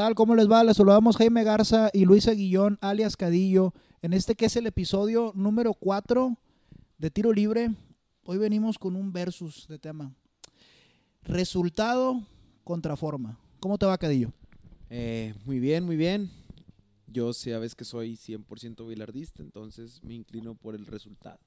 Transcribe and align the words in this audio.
tal? 0.00 0.14
¿Cómo 0.14 0.34
les 0.34 0.50
va? 0.50 0.64
Les 0.64 0.78
saludamos 0.78 1.18
Jaime 1.18 1.44
Garza 1.44 1.90
y 1.92 2.06
Luis 2.06 2.26
Aguillón, 2.26 2.78
alias 2.80 3.18
Cadillo, 3.18 3.74
en 4.00 4.14
este 4.14 4.34
que 4.34 4.46
es 4.46 4.56
el 4.56 4.66
episodio 4.66 5.30
número 5.34 5.74
4 5.74 6.38
de 6.96 7.10
Tiro 7.10 7.34
Libre. 7.34 7.68
Hoy 8.24 8.38
venimos 8.38 8.78
con 8.78 8.96
un 8.96 9.12
versus 9.12 9.68
de 9.68 9.78
tema. 9.78 10.14
Resultado 11.22 12.18
contra 12.64 12.96
forma. 12.96 13.38
¿Cómo 13.60 13.76
te 13.76 13.84
va, 13.84 13.98
Cadillo? 13.98 14.32
Eh, 14.88 15.34
muy 15.44 15.60
bien, 15.60 15.84
muy 15.84 15.96
bien. 15.96 16.30
Yo 17.06 17.34
sabes 17.34 17.74
que 17.74 17.84
soy 17.84 18.16
100% 18.16 18.88
bilardista, 18.88 19.42
entonces 19.42 20.02
me 20.02 20.14
inclino 20.14 20.54
por 20.54 20.74
el 20.74 20.86
resultado. 20.86 21.40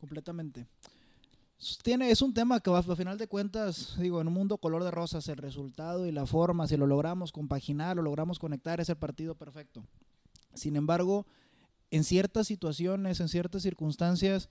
Completamente. 0.00 0.66
Es 1.58 2.20
un 2.20 2.34
tema 2.34 2.60
que 2.60 2.70
a 2.70 2.96
final 2.96 3.16
de 3.16 3.28
cuentas, 3.28 3.96
digo, 3.98 4.20
en 4.20 4.28
un 4.28 4.34
mundo 4.34 4.58
color 4.58 4.84
de 4.84 4.90
rosas, 4.90 5.26
el 5.28 5.38
resultado 5.38 6.06
y 6.06 6.12
la 6.12 6.26
forma, 6.26 6.68
si 6.68 6.76
lo 6.76 6.86
logramos 6.86 7.32
compaginar, 7.32 7.96
lo 7.96 8.02
logramos 8.02 8.38
conectar, 8.38 8.78
es 8.80 8.90
el 8.90 8.96
partido 8.96 9.34
perfecto. 9.34 9.82
Sin 10.54 10.76
embargo, 10.76 11.26
en 11.90 12.04
ciertas 12.04 12.46
situaciones, 12.46 13.20
en 13.20 13.28
ciertas 13.28 13.62
circunstancias, 13.62 14.50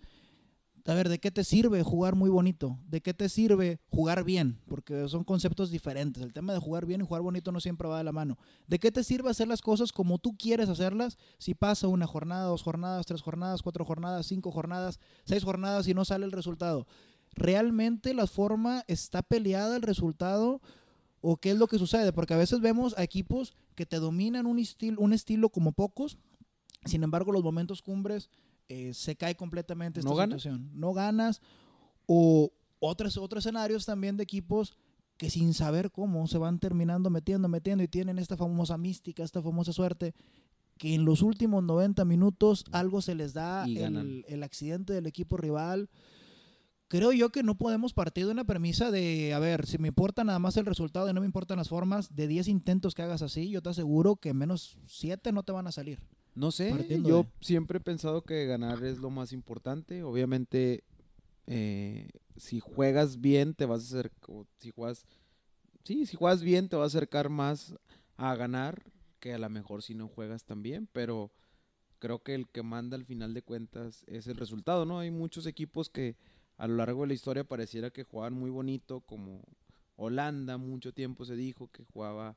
a 0.88 0.94
ver, 0.94 1.10
¿de 1.10 1.20
qué 1.20 1.32
te 1.32 1.44
sirve 1.44 1.82
jugar 1.82 2.16
muy 2.16 2.30
bonito? 2.30 2.78
¿De 2.88 3.02
qué 3.02 3.16
te 3.16 3.28
sirve 3.28 3.80
jugar 3.90 4.24
bien? 4.24 4.60
Porque 4.68 5.08
son 5.08 5.24
conceptos 5.24 5.72
diferentes. 5.72 6.22
El 6.22 6.32
tema 6.32 6.54
de 6.54 6.60
jugar 6.60 6.86
bien 6.86 7.02
y 7.02 7.06
jugar 7.06 7.24
bonito 7.24 7.52
no 7.52 7.60
siempre 7.60 7.88
va 7.88 7.98
de 7.98 8.04
la 8.04 8.12
mano. 8.12 8.38
¿De 8.68 8.78
qué 8.78 8.92
te 8.92 9.04
sirve 9.04 9.32
hacer 9.32 9.48
las 9.48 9.64
cosas 9.64 9.92
como 9.92 10.20
tú 10.20 10.38
quieres 10.38 10.70
hacerlas 10.70 11.18
si 11.40 11.56
pasa 11.56 11.88
una 11.88 12.06
jornada, 12.06 12.46
dos 12.46 12.62
jornadas, 12.62 13.08
tres 13.08 13.24
jornadas, 13.24 13.64
cuatro 13.64 13.84
jornadas, 13.84 14.28
cinco 14.28 14.52
jornadas, 14.52 15.00
seis 15.24 15.44
jornadas 15.44 15.88
y 15.88 15.96
no 15.96 16.06
sale 16.06 16.26
el 16.26 16.32
resultado? 16.32 16.86
¿Realmente 17.34 18.14
la 18.14 18.28
forma 18.28 18.84
está 18.88 19.24
peleada 19.24 19.78
el 19.78 19.82
resultado? 19.82 20.62
¿O 21.20 21.38
qué 21.38 21.50
es 21.50 21.58
lo 21.58 21.66
que 21.66 21.80
sucede? 21.80 22.14
Porque 22.14 22.36
a 22.36 22.38
veces 22.38 22.60
vemos 22.60 22.96
a 22.96 23.04
equipos 23.04 23.56
que 23.74 23.88
te 23.88 23.98
dominan 23.98 24.46
un, 24.46 24.60
estilo, 24.60 25.02
un 25.02 25.14
estilo 25.14 25.50
como 25.50 25.72
pocos, 25.72 26.20
sin 26.86 27.02
embargo 27.02 27.32
los 27.32 27.44
momentos 27.44 27.82
cumbres 27.82 28.30
eh, 28.70 28.94
se 28.94 29.16
cae 29.16 29.36
completamente 29.36 30.00
esta 30.00 30.12
¿No 30.12 30.22
situación. 30.22 30.72
No 30.74 30.94
ganas. 30.94 31.42
O 32.08 32.52
otros, 32.80 33.18
otros 33.18 33.46
escenarios 33.46 33.86
también 33.86 34.18
de 34.18 34.24
equipos 34.24 34.78
que 35.18 35.30
sin 35.30 35.54
saber 35.54 35.92
cómo 35.92 36.28
se 36.28 36.38
van 36.38 36.60
terminando 36.60 37.10
metiendo, 37.10 37.48
metiendo 37.48 37.84
y 37.84 37.88
tienen 37.88 38.20
esta 38.20 38.38
famosa 38.38 38.78
mística, 38.78 39.24
esta 39.24 39.42
famosa 39.42 39.72
suerte, 39.72 40.14
que 40.78 40.94
en 40.94 41.06
los 41.06 41.22
últimos 41.22 41.64
90 41.64 42.04
minutos 42.04 42.66
algo 42.72 43.02
se 43.02 43.16
les 43.16 43.34
da 43.34 43.66
el, 43.66 44.26
el, 44.28 44.44
accidente 44.44 44.92
del 44.92 45.08
equipo 45.08 45.38
rival. 45.38 45.90
Creo 46.90 47.14
yo 47.14 47.30
que 47.32 47.44
no 47.44 47.58
podemos 47.58 47.94
partir 47.94 48.26
de 48.26 48.34
una 48.34 48.44
premisa 48.44 48.92
de, 48.92 49.34
a 49.34 49.40
ver, 49.40 49.66
si 49.66 49.78
me 49.78 49.88
importa 49.88 50.24
nada 50.24 50.38
más 50.38 50.58
el 50.58 50.66
resultado 50.66 51.10
y 51.10 51.14
no 51.14 51.22
me 51.22 51.26
importan 51.26 51.58
las 51.58 51.70
formas, 51.70 52.14
de 52.14 52.28
10 52.28 52.50
intentos 52.50 52.94
que 52.94 53.02
hagas 53.02 53.22
así, 53.22 53.50
yo 53.50 53.62
te 53.62 53.70
aseguro 53.70 54.18
que 54.18 54.34
menos 54.34 54.78
7 54.86 55.32
no 55.32 55.44
te 55.44 55.54
van 55.54 55.68
a 55.68 55.72
salir. 55.72 56.00
No 56.36 56.52
sé, 56.52 57.02
yo 57.04 57.26
siempre 57.40 57.78
he 57.78 57.82
pensado 57.82 58.22
que 58.22 58.46
ganar 58.46 58.84
es 58.84 59.00
lo 59.00 59.10
más 59.10 59.32
importante. 59.32 60.04
Obviamente, 60.04 60.84
eh, 61.48 62.10
si 62.36 62.60
juegas 62.60 63.22
bien, 63.22 63.54
te 63.54 63.66
vas 63.66 63.82
a 63.82 63.86
hacer, 64.00 64.12
si 64.58 64.72
juegas, 64.72 65.06
sí, 65.86 66.06
si 66.06 66.18
juegas 66.18 66.44
bien, 66.44 66.68
te 66.68 66.76
va 66.76 66.84
a 66.84 66.88
acercar 66.88 67.30
más 67.30 67.76
a 68.18 68.36
ganar 68.36 68.84
que 69.20 69.34
a 69.34 69.38
lo 69.38 69.50
mejor 69.50 69.82
si 69.82 69.96
no 69.96 70.10
juegas 70.10 70.44
tan 70.44 70.62
bien, 70.62 70.90
pero 70.92 71.32
creo 72.00 72.22
que 72.22 72.36
el 72.36 72.48
que 72.50 72.64
manda 72.64 72.98
al 72.98 73.06
final 73.06 73.34
de 73.34 73.42
cuentas 73.42 74.04
es 74.08 74.28
el 74.28 74.36
resultado, 74.36 74.86
¿no? 74.86 75.00
Hay 75.00 75.12
muchos 75.12 75.46
equipos 75.46 75.90
que 75.90 76.18
a 76.58 76.68
lo 76.68 76.76
largo 76.76 77.02
de 77.02 77.08
la 77.08 77.14
historia 77.14 77.44
pareciera 77.44 77.92
que 77.92 78.04
jugaban 78.04 78.34
muy 78.34 78.50
bonito, 78.50 79.02
como 79.02 79.42
Holanda, 79.96 80.58
mucho 80.58 80.94
tiempo 80.94 81.26
se 81.26 81.36
dijo 81.36 81.70
que 81.72 81.84
jugaba 81.94 82.36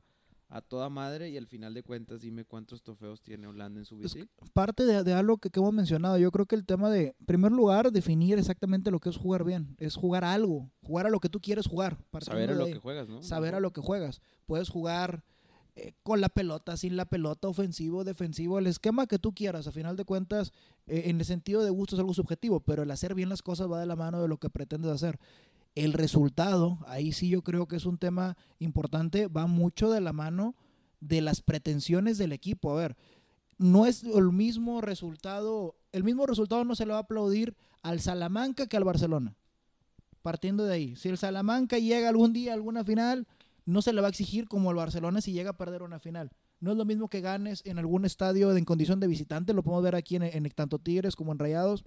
a 0.49 0.61
toda 0.61 0.89
madre 0.89 1.29
y 1.29 1.37
al 1.37 1.45
final 1.45 1.75
de 1.75 1.83
cuentas 1.83 2.21
dime 2.21 2.43
cuántos 2.43 2.81
trofeos 2.81 3.21
tiene 3.21 3.45
Holanda 3.47 3.79
en 3.79 3.85
su 3.85 3.97
vida. 3.97 4.09
parte 4.51 4.83
de, 4.83 5.13
algo 5.13 5.37
que, 5.37 5.49
hemos 5.53 5.73
mencionado, 5.73 6.17
yo 6.17 6.31
creo 6.31 6.47
que 6.47 6.55
el 6.55 6.65
tema 6.65 6.89
de, 6.89 7.15
en 7.19 7.25
primer 7.25 7.51
lugar, 7.51 7.91
definir 7.91 8.39
exactamente 8.39 8.89
lo 8.89 8.99
que 8.99 9.09
es 9.09 9.17
jugar 9.17 9.43
bien, 9.43 9.75
es 9.77 9.95
jugar 9.95 10.23
a 10.23 10.33
algo, 10.33 10.71
jugar 10.81 11.05
a 11.05 11.09
lo 11.09 11.19
que 11.19 11.29
tú 11.29 11.39
quieres 11.39 11.67
jugar. 11.67 11.97
Saber 12.19 12.49
a 12.49 12.55
lo 12.55 12.65
que 12.65 12.79
juegas, 12.79 13.07
¿no? 13.07 13.21
Saber 13.21 13.53
a 13.53 13.59
lo 13.59 13.71
que 13.71 13.81
juegas. 13.81 14.21
Puedes 14.47 14.69
jugar 14.69 15.23
eh, 15.75 15.93
con 16.01 16.19
la 16.19 16.29
pelota, 16.29 16.75
sin 16.77 16.97
la 16.97 17.05
pelota, 17.05 17.47
ofensivo, 17.47 18.03
defensivo, 18.03 18.57
el 18.57 18.65
esquema 18.65 19.05
que 19.05 19.19
tú 19.19 19.33
quieras, 19.33 19.67
a 19.67 19.71
final 19.71 19.95
de 19.97 20.05
cuentas, 20.05 20.51
eh, 20.87 21.03
en 21.05 21.19
el 21.19 21.25
sentido 21.25 21.63
de 21.63 21.69
gusto 21.69 21.95
es 21.95 21.99
algo 21.99 22.15
subjetivo, 22.15 22.59
pero 22.59 22.81
el 22.81 22.89
hacer 22.89 23.13
bien 23.13 23.29
las 23.29 23.43
cosas 23.43 23.71
va 23.71 23.79
de 23.79 23.85
la 23.85 23.95
mano 23.95 24.19
de 24.19 24.27
lo 24.27 24.37
que 24.37 24.49
pretendes 24.49 24.91
hacer 24.91 25.19
el 25.75 25.93
resultado, 25.93 26.79
ahí 26.87 27.11
sí 27.11 27.29
yo 27.29 27.41
creo 27.41 27.67
que 27.67 27.75
es 27.75 27.85
un 27.85 27.97
tema 27.97 28.37
importante, 28.59 29.27
va 29.27 29.47
mucho 29.47 29.89
de 29.91 30.01
la 30.01 30.13
mano 30.13 30.55
de 30.99 31.21
las 31.21 31.41
pretensiones 31.41 32.17
del 32.17 32.33
equipo. 32.33 32.71
A 32.71 32.75
ver, 32.75 32.97
no 33.57 33.85
es 33.85 34.03
el 34.03 34.31
mismo 34.31 34.81
resultado, 34.81 35.75
el 35.91 36.03
mismo 36.03 36.25
resultado 36.25 36.63
no 36.63 36.75
se 36.75 36.85
le 36.85 36.93
va 36.93 36.99
a 36.99 37.03
aplaudir 37.03 37.55
al 37.81 37.99
Salamanca 37.99 38.67
que 38.67 38.77
al 38.77 38.83
Barcelona. 38.83 39.35
Partiendo 40.21 40.65
de 40.65 40.73
ahí, 40.73 40.95
si 40.95 41.09
el 41.09 41.17
Salamanca 41.17 41.77
llega 41.77 42.09
algún 42.09 42.33
día 42.33 42.51
a 42.51 42.55
alguna 42.55 42.83
final, 42.83 43.27
no 43.65 43.81
se 43.81 43.93
le 43.93 44.01
va 44.01 44.07
a 44.07 44.09
exigir 44.09 44.47
como 44.47 44.69
al 44.69 44.75
Barcelona 44.75 45.21
si 45.21 45.31
llega 45.31 45.51
a 45.51 45.57
perder 45.57 45.83
una 45.83 45.99
final. 45.99 46.31
No 46.59 46.71
es 46.71 46.77
lo 46.77 46.85
mismo 46.85 47.09
que 47.09 47.21
ganes 47.21 47.61
en 47.65 47.79
algún 47.79 48.03
estadio 48.03 48.55
en 48.55 48.65
condición 48.65 48.99
de 48.99 49.07
visitante, 49.07 49.53
lo 49.53 49.63
podemos 49.63 49.83
ver 49.83 49.95
aquí 49.95 50.17
en, 50.17 50.49
tanto 50.49 50.79
Tigres 50.79 51.15
como 51.15 51.31
en 51.31 51.39
Rayados 51.39 51.85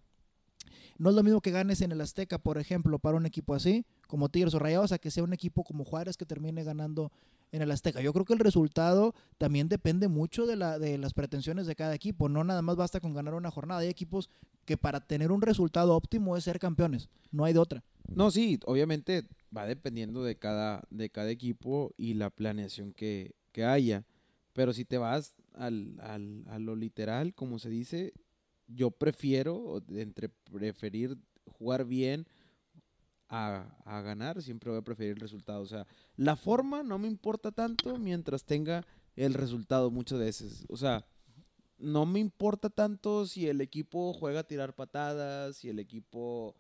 no 0.99 1.11
es 1.11 1.17
lo 1.17 1.23
mismo 1.23 1.41
que 1.41 1.51
ganes 1.51 1.81
en 1.81 1.93
el 1.93 2.01
Azteca, 2.01 2.39
por 2.39 2.59
ejemplo, 2.59 2.99
para 2.99 3.17
un 3.17 3.27
equipo 3.27 3.55
así, 3.55 3.85
como 4.07 4.29
Tigres 4.29 4.55
o 4.55 4.59
Rayados, 4.59 4.93
a 4.93 4.99
que 4.99 5.11
sea 5.11 5.25
un 5.25 5.33
equipo 5.33 5.65
como 5.65 5.85
Juárez 5.85 6.17
que 6.17 6.27
termine 6.27 6.65
ganando 6.65 7.11
en 7.53 7.63
el 7.63 7.71
Azteca. 7.71 8.01
Yo 8.01 8.13
creo 8.13 8.25
que 8.25 8.33
el 8.33 8.39
resultado 8.39 9.15
también 9.39 9.69
depende 9.69 10.09
mucho 10.09 10.47
de, 10.47 10.57
la, 10.57 10.79
de 10.79 10.99
las 10.99 11.13
pretensiones 11.13 11.67
de 11.67 11.77
cada 11.77 11.95
equipo. 11.95 12.29
No 12.29 12.43
nada 12.45 12.63
más 12.63 12.77
basta 12.77 13.01
con 13.01 13.15
ganar 13.15 13.35
una 13.35 13.51
jornada. 13.51 13.81
Hay 13.81 13.89
equipos 13.89 14.31
que 14.65 14.77
para 14.77 15.01
tener 15.01 15.31
un 15.31 15.43
resultado 15.43 15.95
óptimo 15.95 16.37
es 16.37 16.45
ser 16.45 16.59
campeones. 16.59 17.09
No 17.31 17.45
hay 17.45 17.53
de 17.53 17.59
otra. 17.59 17.85
No, 18.15 18.31
sí, 18.31 18.59
obviamente 18.65 19.29
va 19.55 19.67
dependiendo 19.67 20.25
de 20.25 20.37
cada, 20.37 20.85
de 20.91 21.11
cada 21.11 21.31
equipo 21.31 21.93
y 21.97 22.15
la 22.15 22.31
planeación 22.31 22.93
que, 22.93 23.35
que 23.53 23.65
haya. 23.65 24.05
Pero 24.55 24.73
si 24.73 24.85
te 24.85 24.99
vas 24.99 25.35
al, 25.55 25.99
al, 26.01 26.45
a 26.49 26.59
lo 26.59 26.75
literal, 26.75 27.35
como 27.35 27.59
se 27.59 27.69
dice, 27.69 28.15
yo 28.75 28.91
prefiero, 28.91 29.83
entre 29.91 30.29
preferir 30.29 31.17
jugar 31.47 31.85
bien 31.85 32.27
a, 33.29 33.67
a, 33.85 34.01
ganar, 34.03 34.43
siempre 34.43 34.71
voy 34.71 34.81
a 34.81 34.85
preferir 34.85 35.13
el 35.13 35.21
resultado. 35.21 35.63
O 35.63 35.67
sea, 35.67 35.87
la 36.17 36.37
forma 36.37 36.83
no 36.83 36.99
me 36.99 37.09
importa 37.09 37.51
tanto 37.51 37.97
mientras 37.99 38.45
tenga 38.45 38.85
el 39.17 39.35
resultado 39.35 39.91
muchas 39.91 40.19
veces. 40.19 40.65
O 40.69 40.77
sea, 40.77 41.05
no 41.79 42.07
me 42.07 42.21
importa 42.21 42.71
tanto 42.71 43.27
si 43.27 43.49
el 43.49 43.61
equipo 43.61 44.13
juega 44.13 44.41
a 44.41 44.47
tirar 44.47 44.75
patadas, 44.75 45.57
si 45.57 45.69
el 45.69 45.79
equipo 45.79 46.55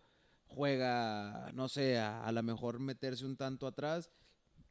juega, 0.46 1.50
no 1.54 1.68
sé, 1.68 1.98
a, 1.98 2.24
a 2.24 2.32
lo 2.32 2.42
mejor 2.42 2.78
meterse 2.78 3.24
un 3.24 3.36
tanto 3.36 3.66
atrás 3.66 4.10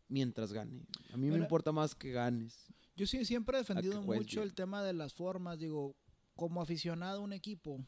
mientras 0.08 0.54
gane. 0.54 0.86
A 1.14 1.18
mí 1.18 1.30
me 1.30 1.38
importa 1.38 1.72
más 1.72 1.96
que 1.96 2.12
ganes. 2.12 2.68
Yo 2.96 3.08
sí 3.08 3.26
siempre 3.26 3.58
he 3.58 3.62
defendido 3.62 4.02
mucho 4.02 4.44
el 4.44 4.54
tema 4.54 4.84
de 4.84 4.94
las 4.94 5.14
formas. 5.14 5.58
Digo, 5.58 5.96
como 6.42 6.60
aficionado 6.60 7.20
a 7.20 7.24
un 7.24 7.34
equipo, 7.34 7.86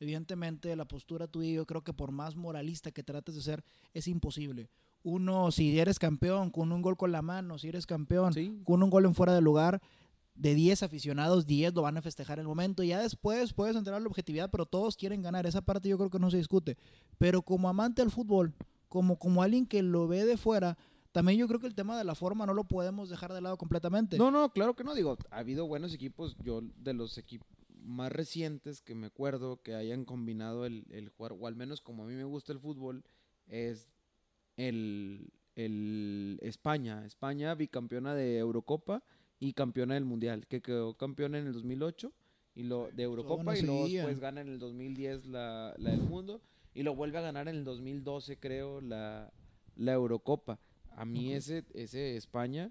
evidentemente 0.00 0.74
la 0.74 0.86
postura 0.86 1.28
tuya, 1.28 1.52
yo 1.52 1.66
creo 1.66 1.84
que 1.84 1.92
por 1.92 2.10
más 2.10 2.34
moralista 2.34 2.90
que 2.90 3.04
trates 3.04 3.36
de 3.36 3.42
ser, 3.42 3.64
es 3.94 4.08
imposible. 4.08 4.68
Uno, 5.04 5.52
si 5.52 5.78
eres 5.78 6.00
campeón, 6.00 6.50
con 6.50 6.72
un 6.72 6.82
gol 6.82 6.96
con 6.96 7.12
la 7.12 7.22
mano, 7.22 7.58
si 7.58 7.68
eres 7.68 7.86
campeón, 7.86 8.34
con 8.64 8.82
un 8.82 8.90
gol 8.90 9.04
en 9.04 9.14
fuera 9.14 9.32
de 9.32 9.40
lugar, 9.40 9.80
de 10.34 10.56
10 10.56 10.82
aficionados, 10.82 11.46
10 11.46 11.74
lo 11.74 11.82
van 11.82 11.96
a 11.96 12.02
festejar 12.02 12.40
en 12.40 12.42
el 12.42 12.48
momento. 12.48 12.82
Ya 12.82 13.00
después 13.00 13.52
puedes 13.52 13.76
entrar 13.76 13.94
a 13.94 14.00
la 14.00 14.08
objetividad, 14.08 14.50
pero 14.50 14.66
todos 14.66 14.96
quieren 14.96 15.22
ganar. 15.22 15.46
Esa 15.46 15.60
parte 15.60 15.88
yo 15.88 15.96
creo 15.96 16.10
que 16.10 16.18
no 16.18 16.28
se 16.28 16.38
discute. 16.38 16.76
Pero 17.18 17.42
como 17.42 17.68
amante 17.68 18.02
del 18.02 18.10
fútbol, 18.10 18.52
como, 18.88 19.16
como 19.16 19.44
alguien 19.44 19.64
que 19.64 19.80
lo 19.80 20.08
ve 20.08 20.24
de 20.24 20.36
fuera, 20.36 20.76
también 21.12 21.38
yo 21.38 21.46
creo 21.46 21.60
que 21.60 21.68
el 21.68 21.76
tema 21.76 21.96
de 21.96 22.02
la 22.02 22.16
forma 22.16 22.46
no 22.46 22.54
lo 22.54 22.64
podemos 22.64 23.10
dejar 23.10 23.32
de 23.32 23.40
lado 23.40 23.56
completamente. 23.56 24.18
No, 24.18 24.32
no, 24.32 24.52
claro 24.52 24.74
que 24.74 24.82
no. 24.82 24.92
Digo, 24.92 25.16
ha 25.30 25.38
habido 25.38 25.68
buenos 25.68 25.94
equipos. 25.94 26.36
Yo, 26.42 26.62
de 26.78 26.94
los 26.94 27.16
equipos 27.18 27.46
más 27.84 28.12
recientes 28.12 28.80
que 28.80 28.94
me 28.94 29.08
acuerdo 29.08 29.60
que 29.62 29.74
hayan 29.74 30.04
combinado 30.04 30.66
el, 30.66 30.84
el, 30.90 31.08
jugar, 31.08 31.32
o 31.38 31.46
al 31.46 31.56
menos 31.56 31.80
como 31.80 32.04
a 32.04 32.06
mí 32.06 32.14
me 32.14 32.24
gusta 32.24 32.52
el 32.52 32.58
fútbol, 32.58 33.04
es 33.46 33.88
el, 34.56 35.32
el 35.56 36.38
España. 36.42 37.04
España 37.04 37.54
bicampeona 37.54 38.14
de 38.14 38.38
Eurocopa 38.38 39.02
y 39.38 39.52
campeona 39.52 39.94
del 39.94 40.04
Mundial, 40.04 40.46
que 40.46 40.62
quedó 40.62 40.94
campeona 40.96 41.38
en 41.38 41.46
el 41.46 41.52
2008 41.52 42.12
y 42.54 42.64
lo 42.64 42.90
de 42.92 43.02
Eurocopa 43.02 43.56
y 43.56 43.62
luego 43.62 43.88
después 43.88 44.20
gana 44.20 44.40
en 44.40 44.48
el 44.48 44.58
2010 44.58 45.26
la, 45.26 45.74
la, 45.78 45.90
del 45.90 46.02
mundo 46.02 46.42
y 46.74 46.82
lo 46.82 46.94
vuelve 46.94 47.18
a 47.18 47.22
ganar 47.22 47.48
en 47.48 47.56
el 47.56 47.64
2012 47.64 48.38
creo 48.38 48.80
la, 48.80 49.32
la 49.76 49.92
Eurocopa. 49.92 50.58
A 50.90 51.04
mí 51.04 51.32
ese, 51.32 51.64
ese 51.74 52.16
España 52.16 52.70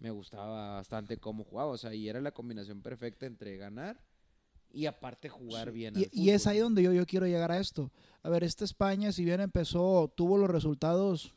me 0.00 0.10
gustaba 0.10 0.74
bastante 0.74 1.18
cómo 1.18 1.44
jugaba, 1.44 1.70
o 1.70 1.78
sea, 1.78 1.94
y 1.94 2.08
era 2.08 2.20
la 2.20 2.32
combinación 2.32 2.82
perfecta 2.82 3.26
entre 3.26 3.56
ganar 3.56 4.00
y 4.72 4.86
aparte 4.86 5.28
jugar 5.28 5.72
bien. 5.72 5.94
Y, 6.12 6.30
es 6.30 6.46
ahí 6.46 6.58
donde 6.58 6.82
yo, 6.82 6.92
yo 6.92 7.06
quiero 7.06 7.26
llegar 7.26 7.52
a 7.52 7.58
esto. 7.58 7.90
A 8.22 8.28
ver, 8.28 8.44
esta 8.44 8.64
España, 8.64 9.12
si 9.12 9.24
bien 9.24 9.40
empezó, 9.40 10.12
tuvo 10.14 10.38
los 10.38 10.50
resultados 10.50 11.34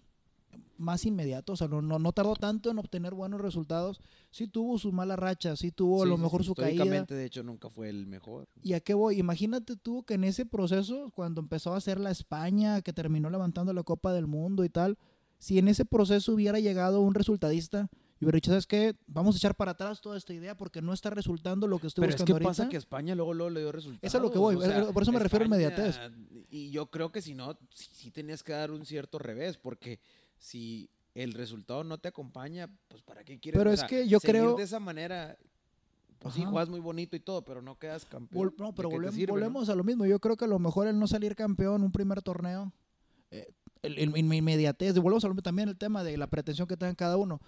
más 0.77 1.05
inmediato, 1.05 1.53
o 1.53 1.55
sea, 1.55 1.67
no, 1.67 1.81
no, 1.81 1.97
no 1.99 2.11
tardó 2.11 2.35
tanto 2.35 2.69
en 2.69 2.77
obtener 2.77 3.13
buenos 3.13 3.41
resultados. 3.41 4.01
Sí 4.31 4.47
tuvo 4.47 4.77
sus 4.77 4.91
malas 4.91 5.17
rachas, 5.17 5.59
sí 5.59 5.71
tuvo 5.71 6.03
a 6.03 6.05
lo 6.05 6.17
mejor 6.17 6.41
sí, 6.41 6.47
su 6.47 6.55
caída. 6.55 6.85
de 7.03 7.25
hecho, 7.25 7.43
nunca 7.43 7.69
fue 7.69 7.89
el 7.89 8.05
mejor. 8.05 8.47
¿Y 8.61 8.73
a 8.73 8.79
qué 8.79 8.93
voy? 8.93 9.19
Imagínate 9.19 9.75
tú 9.75 10.03
que 10.03 10.15
en 10.15 10.23
ese 10.23 10.45
proceso, 10.45 11.11
cuando 11.15 11.41
empezó 11.41 11.73
a 11.73 11.77
hacer 11.77 11.99
la 11.99 12.11
España, 12.11 12.81
que 12.81 12.93
terminó 12.93 13.29
levantando 13.29 13.73
la 13.73 13.83
Copa 13.83 14.13
del 14.13 14.27
Mundo 14.27 14.63
y 14.65 14.69
tal, 14.69 14.97
si 15.39 15.59
en 15.59 15.67
ese 15.67 15.85
proceso 15.85 16.33
hubiera 16.33 16.59
llegado 16.59 17.01
un 17.01 17.13
resultadista 17.13 17.89
y 18.23 18.25
hubiera 18.25 18.37
dicho, 18.37 18.51
¿sabes 18.51 18.65
qué? 18.67 18.95
Vamos 19.07 19.35
a 19.35 19.37
echar 19.37 19.55
para 19.55 19.71
atrás 19.71 20.01
toda 20.01 20.17
esta 20.17 20.33
idea 20.33 20.55
porque 20.57 20.81
no 20.81 20.93
está 20.93 21.09
resultando 21.09 21.67
lo 21.67 21.77
que 21.79 21.87
estoy 21.87 22.01
Pero 22.03 22.15
es 22.15 22.21
buscando 22.21 22.39
que 22.39 22.43
pasa 22.45 22.69
que 22.69 22.77
España 22.77 23.15
luego, 23.15 23.33
luego 23.33 23.49
le 23.49 23.59
dio 23.61 23.71
resultados. 23.71 24.03
Eso 24.03 24.17
es 24.17 24.23
lo 24.23 24.31
que 24.31 24.39
voy, 24.39 24.55
o 24.55 24.61
sea, 24.61 24.91
por 24.91 25.03
eso 25.03 25.11
me 25.11 25.19
refiero 25.19 25.43
a 25.43 25.47
inmediatez. 25.47 25.99
Y 26.49 26.71
yo 26.71 26.87
creo 26.87 27.11
que 27.11 27.21
si 27.21 27.33
no, 27.35 27.57
sí, 27.73 27.89
sí 27.93 28.11
tenías 28.11 28.43
que 28.43 28.53
dar 28.53 28.71
un 28.71 28.85
cierto 28.85 29.19
revés, 29.19 29.57
porque 29.57 29.99
si 30.37 30.89
el 31.15 31.33
resultado 31.33 31.83
no 31.83 31.97
te 31.99 32.07
acompaña, 32.07 32.69
pues 32.87 33.01
¿para 33.03 33.23
qué 33.23 33.39
quieres? 33.39 33.59
Pero 33.59 33.69
O 33.69 33.73
es 33.73 33.83
que 33.83 34.07
yo 34.07 34.19
creo- 34.19 34.55
de 34.55 34.63
esa 34.63 34.79
manera, 34.79 35.37
pues 36.19 36.33
sí, 36.35 36.41
Ajá. 36.41 36.49
juegas 36.51 36.69
muy 36.69 36.79
bonito 36.79 37.15
y 37.15 37.19
todo, 37.19 37.43
pero 37.43 37.61
no 37.61 37.77
quedas 37.77 38.05
campeón. 38.05 38.53
No, 38.57 38.67
¿De 38.67 38.73
pero 38.73 38.89
volvemos, 38.89 39.17
no? 39.19 39.27
volvemos 39.33 39.69
a 39.69 39.75
lo 39.75 39.83
mismo. 39.83 40.05
Yo 40.05 40.19
creo 40.19 40.37
que 40.37 40.45
a 40.45 40.47
lo 40.47 40.57
mejor 40.59 40.87
el 40.87 40.97
no 40.97 41.05
salir 41.07 41.35
campeón 41.35 41.83
un 41.83 41.91
primer 41.91 42.21
torneo, 42.21 42.71
eh, 43.31 43.51
el, 43.81 43.97
el- 43.99 44.15
en 44.17 44.33
inmediatez, 44.33 44.95
volvemos 44.97 45.23
a 45.25 45.27
lo 45.27 45.33
mismo 45.33 45.43
también 45.43 45.67
el 45.69 45.77
tema 45.77 46.03
de 46.03 46.15
la 46.17 46.27
pretensión 46.27 46.67
que 46.67 46.77
tengan 46.77 46.95
cada 46.95 47.17
uno. 47.17 47.41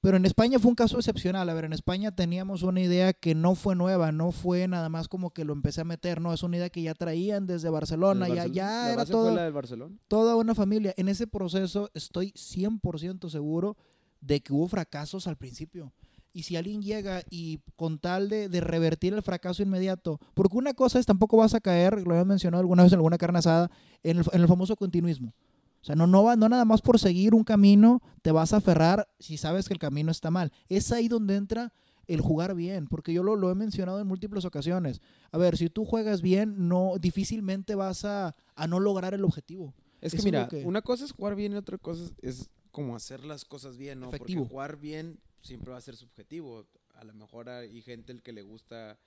Pero 0.00 0.16
en 0.16 0.24
España 0.24 0.58
fue 0.58 0.70
un 0.70 0.74
caso 0.74 0.96
excepcional. 0.96 1.48
A 1.48 1.54
ver, 1.54 1.64
en 1.64 1.74
España 1.74 2.14
teníamos 2.14 2.62
una 2.62 2.80
idea 2.80 3.12
que 3.12 3.34
no 3.34 3.54
fue 3.54 3.76
nueva, 3.76 4.12
no 4.12 4.32
fue 4.32 4.66
nada 4.66 4.88
más 4.88 5.08
como 5.08 5.30
que 5.30 5.44
lo 5.44 5.52
empecé 5.52 5.82
a 5.82 5.84
meter, 5.84 6.20
no, 6.20 6.32
es 6.32 6.42
una 6.42 6.56
idea 6.56 6.70
que 6.70 6.82
ya 6.82 6.94
traían 6.94 7.46
desde 7.46 7.68
Barcelona, 7.68 8.26
El 8.26 8.34
ya, 8.34 8.46
ya 8.46 8.66
la 8.66 8.86
era 8.88 8.96
base 8.96 9.12
fue 9.12 9.22
todo, 9.22 9.34
la 9.34 9.44
del 9.44 9.52
Barcelona. 9.52 9.96
toda 10.08 10.36
una 10.36 10.54
familia. 10.54 10.94
En 10.96 11.08
ese 11.08 11.26
proceso 11.26 11.90
estoy 11.92 12.32
100% 12.32 13.28
seguro 13.28 13.76
de 14.22 14.40
que 14.40 14.52
hubo 14.52 14.68
fracasos 14.68 15.26
al 15.26 15.36
principio. 15.36 15.92
Y 16.32 16.44
si 16.44 16.56
alguien 16.56 16.80
llega 16.80 17.22
y 17.28 17.58
con 17.76 17.98
tal 17.98 18.28
de, 18.28 18.48
de 18.48 18.60
revertir 18.60 19.12
el 19.12 19.22
fracaso 19.22 19.62
inmediato, 19.62 20.20
porque 20.32 20.56
una 20.56 20.74
cosa 20.74 20.98
es 20.98 21.04
tampoco 21.04 21.36
vas 21.36 21.54
a 21.54 21.60
caer, 21.60 22.00
lo 22.06 22.12
había 22.12 22.24
mencionado 22.24 22.60
alguna 22.60 22.84
vez 22.84 22.92
en 22.92 22.98
alguna 22.98 23.18
carne 23.18 23.40
asada, 23.40 23.70
en 24.02 24.18
el, 24.18 24.24
en 24.32 24.40
el 24.40 24.48
famoso 24.48 24.76
continuismo. 24.76 25.34
O 25.80 25.84
sea, 25.84 25.94
no, 25.94 26.06
no, 26.06 26.22
va, 26.24 26.36
no 26.36 26.48
nada 26.48 26.64
más 26.64 26.82
por 26.82 26.98
seguir 26.98 27.34
un 27.34 27.44
camino 27.44 28.02
te 28.22 28.32
vas 28.32 28.52
a 28.52 28.58
aferrar 28.58 29.08
si 29.18 29.36
sabes 29.38 29.66
que 29.66 29.72
el 29.74 29.78
camino 29.80 30.10
está 30.10 30.30
mal. 30.30 30.52
Es 30.68 30.92
ahí 30.92 31.08
donde 31.08 31.36
entra 31.36 31.72
el 32.06 32.20
jugar 32.20 32.54
bien, 32.54 32.86
porque 32.88 33.12
yo 33.12 33.22
lo, 33.22 33.36
lo 33.36 33.50
he 33.50 33.54
mencionado 33.54 34.00
en 34.00 34.06
múltiples 34.06 34.44
ocasiones. 34.44 35.00
A 35.30 35.38
ver, 35.38 35.56
si 35.56 35.70
tú 35.70 35.84
juegas 35.84 36.22
bien, 36.22 36.68
no 36.68 36.94
difícilmente 37.00 37.74
vas 37.76 38.04
a, 38.04 38.34
a 38.56 38.66
no 38.66 38.80
lograr 38.80 39.14
el 39.14 39.24
objetivo. 39.24 39.74
Es 40.00 40.12
que 40.14 40.22
mira, 40.22 40.48
que- 40.48 40.64
una 40.64 40.82
cosa 40.82 41.04
es 41.04 41.12
jugar 41.12 41.34
bien 41.34 41.52
y 41.52 41.56
otra 41.56 41.78
cosa 41.78 42.04
es, 42.04 42.12
es 42.40 42.50
como 42.72 42.96
hacer 42.96 43.24
las 43.24 43.44
cosas 43.44 43.76
bien, 43.76 44.00
¿no? 44.00 44.08
Efectivo. 44.08 44.42
Porque 44.42 44.50
jugar 44.52 44.76
bien 44.78 45.20
siempre 45.40 45.70
va 45.72 45.78
a 45.78 45.82
ser 45.82 45.96
subjetivo. 45.96 46.66
A 46.94 47.04
lo 47.04 47.14
mejor 47.14 47.48
hay 47.48 47.80
gente 47.82 48.12
el 48.12 48.22
que 48.22 48.32
le 48.32 48.42
gusta 48.42 48.98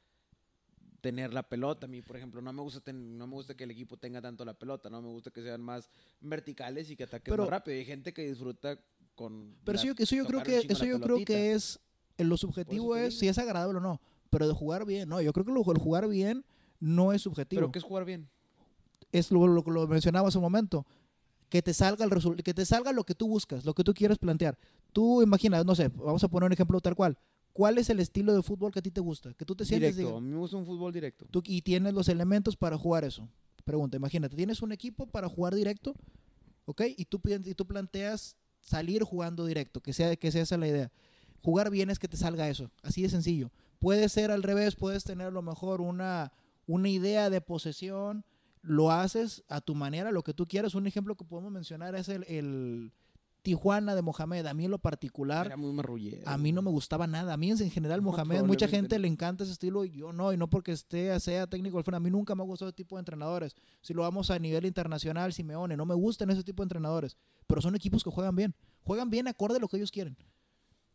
tener 1.03 1.33
la 1.33 1.43
pelota. 1.43 1.85
A 1.85 1.89
mí, 1.89 2.01
por 2.01 2.15
ejemplo, 2.15 2.41
no 2.41 2.53
me 2.53 2.61
gusta 2.61 2.79
ten- 2.79 3.17
no 3.17 3.27
me 3.27 3.33
gusta 3.33 3.53
que 3.55 3.65
el 3.65 3.71
equipo 3.71 3.97
tenga 3.97 4.21
tanto 4.21 4.45
la 4.45 4.53
pelota, 4.53 4.89
no 4.89 5.01
me 5.01 5.09
gusta 5.09 5.31
que 5.31 5.41
sean 5.43 5.61
más 5.61 5.89
verticales 6.21 6.89
y 6.89 6.95
que 6.95 7.03
ataquen 7.03 7.29
Pero- 7.29 7.43
más 7.43 7.49
rápido. 7.51 7.75
Hay 7.77 7.83
gente 7.83 8.13
que 8.13 8.25
disfruta 8.25 8.79
con 9.13 9.53
Pero 9.65 9.75
la- 9.75 9.79
eso 9.83 9.87
yo, 9.87 9.93
eso 9.97 10.15
yo 10.15 10.25
creo 10.25 10.41
que 10.43 10.57
eso 10.67 10.85
yo 10.85 11.01
creo 11.01 11.17
que 11.25 11.51
es 11.51 11.81
en 12.17 12.29
lo 12.29 12.37
subjetivo 12.37 12.95
es 12.95 13.09
digo. 13.09 13.19
si 13.19 13.27
es 13.27 13.37
agradable 13.37 13.79
o 13.79 13.81
no, 13.81 13.99
pero 14.29 14.47
de 14.47 14.53
jugar 14.53 14.85
bien, 14.85 15.09
no, 15.09 15.19
yo 15.21 15.33
creo 15.33 15.45
que 15.45 15.51
lo, 15.51 15.59
el 15.73 15.77
jugar 15.77 16.07
bien 16.07 16.45
no 16.79 17.11
es 17.11 17.21
subjetivo. 17.21 17.59
Pero 17.59 17.71
que 17.73 17.79
es 17.79 17.85
jugar 17.85 18.05
bien. 18.05 18.29
es 19.11 19.29
lo, 19.29 19.45
lo, 19.45 19.61
lo 19.61 19.85
mencionaba 19.87 20.29
hace 20.29 20.37
un 20.37 20.43
momento, 20.43 20.85
que 21.49 21.61
te 21.61 21.73
salga 21.73 22.05
el 22.05 22.43
que 22.43 22.53
te 22.53 22.65
salga 22.65 22.93
lo 22.93 23.03
que 23.03 23.13
tú 23.13 23.27
buscas, 23.27 23.65
lo 23.65 23.73
que 23.73 23.83
tú 23.83 23.93
quieres 23.93 24.17
plantear. 24.17 24.57
Tú 24.93 25.21
imaginas, 25.21 25.65
no 25.65 25.75
sé, 25.75 25.89
vamos 25.89 26.23
a 26.23 26.27
poner 26.29 26.47
un 26.47 26.53
ejemplo 26.53 26.79
tal 26.79 26.95
cual. 26.95 27.17
¿Cuál 27.53 27.77
es 27.77 27.89
el 27.89 27.99
estilo 27.99 28.33
de 28.33 28.41
fútbol 28.41 28.71
que 28.71 28.79
a 28.79 28.81
ti 28.81 28.89
te 28.91 28.99
gusta? 28.99 29.33
Que 29.35 29.45
tú 29.45 29.55
te 29.55 29.63
sientes 29.63 29.95
Directo. 29.95 30.09
diga- 30.15 30.17
A 30.17 30.21
mí 30.21 30.29
me 30.31 30.37
gusta 30.39 30.57
un 30.57 30.65
fútbol 30.65 30.91
directo. 30.91 31.25
tú, 31.29 31.41
y 31.45 31.61
tienes 31.61 31.93
los 31.93 32.09
elementos 32.09 32.55
para 32.57 32.77
jugar 32.77 33.03
eso. 33.05 33.29
Pregunta, 33.63 33.95
imagínate, 33.95 34.35
tienes 34.35 34.61
un 34.61 34.71
equipo 34.71 35.05
para 35.07 35.29
jugar 35.29 35.53
directo, 35.55 35.95
¿ok? 36.65 36.81
Y 36.97 37.05
tú, 37.05 37.21
y 37.45 37.53
tú 37.53 37.65
planteas 37.65 38.35
salir 38.59 39.03
jugando 39.03 39.45
directo, 39.45 39.81
que 39.81 39.93
sea, 39.93 40.15
que 40.15 40.31
sea 40.31 40.41
esa 40.43 40.57
la 40.57 40.67
idea. 40.67 40.91
Jugar 41.41 41.69
bien 41.69 41.89
es 41.89 41.99
que 41.99 42.07
te 42.07 42.17
salga 42.17 42.49
eso, 42.49 42.71
así 42.81 43.01
de 43.03 43.09
sencillo. 43.09 43.51
Puede 43.79 44.09
ser 44.09 44.31
al 44.31 44.43
revés, 44.43 44.75
puedes 44.75 45.03
tener 45.03 45.27
a 45.27 45.31
lo 45.31 45.41
mejor 45.41 45.79
una, 45.81 46.31
una 46.67 46.89
idea 46.89 47.29
de 47.29 47.41
posesión, 47.41 48.25
lo 48.61 48.91
haces 48.91 49.43
a 49.49 49.59
tu 49.61 49.75
manera, 49.75 50.11
lo 50.11 50.23
que 50.23 50.33
tú 50.33 50.47
quieras. 50.47 50.73
Un 50.73 50.87
ejemplo 50.87 51.15
que 51.15 51.25
podemos 51.25 51.51
mencionar 51.51 51.93
es 51.95 52.07
el, 52.09 52.23
el 52.29 52.91
Tijuana 53.43 53.93
de 53.93 54.01
Mohamed. 54.01 54.45
A 54.47 54.53
mí 54.53 54.65
en 54.65 54.71
lo 54.71 54.79
particular, 54.79 55.45
Era 55.45 55.57
muy 55.57 55.71
marrullero. 55.73 56.27
a 56.27 56.37
mí 56.37 56.51
no 56.51 56.61
me 56.61 56.71
gustaba 56.71 57.05
nada. 57.05 57.33
A 57.33 57.37
mí 57.37 57.51
en 57.51 57.69
general 57.69 58.01
No, 58.01 58.09
Mohamed, 58.11 58.43
mucha 58.43 58.67
gente 58.67 58.97
le 58.97 59.07
encanta 59.07 59.43
ese 59.43 59.53
estilo 59.53 59.85
y 59.85 59.91
yo 59.91 60.11
no, 60.13 60.33
y 60.33 60.37
no 60.37 60.49
porque 60.49 60.71
esté 60.71 61.19
sea 61.19 61.45
técnico 61.45 61.77
del 61.77 61.83
FEN. 61.83 61.93
A 61.95 61.99
mí 61.99 62.09
nunca 62.09 62.33
me 62.33 62.41
ha 62.41 62.45
gustado 62.45 62.69
ese 62.69 62.75
tipo 62.75 62.95
de 62.95 63.01
entrenadores. 63.01 63.55
Si 63.81 63.93
lo 63.93 64.01
vamos 64.01 64.31
a 64.31 64.39
nivel 64.39 64.65
internacional, 64.65 65.33
Simeone, 65.33 65.77
no 65.77 65.85
me 65.85 65.93
gustan 65.93 66.29
ese 66.31 66.43
tipo 66.43 66.63
de 66.63 66.65
entrenadores. 66.65 67.17
Pero 67.45 67.61
son 67.61 67.75
equipos 67.75 68.03
que 68.03 68.09
juegan 68.09 68.35
bien. 68.35 68.55
Juegan 68.83 69.09
bien 69.09 69.27
acorde 69.27 69.57
a 69.57 69.59
lo 69.59 69.67
que 69.67 69.77
ellos 69.77 69.91
quieren. 69.91 70.17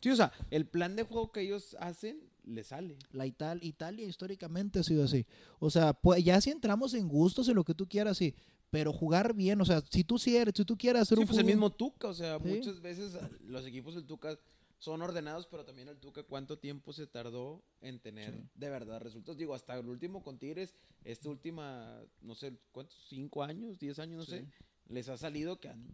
Sí, 0.01 0.11
o 0.11 0.17
sea, 0.17 0.33
el 0.51 0.67
plan 0.67 0.97
de 0.97 1.03
juego 1.03 1.33
que 1.33 1.41
ellos 1.43 1.77
hacen 1.81 2.21
le 2.45 2.65
sale. 2.65 2.99
La 3.11 3.27
Ital 3.27 3.63
Italia 3.63 4.07
históricamente 4.07 4.79
ha 4.79 4.83
sido 4.83 5.05
así. 5.05 5.27
O 5.59 5.71
sea, 5.71 5.93
pues 5.93 6.25
ya 6.25 6.41
si 6.41 6.51
entramos 6.51 6.95
en 6.95 7.09
gustos, 7.09 7.49
en 7.49 7.57
lo 7.57 7.65
que 7.65 7.75
tú 7.75 7.87
quieras, 7.89 8.17
sí. 8.17 8.35
Pero 8.71 8.93
jugar 8.93 9.35
bien, 9.35 9.61
o 9.61 9.65
sea, 9.65 9.83
si 9.91 10.05
tú 10.05 10.19
sí 10.19 10.37
eres, 10.37 10.53
si 10.57 10.65
tú 10.65 10.77
quieres 10.77 11.03
hacer 11.03 11.17
Sí, 11.17 11.23
un 11.23 11.27
pues 11.27 11.39
el 11.39 11.45
fútbol- 11.45 11.49
mismo 11.49 11.71
Tuca, 11.71 12.09
o 12.09 12.15
sea, 12.15 12.39
Sí. 12.39 12.45
muchas 12.49 12.81
veces 12.83 13.17
los 13.47 13.65
equipos 13.67 13.95
del 13.95 14.05
Tuca 14.05 14.39
son 14.79 15.01
ordenados, 15.03 15.47
pero 15.47 15.65
también 15.65 15.89
el 15.89 15.97
Tuca 15.99 16.23
cuánto 16.23 16.59
tiempo 16.59 16.93
se 16.93 17.07
tardó 17.07 17.63
en 17.81 17.99
tener 17.99 18.35
Sí. 18.35 18.45
de 18.55 18.69
verdad 18.71 19.01
resultados. 19.01 19.39
Digo, 19.39 19.55
hasta 19.55 19.75
el 19.79 19.89
último 19.89 20.23
con 20.23 20.39
Tigres, 20.39 20.75
esta 21.05 21.31
última, 21.31 21.99
no 22.21 22.35
sé, 22.35 22.53
¿cuántos? 22.73 22.97
¿Cinco 23.09 23.43
años? 23.43 23.79
¿Diez 23.79 23.99
años? 23.99 24.19
No 24.19 24.25
sé. 24.25 24.47
Les 24.89 25.09
ha 25.09 25.17
salido 25.17 25.59
que 25.59 25.69
han 25.69 25.87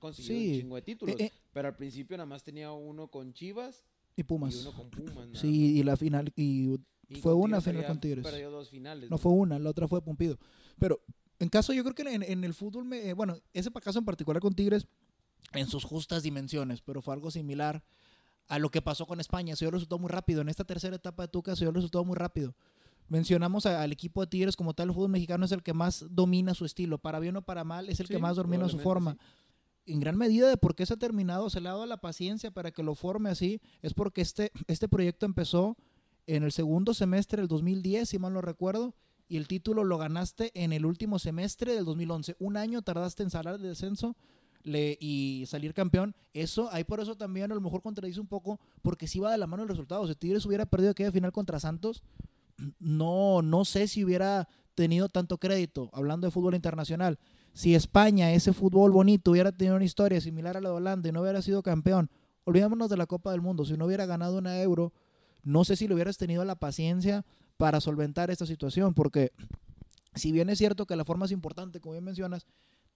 conseguido 0.00 0.36
un 0.54 0.60
chingo 0.60 0.76
de 0.76 0.82
títulos. 0.82 1.20
Eh, 1.20 1.24
eh, 1.26 1.32
pero 1.52 1.68
al 1.68 1.76
principio 1.76 2.16
nada 2.16 2.26
más 2.26 2.42
tenía 2.42 2.72
uno 2.72 3.08
con 3.08 3.32
Chivas 3.34 3.84
y 4.16 4.22
Pumas. 4.24 4.54
y 4.54 4.58
uno 4.60 4.72
con 4.72 4.90
Pumas. 4.90 5.28
nada 5.28 5.34
Sí, 5.40 5.78
y 5.78 5.82
la 5.82 5.96
final, 5.96 6.32
y. 6.34 6.76
Y 7.08 7.16
fue 7.16 7.34
una 7.34 7.60
final 7.60 7.84
con 7.86 8.00
Tigres. 8.00 8.24
Perdió 8.24 8.50
dos 8.50 8.70
finales. 8.70 9.10
No 9.10 9.18
fue 9.18 9.32
una, 9.32 9.58
la 9.58 9.68
otra 9.68 9.86
fue 9.86 10.00
Pumpido. 10.02 10.38
Pero 10.78 11.02
en 11.42 11.48
caso, 11.48 11.72
yo 11.72 11.82
creo 11.84 11.94
que 11.94 12.02
en, 12.14 12.22
en 12.22 12.44
el 12.44 12.54
fútbol, 12.54 12.84
me, 12.84 13.08
eh, 13.08 13.12
bueno, 13.12 13.36
ese 13.52 13.70
caso 13.72 13.98
en 13.98 14.04
particular 14.04 14.40
con 14.40 14.54
Tigres, 14.54 14.86
en 15.52 15.66
sus 15.66 15.84
justas 15.84 16.22
dimensiones, 16.22 16.80
pero 16.80 17.02
fue 17.02 17.14
algo 17.14 17.30
similar 17.30 17.82
a 18.48 18.58
lo 18.58 18.70
que 18.70 18.80
pasó 18.82 19.06
con 19.06 19.20
España. 19.20 19.56
Se 19.56 19.64
dio 19.64 19.68
el 19.70 19.74
resultado 19.74 19.98
muy 19.98 20.08
rápido. 20.10 20.40
En 20.40 20.48
esta 20.48 20.64
tercera 20.64 20.96
etapa 20.96 21.24
de 21.24 21.28
Tuca 21.28 21.54
se 21.56 21.64
dio 21.64 21.68
el 21.70 21.74
resultado 21.74 22.04
muy 22.04 22.16
rápido. 22.16 22.54
Mencionamos 23.08 23.66
a- 23.66 23.82
al 23.82 23.92
equipo 23.92 24.20
de 24.22 24.26
Tigres 24.28 24.56
como 24.56 24.72
tal, 24.74 24.88
el 24.88 24.94
fútbol 24.94 25.10
mexicano 25.10 25.44
es 25.44 25.52
el 25.52 25.62
que 25.62 25.72
más 25.74 26.04
domina 26.10 26.54
su 26.54 26.64
estilo. 26.64 26.98
Para 26.98 27.18
bien 27.18 27.36
o 27.36 27.42
para 27.42 27.64
mal, 27.64 27.88
es 27.88 28.00
el 28.00 28.08
que 28.08 28.16
Sí, 28.16 28.20
más 28.22 28.36
domina 28.36 28.68
su 28.68 28.78
forma. 28.78 29.12
probablemente 29.14 29.42
En 29.84 29.98
gran 29.98 30.16
medida 30.16 30.48
de 30.48 30.56
por 30.56 30.76
qué 30.76 30.86
se 30.86 30.94
ha 30.94 30.96
terminado, 30.96 31.50
se 31.50 31.60
le 31.60 31.68
ha 31.68 31.72
dado 31.72 31.86
la 31.86 31.96
paciencia 32.00 32.52
para 32.52 32.70
que 32.70 32.84
lo 32.84 32.94
forme 32.94 33.30
así, 33.30 33.60
es 33.82 33.94
porque 33.94 34.20
este, 34.20 34.52
este 34.68 34.86
proyecto 34.88 35.26
empezó 35.26 35.76
en 36.28 36.44
el 36.44 36.52
segundo 36.52 36.94
semestre 36.94 37.42
del 37.42 37.48
2010, 37.48 38.08
si 38.08 38.18
mal 38.20 38.32
no 38.32 38.40
recuerdo, 38.42 38.94
y 39.32 39.38
el 39.38 39.48
título 39.48 39.82
lo 39.82 39.96
ganaste 39.96 40.50
en 40.52 40.74
el 40.74 40.84
último 40.84 41.18
semestre 41.18 41.74
del 41.74 41.86
2011. 41.86 42.36
Un 42.38 42.58
año 42.58 42.82
tardaste 42.82 43.22
en 43.22 43.30
salir 43.30 43.56
de 43.56 43.68
descenso 43.68 44.14
y 44.62 45.44
salir 45.46 45.72
campeón. 45.72 46.14
Eso, 46.34 46.68
ahí 46.70 46.84
por 46.84 47.00
eso 47.00 47.16
también 47.16 47.50
a 47.50 47.54
lo 47.54 47.62
mejor 47.62 47.80
contradice 47.80 48.20
un 48.20 48.26
poco, 48.26 48.60
porque 48.82 49.08
si 49.08 49.20
va 49.20 49.32
de 49.32 49.38
la 49.38 49.46
mano 49.46 49.62
el 49.62 49.70
resultado. 49.70 50.06
Si 50.06 50.14
Tigres 50.16 50.44
hubiera 50.44 50.66
perdido 50.66 50.90
aquella 50.90 51.10
final 51.10 51.32
contra 51.32 51.58
Santos, 51.60 52.02
no, 52.78 53.40
no 53.40 53.64
sé 53.64 53.88
si 53.88 54.04
hubiera 54.04 54.50
tenido 54.74 55.08
tanto 55.08 55.38
crédito, 55.38 55.88
hablando 55.94 56.26
de 56.26 56.30
fútbol 56.30 56.54
internacional. 56.54 57.18
Si 57.54 57.74
España, 57.74 58.32
ese 58.32 58.52
fútbol 58.52 58.90
bonito, 58.90 59.30
hubiera 59.30 59.50
tenido 59.50 59.76
una 59.76 59.86
historia 59.86 60.20
similar 60.20 60.58
a 60.58 60.60
la 60.60 60.68
de 60.68 60.74
Holanda 60.74 61.08
y 61.08 61.12
no 61.12 61.22
hubiera 61.22 61.40
sido 61.40 61.62
campeón, 61.62 62.10
olvidémonos 62.44 62.90
de 62.90 62.98
la 62.98 63.06
Copa 63.06 63.30
del 63.30 63.40
Mundo, 63.40 63.64
si 63.64 63.78
no 63.78 63.86
hubiera 63.86 64.04
ganado 64.04 64.36
una 64.36 64.60
euro, 64.60 64.92
no 65.42 65.64
sé 65.64 65.76
si 65.76 65.88
le 65.88 65.94
hubieras 65.94 66.18
tenido 66.18 66.44
la 66.44 66.56
paciencia 66.56 67.24
para 67.62 67.80
solventar 67.80 68.28
esta 68.32 68.44
situación, 68.44 68.92
porque 68.92 69.30
si 70.16 70.32
bien 70.32 70.50
es 70.50 70.58
cierto 70.58 70.84
que 70.84 70.96
la 70.96 71.04
forma 71.04 71.26
es 71.26 71.30
importante, 71.30 71.78
como 71.80 71.92
bien 71.92 72.02
mencionas, 72.02 72.44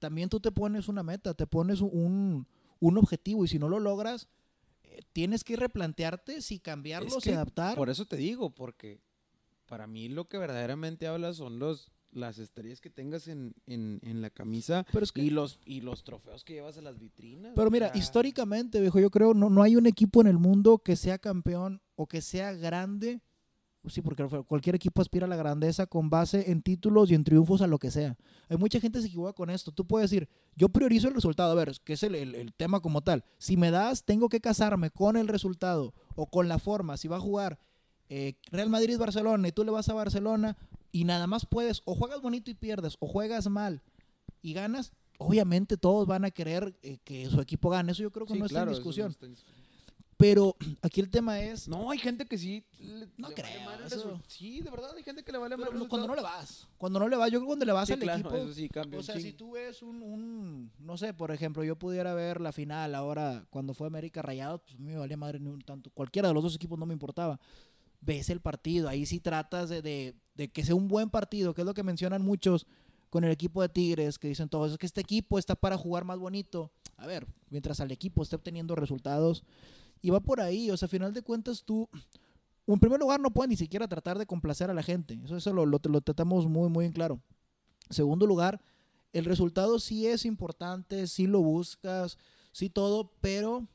también 0.00 0.28
tú 0.28 0.40
te 0.40 0.50
pones 0.50 0.88
una 0.88 1.04
meta, 1.04 1.35
te 1.35 1.46
pones 1.46 1.80
un, 1.82 2.49
un 2.80 2.99
objetivo 2.99 3.44
y 3.44 3.49
si 3.49 3.61
no 3.61 3.68
lo 3.68 3.78
logras, 3.78 4.26
eh, 4.82 5.02
tienes 5.12 5.44
que 5.44 5.54
replantearte 5.54 6.42
si 6.42 6.58
cambiarlo, 6.58 7.16
Es 7.16 7.23
si 7.23 7.30
adaptar. 7.30 7.76
Por 7.76 7.90
eso 7.90 8.06
te 8.06 8.16
digo, 8.16 8.50
porque 8.56 8.99
para 9.68 9.87
mí 9.87 10.08
lo 10.08 10.25
que 10.26 10.37
verdaderamente 10.37 11.06
habla 11.06 11.32
son 11.32 11.61
los 11.61 11.92
las 12.11 12.38
estrellas 12.38 12.80
que 12.80 12.90
tengas 12.90 13.28
en, 13.28 13.54
en, 13.66 14.00
en 14.02 14.20
la 14.20 14.30
camisa 14.30 14.85
Pero 14.90 15.04
es 15.04 15.12
que- 15.12 15.23
y 15.23 15.30
los 15.30 15.61
y 15.64 15.80
los 15.82 16.02
trofeos 16.02 16.42
que 16.42 16.54
llevas 16.54 16.76
a 16.76 16.82
las 16.82 16.99
vitrinas. 16.99 17.52
Pero 17.54 17.70
mira, 17.70 17.90
sea, 17.92 17.96
históricamente, 17.99 18.80
viejo, 18.80 18.99
yo 18.99 19.11
creo 19.11 19.32
no, 19.32 19.49
no 19.49 19.62
hay 19.62 19.76
un 19.76 19.87
equipo 19.87 20.23
en 20.23 20.26
el 20.26 20.38
mundo 20.38 20.78
que 20.78 20.96
sea 20.96 21.18
campeón 21.18 21.80
o 21.94 22.08
que 22.08 22.20
sea 22.20 22.52
grande 22.52 23.20
Sí, 23.88 24.02
porque 24.02 24.25
cualquier 24.47 24.75
equipo 24.75 25.00
aspira 25.00 25.26
a 25.26 25.28
la 25.28 25.37
grandeza 25.37 25.87
con 25.87 26.11
base 26.11 26.50
en 26.50 26.61
títulos 26.62 27.11
y 27.11 27.14
en 27.14 27.25
triunfos 27.25 27.62
a 27.62 27.66
lo 27.66 27.78
que 27.78 27.90
sea. 27.90 28.16
Hay 28.49 28.57
mucha 28.57 28.81
gente 28.81 28.99
que 28.99 29.02
se 29.02 29.09
equivoca 29.09 29.33
con 29.33 29.49
esto. 29.50 29.71
Tú 29.73 29.87
puedes 29.87 30.11
decir, 30.11 30.28
yo 30.57 30.69
priorizo 30.69 31.09
el 31.09 31.14
resultado. 31.14 31.52
A 31.52 31.55
ver, 31.55 31.73
que 31.85 31.93
es 31.93 32.02
el, 32.02 32.14
el- 32.14 32.35
el 32.35 32.52
tema 32.52 32.81
como 32.81 33.00
tal. 33.02 33.25
Si 33.38 33.57
me 33.57 33.71
das, 33.71 34.05
tengo 34.05 34.28
que 34.28 34.40
casarme 34.40 34.90
con 34.90 35.16
el 35.16 35.28
resultado 35.28 35.95
o 36.16 36.26
con 36.26 36.49
la 36.49 36.59
forma. 36.59 36.97
Si 36.97 37.07
va 37.09 37.16
a 37.16 37.21
jugar 37.21 37.59
eh, 38.09 38.35
Real 38.50 38.71
Madrid-Barcelona 38.71 39.49
y 39.49 39.52
tú 39.52 39.64
le 39.64 39.71
vas 39.71 39.88
a 39.88 39.95
Barcelona 39.95 40.57
y 40.93 41.05
nada 41.05 41.26
más 41.26 41.47
puedes, 41.47 41.83
o 41.85 41.95
juegas 41.95 42.21
bonito 42.23 42.50
y 42.50 42.55
pierdes, 42.55 42.97
o 43.00 43.07
juegas 43.07 43.49
mal 43.49 43.83
y 44.43 44.52
ganas, 44.52 44.93
obviamente 45.19 45.76
todos 45.76 46.07
van 46.07 46.25
a 46.25 46.31
querer 46.31 46.76
eh, 46.83 46.99
que 47.05 47.26
su 47.28 47.40
equipo 47.40 47.71
gane. 47.71 47.93
Eso 47.93 48.02
yo 48.02 48.11
creo 48.11 48.26
que 48.26 48.35
Sí, 48.35 48.38
no 48.40 48.47
claro, 48.47 48.71
está 48.73 48.83
en 48.83 48.88
eso 48.90 49.02
no 49.02 49.11
está 49.11 49.26
en 49.26 49.33
discusión. 49.33 49.65
Pero 50.18 50.56
aquí 50.82 51.00
el 51.00 51.11
tema 51.11 51.40
es... 51.40 51.68
No, 51.68 51.90
hay 51.90 51.99
gente 51.99 52.25
que 52.25 52.38
sí. 52.38 52.64
le- 52.80 53.06
No 53.18 53.28
le 53.28 53.35
vale 53.35 53.35
creo, 53.35 53.70
el 53.80 53.87
eso- 53.87 54.20
Sí, 54.26 54.61
de 54.62 54.70
verdad, 54.70 54.90
hay 54.96 55.02
gente 55.02 55.23
que 55.23 55.30
le 55.32 55.38
vale 55.38 55.56
no- 55.56 55.88
cuando 55.88 56.06
no 56.08 56.14
le 56.14 56.23
vas, 56.23 56.66
cuando 56.78 56.99
no 56.99 57.08
le 57.08 57.16
vas, 57.16 57.26
yo 57.30 57.38
creo 57.38 57.42
que 57.42 57.46
cuando 57.49 57.64
le 57.66 57.73
vas 57.73 57.87
Sí, 57.87 57.92
al 57.94 57.99
claro, 57.99 58.20
equipo, 58.20 58.35
eso 58.37 58.54
sí 58.54 58.68
cambia 58.68 58.99
o 58.99 59.02
sea, 59.02 59.20
si 59.20 59.32
tú 59.35 59.52
ves 59.52 59.82
un, 59.82 60.00
un, 60.02 60.73
no 60.78 60.96
sé, 60.96 61.12
por 61.12 61.30
ejemplo, 61.32 61.64
yo 61.64 61.76
pudiera 61.76 62.14
ver 62.14 62.40
la 62.40 62.52
final 62.52 62.94
ahora 62.94 63.46
cuando 63.50 63.75
fue 63.75 63.87
América 63.88 64.23
Rayados, 64.23 64.62
pues 64.62 64.78
me 64.78 64.96
valía 64.96 65.16
madre 65.18 65.38
ni 65.38 65.49
un 65.50 65.61
tanto, 65.61 65.90
cualquiera 65.90 66.28
de 66.28 66.35
los 66.35 66.42
dos 66.42 66.54
equipos 66.54 66.78
no 66.78 66.87
me 66.87 66.94
importaba. 66.94 67.38
Ves 68.00 68.30
el 68.30 68.40
partido, 68.40 68.88
ahí 68.88 69.04
sí 69.04 69.20
tratas 69.20 69.68
de, 69.68 69.82
de, 69.82 70.14
de 70.35 70.49
que 70.49 70.64
sea 70.64 70.75
un 70.75 70.87
buen 70.88 71.11
partido, 71.11 71.52
que 71.54 71.62
es 71.62 71.66
lo 71.66 71.75
que 71.75 71.82
mencionan 71.82 72.23
muchos 72.23 72.66
con 73.11 73.25
el 73.25 73.30
equipo 73.32 73.62
de 73.62 73.68
Tigres, 73.68 74.18
que 74.18 74.28
dicen 74.28 74.49
todos, 74.49 74.73
es 74.73 74.78
que 74.78 74.87
este 74.87 75.00
equipo 75.00 75.38
está 75.38 75.54
para 75.56 75.76
jugar 75.76 76.04
más 76.04 76.18
bonito. 76.18 76.70
A 76.99 77.06
ver, 77.06 77.26
mientras 77.50 77.80
al 77.80 77.90
equipo 77.90 78.23
esté 78.23 78.37
obteniendo 78.37 78.75
resultados, 78.76 79.42
y 80.03 80.11
va 80.11 80.21
por 80.21 80.41
ahí, 80.41 80.71
o 80.71 80.76
sea, 80.76 80.87
a 80.87 80.88
final 80.88 81.12
de 81.12 81.23
cuentas 81.23 81.65
tú, 81.65 81.88
en 82.67 82.79
primer 82.79 83.00
lugar, 83.00 83.21
no 83.21 83.31
puedes 83.31 83.49
ni 83.49 83.57
siquiera 83.57 83.88
tratar 83.88 84.19
de 84.19 84.26
complacer 84.26 84.71
a 84.71 84.75
la 84.75 84.83
gente. 84.83 85.19
Eso, 85.25 85.37
eso 85.37 85.53
lo, 85.53 85.67
lo, 85.67 85.81
lo 85.83 86.00
tratamos 86.00 86.47
muy, 86.47 86.69
muy 86.69 86.85
en 86.87 86.93
claro. 86.93 87.21
Segundo 87.91 88.26
lugar, 88.26 88.61
el 89.12 89.25
resultado 89.25 89.79
sí 89.79 90.07
es 90.07 90.25
importante, 90.25 91.07
sí 91.07 91.26
lo 91.26 91.41
buscas, 91.41 92.19
sí 92.53 92.69
todo, 92.69 93.12
pero 93.21 93.67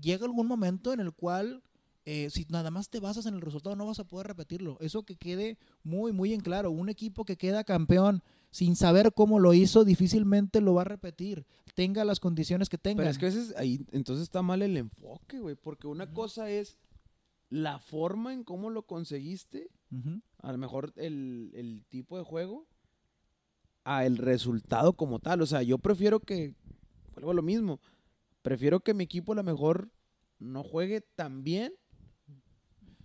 llega 0.00 0.24
algún 0.24 0.46
momento 0.46 0.92
en 0.92 1.00
el 1.00 1.12
cual 1.12 1.62
eh, 2.06 2.28
si 2.30 2.46
nada 2.50 2.70
más 2.70 2.90
te 2.90 3.00
basas 3.00 3.26
en 3.26 3.34
el 3.34 3.40
resultado 3.40 3.76
no 3.76 3.86
vas 3.86 3.98
a 3.98 4.06
poder 4.06 4.26
repetirlo. 4.26 4.76
Eso 4.80 5.04
que 5.04 5.16
quede 5.16 5.58
muy, 5.82 6.12
muy 6.12 6.34
en 6.34 6.40
claro. 6.40 6.70
Un 6.70 6.88
equipo 6.88 7.24
que 7.24 7.36
queda 7.36 7.64
campeón 7.64 8.22
sin 8.54 8.76
saber 8.76 9.12
cómo 9.14 9.40
lo 9.40 9.52
hizo, 9.52 9.84
difícilmente 9.84 10.60
lo 10.60 10.74
va 10.74 10.82
a 10.82 10.84
repetir. 10.84 11.44
Tenga 11.74 12.04
las 12.04 12.20
condiciones 12.20 12.68
que 12.68 12.78
tenga. 12.78 12.98
Pero 13.02 13.10
es 13.10 13.18
que 13.18 13.26
a 13.26 13.28
veces 13.30 13.52
ahí 13.56 13.84
entonces 13.90 14.22
está 14.22 14.42
mal 14.42 14.62
el 14.62 14.76
enfoque, 14.76 15.40
güey. 15.40 15.56
Porque 15.56 15.88
una 15.88 16.12
cosa 16.12 16.48
es 16.48 16.76
la 17.50 17.80
forma 17.80 18.32
en 18.32 18.44
cómo 18.44 18.70
lo 18.70 18.86
conseguiste, 18.86 19.70
Ujú. 19.90 20.20
a 20.38 20.52
lo 20.52 20.58
mejor 20.58 20.92
el, 20.94 21.50
el 21.54 21.84
tipo 21.88 22.16
de 22.16 22.22
juego, 22.22 22.68
a 23.82 24.06
el 24.06 24.18
resultado 24.18 24.92
como 24.92 25.18
tal. 25.18 25.42
O 25.42 25.46
sea, 25.46 25.64
yo 25.64 25.78
prefiero 25.78 26.20
que, 26.20 26.54
vuelvo 27.12 27.32
a 27.32 27.34
lo 27.34 27.42
mismo, 27.42 27.80
prefiero 28.42 28.78
que 28.78 28.94
mi 28.94 29.02
equipo 29.02 29.32
a 29.32 29.36
lo 29.36 29.42
mejor 29.42 29.90
no 30.38 30.62
juegue 30.62 31.00
tan 31.00 31.42
bien, 31.42 31.72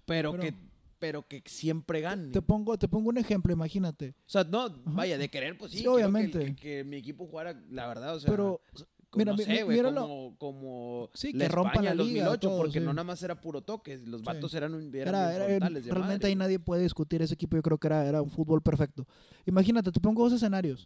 pero, 0.06 0.32
Pero- 0.34 0.44
que 0.44 0.54
pero 1.00 1.28
que 1.28 1.42
siempre 1.46 2.02
gane. 2.02 2.30
Te 2.32 2.42
pongo, 2.42 2.78
te 2.78 2.88
pongo 2.88 3.10
un 3.10 3.18
ejemplo, 3.18 3.52
imagínate. 3.54 4.10
O 4.28 4.30
sea, 4.30 4.44
no, 4.44 4.70
vaya, 4.86 5.18
de 5.18 5.30
querer, 5.30 5.58
pues 5.58 5.72
sí, 5.72 5.80
Sí, 5.80 5.88
obviamente. 5.88 6.40
Que, 6.40 6.56
que 6.56 6.84
mi 6.84 6.98
equipo 6.98 7.26
jugara, 7.26 7.60
la 7.72 7.88
verdad, 7.88 8.16
o 8.16 8.20
sea, 8.20 8.30
pero, 8.30 8.62
como, 8.74 8.86
mira, 9.16 9.32
no 9.32 9.38
sé, 9.40 9.66
míralo. 9.66 10.02
como, 10.02 10.38
como 10.38 11.10
Sí, 11.14 11.34
la 11.34 11.46
que 11.46 11.52
rompan 11.52 11.72
España 11.74 11.96
la 11.96 12.04
del 12.04 12.14
liga, 12.14 12.26
2008, 12.26 12.48
todo, 12.50 12.58
porque 12.58 12.80
sí. 12.80 12.86
no 12.86 12.94
nada 12.94 13.04
más 13.06 13.24
era 13.24 13.40
puro 13.42 13.62
toque, 13.64 13.98
los 13.98 14.22
Sí. 14.22 14.26
vatos 14.26 14.54
eran, 14.54 14.74
un- 14.74 14.94
eran 14.94 15.16
Era- 15.16 15.30
bien 15.30 15.42
era- 15.42 15.48
frontales 15.58 15.86
de 15.86 15.92
realmente 15.92 16.18
madre, 16.18 16.28
ahí 16.28 16.36
nadie 16.36 16.60
puede 16.60 16.84
discutir 16.84 17.22
ese 17.22 17.34
equipo. 17.34 17.56
Yo 17.56 17.62
creo 17.64 17.78
que 17.78 17.88
era, 17.88 18.06
era 18.06 18.22
un 18.22 18.30
fútbol 18.30 18.62
perfecto. 18.62 19.08
Imagínate, 19.46 19.92
te 19.92 20.00
pongo 20.00 20.24
dos 20.24 20.34
escenarios. 20.34 20.86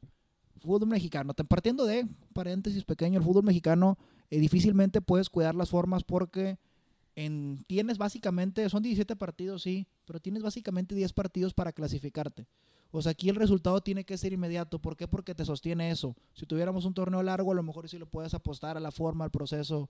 Fútbol 0.61 0.87
mexicano. 0.87 1.33
Partiendo 1.33 1.85
de, 1.85 2.07
paréntesis 2.31 2.85
pequeño, 2.85 3.17
el 3.17 3.25
fútbol 3.25 3.43
mexicano 3.43 3.97
eh, 4.29 4.39
difícilmente 4.39 5.01
puedes 5.01 5.29
cuidar 5.29 5.55
las 5.55 5.69
formas 5.69 6.03
porque 6.05 6.57
en, 7.15 7.63
tienes 7.67 7.97
básicamente, 7.97 8.67
son 8.69 8.83
17 8.83 9.15
partidos, 9.15 9.63
sí, 9.63 9.87
pero 10.05 10.19
tienes 10.19 10.43
básicamente 10.43 10.95
10 10.95 11.13
partidos 11.13 11.53
para 11.53 11.71
clasificarte. 11.71 12.47
O 12.91 13.01
sea, 13.01 13.11
aquí 13.11 13.29
el 13.29 13.35
resultado 13.35 13.81
tiene 13.81 14.03
que 14.03 14.17
ser 14.17 14.33
inmediato. 14.33 14.79
¿Por 14.79 14.95
qué? 14.95 15.07
Porque 15.07 15.33
te 15.33 15.45
sostiene 15.45 15.89
eso. 15.89 16.15
Si 16.33 16.45
tuviéramos 16.45 16.85
un 16.85 16.93
torneo 16.93 17.23
largo, 17.23 17.51
a 17.51 17.55
lo 17.55 17.63
mejor 17.63 17.89
sí 17.89 17.97
le 17.97 18.05
puedes 18.05 18.35
apostar 18.35 18.77
a 18.77 18.79
la 18.79 18.91
forma, 18.91 19.25
al 19.25 19.31
proceso. 19.31 19.89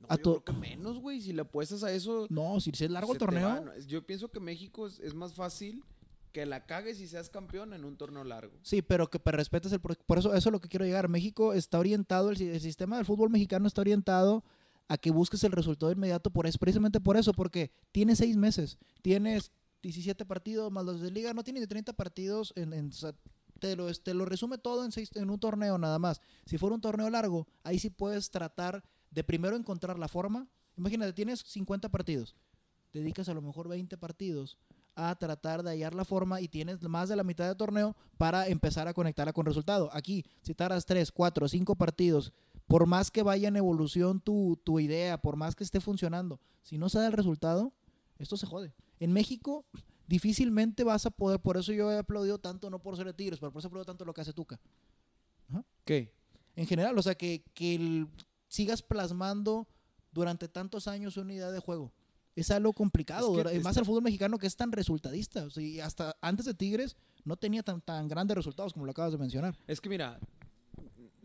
No, 0.00 0.06
a 0.10 0.16
yo 0.16 0.22
creo 0.22 0.44
que 0.44 0.52
menos, 0.52 0.98
güey, 0.98 1.22
si 1.22 1.32
le 1.32 1.40
apuestas 1.40 1.82
a 1.82 1.92
eso. 1.92 2.26
No, 2.28 2.60
si, 2.60 2.72
si 2.72 2.84
es 2.84 2.90
largo 2.90 3.12
el 3.12 3.18
torneo. 3.18 3.64
Yo 3.86 4.04
pienso 4.04 4.28
que 4.28 4.38
México 4.38 4.86
es, 4.86 5.00
es 5.00 5.14
más 5.14 5.32
fácil 5.32 5.82
que 6.32 6.44
la 6.44 6.66
cagues 6.66 7.00
y 7.00 7.08
seas 7.08 7.30
campeón 7.30 7.72
en 7.72 7.86
un 7.86 7.96
torneo 7.96 8.22
largo. 8.22 8.52
Sí, 8.60 8.82
pero 8.82 9.08
que 9.08 9.18
respetes 9.24 9.72
el 9.72 9.80
por 9.80 10.18
eso 10.18 10.34
eso 10.34 10.48
es 10.50 10.52
lo 10.52 10.60
que 10.60 10.68
quiero 10.68 10.84
llegar. 10.84 11.08
México 11.08 11.54
está 11.54 11.78
orientado 11.78 12.28
el, 12.28 12.40
el 12.42 12.60
sistema 12.60 12.96
del 12.96 13.06
fútbol 13.06 13.30
mexicano 13.30 13.66
está 13.66 13.80
orientado 13.80 14.44
a 14.88 14.98
que 14.98 15.10
busques 15.10 15.42
el 15.44 15.52
resultado 15.52 15.90
inmediato 15.92 16.30
por 16.30 16.46
eso, 16.46 16.58
precisamente 16.58 17.00
por 17.00 17.16
eso, 17.16 17.32
porque 17.32 17.70
tienes 17.92 18.18
seis 18.18 18.36
meses, 18.36 18.78
tienes 19.02 19.50
17 19.82 20.24
partidos 20.24 20.70
más 20.72 20.84
los 20.84 21.00
de 21.00 21.10
liga, 21.10 21.32
no 21.34 21.44
tienes 21.44 21.60
ni 21.62 21.66
30 21.66 21.92
partidos 21.92 22.52
en, 22.56 22.72
en- 22.72 22.90
te 23.58 23.74
lo, 23.74 23.92
te 23.94 24.14
lo 24.14 24.24
resume 24.26 24.58
todo 24.58 24.84
en, 24.84 24.92
seis, 24.92 25.10
en 25.14 25.30
un 25.30 25.38
torneo 25.40 25.78
nada 25.78 25.98
más. 25.98 26.20
Si 26.44 26.58
fuera 26.58 26.74
un 26.74 26.80
torneo 26.80 27.08
largo, 27.08 27.46
ahí 27.64 27.78
sí 27.78 27.88
puedes 27.90 28.30
tratar 28.30 28.84
de 29.10 29.24
primero 29.24 29.56
encontrar 29.56 29.98
la 29.98 30.08
forma. 30.08 30.46
Imagínate, 30.76 31.12
tienes 31.14 31.40
50 31.40 31.88
partidos, 31.88 32.36
dedicas 32.92 33.28
a 33.28 33.34
lo 33.34 33.40
mejor 33.42 33.68
20 33.68 33.96
partidos 33.96 34.58
a 34.94 35.14
tratar 35.14 35.62
de 35.62 35.70
hallar 35.70 35.94
la 35.94 36.04
forma 36.04 36.40
y 36.40 36.48
tienes 36.48 36.82
más 36.82 37.08
de 37.08 37.16
la 37.16 37.22
mitad 37.24 37.46
del 37.46 37.56
torneo 37.56 37.94
para 38.18 38.46
empezar 38.48 38.88
a 38.88 38.94
conectarla 38.94 39.32
con 39.32 39.44
resultado. 39.46 39.90
Aquí, 39.92 40.24
si 40.42 40.54
tardas 40.54 40.84
3, 40.86 41.12
4, 41.12 41.48
5 41.48 41.76
partidos, 41.76 42.32
por 42.66 42.86
más 42.86 43.10
que 43.10 43.22
vaya 43.22 43.48
en 43.48 43.56
evolución 43.56 44.20
tu, 44.20 44.58
tu 44.64 44.80
idea, 44.80 45.20
por 45.20 45.36
más 45.36 45.54
que 45.54 45.64
esté 45.64 45.80
funcionando, 45.80 46.40
si 46.62 46.78
no 46.78 46.88
se 46.88 46.98
da 46.98 47.06
el 47.06 47.12
resultado, 47.12 47.72
esto 48.18 48.36
se 48.36 48.46
jode. 48.46 48.74
En 48.98 49.12
México 49.12 49.64
difícilmente 50.08 50.84
vas 50.84 51.06
a 51.06 51.10
poder, 51.10 51.40
por 51.40 51.56
eso 51.56 51.72
yo 51.72 51.90
he 51.92 51.98
aplaudido 51.98 52.38
tanto, 52.38 52.70
no 52.70 52.80
por 52.80 52.96
ser 52.96 53.06
de 53.06 53.14
Tigres, 53.14 53.38
pero 53.40 53.52
por 53.52 53.60
eso 53.60 53.68
aplaudo 53.68 53.84
tanto 53.84 54.04
lo 54.04 54.14
que 54.14 54.20
hace 54.20 54.32
Tuca. 54.32 54.58
¿Qué? 55.84 56.12
En 56.56 56.66
general, 56.66 56.96
o 56.98 57.02
sea, 57.02 57.14
que, 57.14 57.44
que 57.54 57.74
el- 57.74 58.08
sigas 58.48 58.82
plasmando 58.82 59.68
durante 60.12 60.48
tantos 60.48 60.88
años 60.88 61.16
una 61.16 61.34
idea 61.34 61.50
de 61.50 61.60
juego. 61.60 61.92
Es 62.34 62.50
algo 62.50 62.72
complicado, 62.72 63.28
Es 63.48 63.62
más 63.64 63.76
el 63.76 63.84
fútbol 63.84 64.02
mexicano 64.02 64.38
que 64.38 64.46
es 64.46 64.56
tan 64.56 64.70
resultadista. 64.72 65.44
O 65.44 65.50
sea, 65.50 65.62
y 65.62 65.80
hasta 65.80 66.16
antes 66.20 66.44
de 66.46 66.54
Tigres 66.54 66.96
no 67.24 67.36
tenía 67.36 67.62
tan, 67.62 67.80
tan 67.80 68.08
grandes 68.08 68.36
resultados 68.36 68.72
como 68.72 68.84
lo 68.84 68.90
acabas 68.92 69.12
de 69.12 69.18
mencionar. 69.18 69.56
Es 69.66 69.80
que 69.80 69.88
mira, 69.88 70.18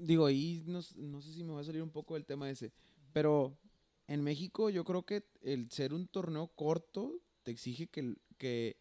digo, 0.01 0.25
ahí 0.25 0.63
no, 0.65 0.81
no 0.98 1.22
sé 1.22 1.34
si 1.34 1.43
me 1.43 1.53
va 1.53 1.62
a 1.62 1.63
salir 1.63 1.81
un 1.81 1.91
poco 1.91 2.15
del 2.15 2.25
tema 2.25 2.50
ese, 2.50 2.72
pero 3.13 3.58
en 4.08 4.24
México 4.24 4.70
yo 4.70 4.84
creo 4.84 5.05
que 5.05 5.24
el 5.41 5.70
ser 5.72 5.93
un 5.93 6.08
torneo 6.08 6.48
corto 6.48 7.22
te 7.43 7.51
exige 7.51 7.88
que, 7.88 8.15
que, 8.38 8.77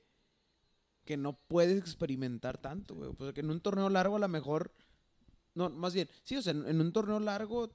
que 1.04 1.16
no 1.16 1.38
puedes 1.46 1.78
experimentar 1.78 2.58
tanto, 2.58 2.94
güey. 2.94 3.12
Pues 3.12 3.32
que 3.32 3.40
en 3.40 3.50
un 3.50 3.60
torneo 3.60 3.88
largo 3.88 4.16
a 4.16 4.20
lo 4.20 4.28
mejor, 4.28 4.72
no, 5.54 5.70
más 5.70 5.94
bien, 5.94 6.08
sí, 6.24 6.36
o 6.36 6.42
sea, 6.42 6.52
en, 6.52 6.66
en 6.66 6.80
un 6.80 6.92
torneo 6.92 7.20
largo 7.20 7.70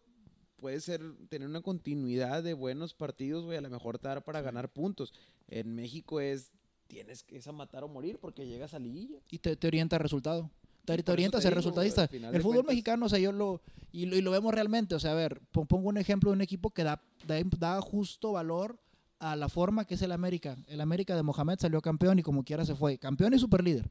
puede 0.58 0.80
ser, 0.80 1.02
tener 1.30 1.48
una 1.48 1.62
continuidad 1.62 2.44
de 2.44 2.54
buenos 2.54 2.94
partidos, 2.94 3.46
güey, 3.46 3.58
a 3.58 3.62
lo 3.62 3.70
mejor 3.70 4.00
te 4.00 4.08
da 4.08 4.22
para 4.22 4.42
ganar 4.42 4.72
puntos. 4.72 5.14
En 5.48 5.76
México 5.76 6.20
es, 6.20 6.52
tienes 6.88 7.24
que 7.24 7.38
es 7.38 7.48
a 7.48 7.52
matar 7.52 7.84
o 7.84 7.88
morir 7.88 8.20
porque 8.20 8.48
llegas 8.48 8.74
a 8.74 8.80
liguilla. 8.80 9.20
Y 9.30 9.40
te, 9.40 9.56
te 9.56 9.68
orienta 9.68 9.96
al 9.98 10.02
resultado. 10.02 10.50
Te, 10.86 11.12
orienta 11.12 11.38
a 11.38 11.42
ser 11.42 11.54
resultadista. 11.54 12.08
El 12.12 12.42
fútbol 12.42 12.56
cuentas- 12.58 12.66
mexicano, 12.68 13.06
o 13.06 13.10
sea, 13.10 13.20
yo 13.20 13.32
lo. 13.32 13.62
Y, 13.92 14.06
lo. 14.06 14.16
y 14.16 14.22
lo 14.22 14.32
vemos 14.32 14.54
realmente. 14.54 14.96
O 14.96 15.00
sea, 15.00 15.12
a 15.12 15.16
ver, 15.16 15.42
pon- 15.52 15.68
pongo 15.68 15.90
un 15.90 15.98
ejemplo 15.98 16.30
de 16.30 16.36
un 16.36 16.42
equipo 16.42 16.70
que 16.72 16.84
da, 16.84 17.02
da, 17.28 17.36
da 17.58 17.82
justo 17.82 18.32
valor 18.34 18.78
a 19.20 19.36
la 19.36 19.50
forma 19.50 19.86
que 19.86 19.96
es 19.96 20.02
el 20.02 20.12
América. 20.12 20.58
El 20.68 20.82
América 20.82 21.16
de 21.16 21.24
Mohamed 21.24 21.58
salió 21.60 21.82
campeón 21.82 22.20
y 22.20 22.24
como 22.24 22.44
quiera 22.44 22.66
se 22.66 22.76
fue. 22.76 22.98
Campeón 22.98 23.34
y 23.34 23.40
superlíder. 23.40 23.90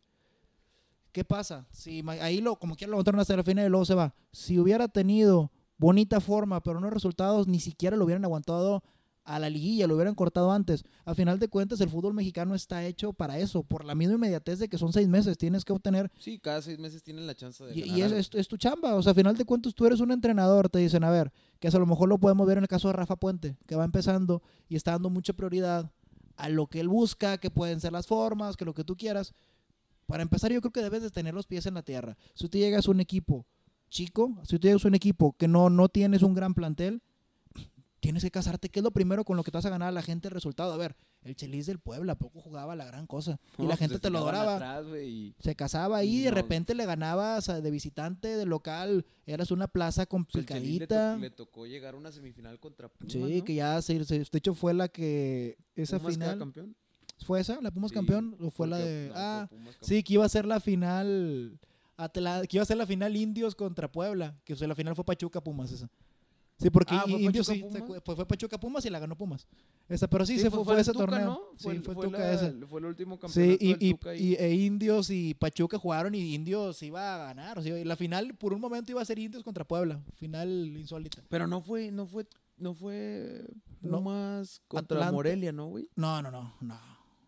¿Qué 1.12 1.24
pasa? 1.24 1.66
Si 1.70 2.02
ahí 2.20 2.40
lo, 2.40 2.56
como 2.56 2.74
quiera 2.74 2.90
lo 2.90 2.96
montaron 2.96 3.20
hasta 3.20 3.36
la 3.36 3.44
final 3.44 3.66
y 3.66 3.68
luego 3.68 3.84
se 3.84 3.94
va. 3.94 4.14
Si 4.32 4.58
hubiera 4.58 4.88
tenido 4.88 5.52
bonita 5.78 6.20
forma, 6.20 6.60
pero 6.62 6.80
no 6.80 6.90
resultados, 6.90 7.46
ni 7.46 7.60
siquiera 7.60 7.96
lo 7.96 8.04
hubieran 8.04 8.24
aguantado 8.24 8.82
a 9.24 9.38
la 9.38 9.48
liguilla, 9.48 9.86
lo 9.86 9.94
hubieran 9.94 10.14
cortado 10.14 10.52
antes. 10.52 10.84
A 11.06 11.14
final 11.14 11.38
de 11.38 11.48
cuentas, 11.48 11.80
el 11.80 11.88
fútbol 11.88 12.12
mexicano 12.14 12.54
está 12.54 12.84
hecho 12.84 13.12
para 13.14 13.38
eso, 13.38 13.62
por 13.62 13.84
la 13.84 13.94
misma 13.94 14.14
inmediatez 14.16 14.58
de 14.58 14.68
que 14.68 14.76
son 14.76 14.92
seis 14.92 15.08
meses. 15.08 15.38
Tienes 15.38 15.64
que 15.64 15.72
obtener 15.72 16.10
Sí, 16.18 16.38
cada 16.38 16.60
seis 16.60 16.78
meses 16.78 17.02
tienen 17.02 17.26
la 17.26 17.34
chance 17.34 17.64
de 17.64 17.74
y, 17.74 17.80
ganar 17.80 17.96
y 17.98 18.00
es, 18.02 18.06
algo. 18.08 18.18
es- 18.18 18.30
es 18.34 18.48
tu 18.48 18.56
chamba, 18.58 18.94
o 18.94 19.02
sea, 19.02 19.12
a 19.12 19.14
final 19.14 19.36
de 19.36 19.44
cuentas 19.46 19.74
tú 19.74 19.86
eres 19.86 20.00
un 20.00 20.10
entrenador, 20.12 20.68
te 20.68 20.78
dicen, 20.78 21.04
a 21.04 21.10
ver, 21.10 21.32
que 21.58 21.68
a 21.68 21.70
lo 21.78 21.86
mejor 21.86 22.08
lo 22.08 22.18
podemos 22.18 22.46
ver 22.46 22.58
en 22.58 22.64
el 22.64 22.68
caso 22.68 22.88
de 22.88 22.92
Rafa 22.94 23.16
Puente, 23.16 23.56
que 23.66 23.76
va 23.76 23.84
empezando 23.84 24.42
y 24.68 24.76
está 24.76 24.90
dando 24.92 25.08
mucha 25.10 25.32
prioridad 25.32 25.90
a 26.36 26.48
lo 26.50 26.66
que 26.66 26.80
él 26.80 26.88
busca, 26.88 27.38
que 27.38 27.50
pueden 27.50 27.80
ser 27.80 27.92
las 27.92 28.06
formas, 28.06 28.56
que 28.56 28.64
lo 28.66 28.74
que 28.74 28.84
tú 28.84 28.96
quieras. 28.96 29.32
Para 30.06 30.22
empezar, 30.22 30.52
yo 30.52 30.60
creo 30.60 30.72
que 30.72 30.82
debes 30.82 31.00
de 31.02 31.10
tener 31.10 31.32
los 31.32 31.46
pies 31.46 31.64
en 31.64 31.72
la 31.74 31.82
tierra. 31.82 32.18
Si 32.34 32.46
tú 32.48 32.58
llegas 32.58 32.86
a 32.86 32.90
un 32.90 33.00
equipo 33.00 33.46
chico, 33.88 34.36
si 34.42 34.58
tú 34.58 34.66
llegas 34.66 34.84
a 34.84 34.88
un 34.88 34.94
equipo 34.94 35.34
que 35.38 35.48
no, 35.48 35.70
no 35.70 35.88
tienes 35.88 36.22
un 36.22 36.34
gran 36.34 36.52
plantel, 36.52 37.00
tienes 38.04 38.22
que 38.22 38.30
casarte. 38.30 38.68
¿Qué 38.68 38.80
es 38.80 38.84
lo 38.84 38.90
primero 38.90 39.24
con 39.24 39.36
lo 39.36 39.42
que 39.42 39.50
te 39.50 39.56
vas 39.56 39.64
a 39.64 39.70
ganar 39.70 39.88
a 39.88 39.92
la 39.92 40.02
gente 40.02 40.28
el 40.28 40.34
resultado? 40.34 40.72
A 40.74 40.76
ver, 40.76 40.94
el 41.22 41.34
Chelis 41.34 41.64
del 41.66 41.78
Puebla, 41.78 42.16
poco 42.16 42.40
jugaba 42.40 42.76
la 42.76 42.84
gran 42.84 43.06
cosa. 43.06 43.40
y 43.58 43.62
la 43.62 43.68
pues, 43.68 43.78
gente 43.78 43.98
te 43.98 44.10
lo 44.10 44.18
adoraba. 44.18 44.56
atrás, 44.56 44.84
Se 45.40 45.56
casaba 45.56 45.96
ahí 45.96 46.18
y 46.18 46.22
de 46.24 46.30
repente 46.30 46.74
le 46.74 46.84
ganabas 46.84 47.46
de 47.46 47.70
visitante, 47.70 48.36
de 48.36 48.44
local. 48.44 49.06
Eras 49.24 49.50
una 49.50 49.68
plaza 49.68 50.04
pues, 50.04 50.20
le, 50.34 50.42
to- 50.42 50.52
complicadita. 50.52 51.16
le 51.16 51.30
tocó 51.30 51.66
llegar 51.66 51.94
a 51.94 51.96
una 51.96 52.12
semifinal 52.12 52.60
contra 52.60 52.88
Pumas, 52.88 53.12
Sí, 53.12 53.18
¿no? 53.38 53.44
que 53.44 53.54
ya 53.54 53.80
se, 53.80 54.04
se- 54.04 54.18
de 54.18 54.28
hecho 54.38 54.52
fue 54.54 54.74
la 54.74 54.88
que 54.88 55.56
esa 55.74 55.98
Pumas 55.98 56.14
final 56.14 56.38
campeón. 56.38 56.76
fue 57.24 57.40
esa, 57.40 57.58
la 57.62 57.70
Pumas 57.70 57.90
Sí, 57.90 57.94
campeón 57.94 58.36
o 58.38 58.50
fue 58.50 58.66
la 58.68 58.76
de 58.78 59.10
ah, 59.14 59.48
sí, 59.80 60.02
que 60.02 60.12
iba 60.12 60.26
a 60.26 60.28
ser 60.28 60.44
la 60.44 60.60
final 60.60 61.58
Atla- 61.96 62.46
que 62.46 62.56
iba 62.58 62.62
a 62.64 62.66
ser 62.66 62.76
la 62.76 62.86
final 62.86 63.16
Indios 63.16 63.54
contra 63.54 63.90
Puebla, 63.90 64.36
que 64.44 64.52
o 64.52 64.56
sea, 64.56 64.68
la 64.68 64.74
final 64.74 64.94
fue 64.94 65.04
Pachuca 65.04 65.40
Pumas 65.42 65.70
esa. 65.72 65.88
Sí, 66.56 66.70
porque 66.70 66.94
Ah, 66.94 67.02
¿fue 67.02 67.20
Indios 67.20 67.48
Pachuca 67.48 67.78
sí, 67.78 68.00
fue, 68.04 68.16
fue 68.16 68.26
Pachuca 68.26 68.58
Pumas 68.60 68.84
y 68.86 68.90
la 68.90 69.00
ganó 69.00 69.16
Pumas. 69.16 69.46
Esa, 69.88 70.08
pero 70.08 70.24
sí, 70.24 70.36
Sí, 70.36 70.42
se 70.42 70.50
fue, 70.50 70.64
fue 70.64 70.80
ese 70.80 70.92
Tuca, 70.92 71.04
torneo. 71.06 71.26
¿no? 71.26 71.40
Fue, 71.58 71.72
sí, 71.72 71.76
el- 71.78 71.82
fue, 71.84 71.94
fue 71.94 72.04
Tuca 72.06 72.18
la- 72.18 72.32
ese. 72.32 72.52
fue 72.66 72.80
el 72.80 72.86
último 72.86 73.16
Sí, 73.16 73.20
campeonato 73.22 73.64
y, 73.64 73.68
del 73.72 73.82
y- 73.82 73.90
Tuca 73.94 74.14
y- 74.14 74.34
e 74.34 74.54
Indios 74.54 75.10
y 75.10 75.34
Pachuca 75.34 75.78
jugaron 75.78 76.14
y 76.14 76.34
Indios 76.34 76.80
iba 76.84 77.14
a 77.14 77.26
ganar. 77.26 77.58
O 77.58 77.62
sea, 77.62 77.76
y 77.78 77.84
la 77.84 77.96
final, 77.96 78.34
por 78.36 78.52
un 78.54 78.60
momento, 78.60 78.92
iba 78.92 79.02
a 79.02 79.04
ser 79.04 79.18
Indios 79.18 79.42
contra 79.42 79.64
Puebla. 79.64 80.00
Final 80.14 80.76
insólita. 80.76 81.22
Pero 81.28 81.46
no 81.48 81.60
fue, 81.60 81.90
no 81.90 82.06
fue, 82.06 82.26
no 82.56 82.72
fue 82.72 83.44
No. 83.82 83.98
Pumas 83.98 84.62
contra 84.68 84.98
Atlante. 84.98 85.12
Morelia, 85.14 85.52
¿no, 85.52 85.66
güey? 85.68 85.88
No, 85.96 86.22
no, 86.22 86.30
no, 86.30 86.54
no. 86.60 86.78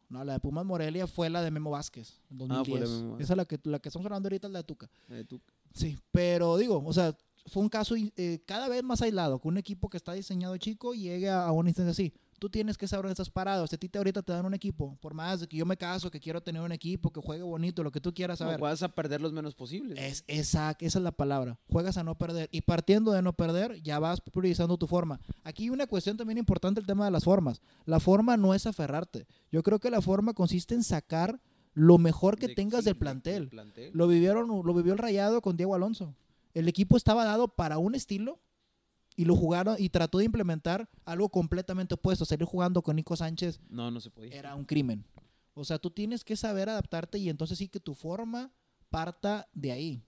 No, 0.09 0.23
la 0.23 0.35
de 0.35 0.41
Pumas 0.41 0.65
Morelia 0.65 1.09
fue 1.09 1.29
la 1.29 1.43
de 1.43 1.51
Memo 1.51 1.71
Vázquez, 1.73 2.21
en 2.31 2.37
Ah, 2.37 2.39
fue 2.39 2.47
la 2.49 2.55
2010. 2.59 2.81
de 2.91 2.97
Memo 2.97 3.09
Vázquez. 3.11 3.25
Esa 3.25 3.33
es 3.33 3.37
la 3.37 3.45
que, 3.45 3.61
la 3.65 3.79
que 3.81 3.89
estamos 3.89 4.07
hablando 4.07 4.29
ahorita, 4.29 4.47
es 4.47 4.53
la 4.53 4.61
de 4.61 4.65
Tuca. 4.65 4.89
La 5.09 5.17
de 5.17 5.25
Tuca. 5.25 5.53
Sí, 5.75 5.99
pero 6.13 6.57
digo, 6.57 6.81
o 6.87 6.93
sea, 6.93 7.15
fue 7.47 7.63
un 7.63 7.69
caso 7.69 7.95
eh, 7.97 8.43
cada 8.47 8.69
vez 8.69 8.83
más 8.83 9.03
aislado, 9.03 9.39
que 9.41 9.49
un 9.49 9.59
equipo 9.59 9.89
que 9.89 9.97
está 9.97 10.13
diseñado 10.13 10.57
chico 10.57 10.95
llegue 10.95 11.29
a, 11.31 11.45
a 11.45 11.53
una 11.53 11.69
instancia 11.71 11.91
así. 11.93 12.13
Tú 12.39 12.51
tienes 12.51 12.77
que 12.77 12.87
saber 12.87 13.05
dónde 13.05 13.13
estás 13.15 13.31
parado. 13.31 13.67
Si 13.67 13.75
a 13.77 13.79
ti 13.79 13.89
te 13.89 13.97
ahorita 13.97 14.21
te 14.23 14.31
dan 14.31 14.45
un 14.45 14.53
equipo, 14.53 14.99
por 15.01 15.15
más 15.15 15.41
de 15.41 15.47
que 15.49 15.57
yo 15.57 15.65
me 15.65 15.79
caso, 15.79 16.11
que 16.11 16.21
quiero 16.21 16.43
tener 16.43 16.61
un 16.61 16.71
equipo, 16.71 17.11
que 17.11 17.21
juegue 17.23 17.43
bonito, 17.43 17.83
lo 17.83 17.91
que 17.91 17.99
tú 18.03 18.13
quieras 18.13 18.39
No, 18.41 18.47
saber. 18.47 18.61
vas 18.61 18.83
a 18.83 18.89
perder 18.89 19.23
los 19.23 19.33
menos 19.33 19.55
posibles. 19.55 19.99
Es, 19.99 20.23
esa, 20.27 20.77
esa 20.81 20.99
es 20.99 21.03
la 21.03 21.13
palabra. 21.13 21.59
Juegas 21.71 21.97
a 21.97 22.05
no 22.05 22.19
perder. 22.19 22.51
Y 22.53 22.61
partiendo 22.61 23.13
de 23.13 23.23
no 23.23 23.33
perder, 23.33 23.81
ya 23.83 23.99
vas 24.01 24.21
priorizando 24.21 24.77
tu 24.77 24.87
forma. 24.87 25.19
Aquí 25.45 25.63
hay 25.63 25.71
una 25.71 25.87
cuestión 25.87 26.19
también 26.19 26.37
importante, 26.37 26.79
el 26.79 26.87
tema 26.87 27.07
de 27.07 27.11
las 27.11 27.25
formas. 27.25 27.63
La 27.87 28.01
forma 28.01 28.37
no 28.37 28.53
es 28.53 28.67
aferrarte. 28.67 29.27
Yo 29.51 29.63
creo 29.63 29.79
que 29.79 29.89
la 29.91 30.03
forma 30.03 30.35
consiste 30.35 30.75
en 30.75 30.83
sacar 30.83 31.41
lo 31.73 31.97
mejor 31.97 32.39
que 32.39 32.49
De- 32.49 32.55
tengas 32.55 32.85
del 32.85 32.95
de- 32.95 33.01
plantel. 33.01 33.49
plantel. 33.49 33.93
Lo 33.95 34.09
vivieron, 34.09 34.47
lo 34.49 34.75
vivió 34.75 34.93
el 34.93 34.99
Rayado 34.99 35.41
con 35.41 35.57
Diego 35.57 35.75
Alonso. 35.75 36.15
El 36.57 36.69
equipo 36.69 36.97
estaba 36.97 37.27
dado 37.27 37.49
para 37.49 37.77
un 37.77 37.95
estilo 37.95 38.41
y 39.15 39.27
lo 39.27 39.37
jugaron 39.37 39.77
y 39.79 39.91
trató 39.91 40.17
de 40.19 40.25
implementar 40.25 40.89
algo 41.05 41.29
completamente 41.29 41.93
opuesto. 41.93 42.25
Salir 42.25 42.47
jugando 42.47 42.81
con 42.81 42.97
Nico 42.97 43.15
Sánchez 43.15 43.61
No, 43.69 43.91
no 43.91 44.01
se 44.01 44.11
podía. 44.11 44.33
era 44.35 44.55
un 44.55 44.65
crimen. 44.65 45.05
O 45.53 45.65
sea, 45.65 45.79
tú 45.79 45.91
tienes 45.91 46.25
que 46.25 46.35
saber 46.35 46.71
adaptarte 46.71 47.19
y 47.19 47.29
entonces 47.29 47.59
sí 47.59 47.69
que 47.69 47.79
tu 47.79 47.93
forma 47.93 48.51
parta 48.89 49.47
de 49.53 49.71
ahí. 49.71 50.03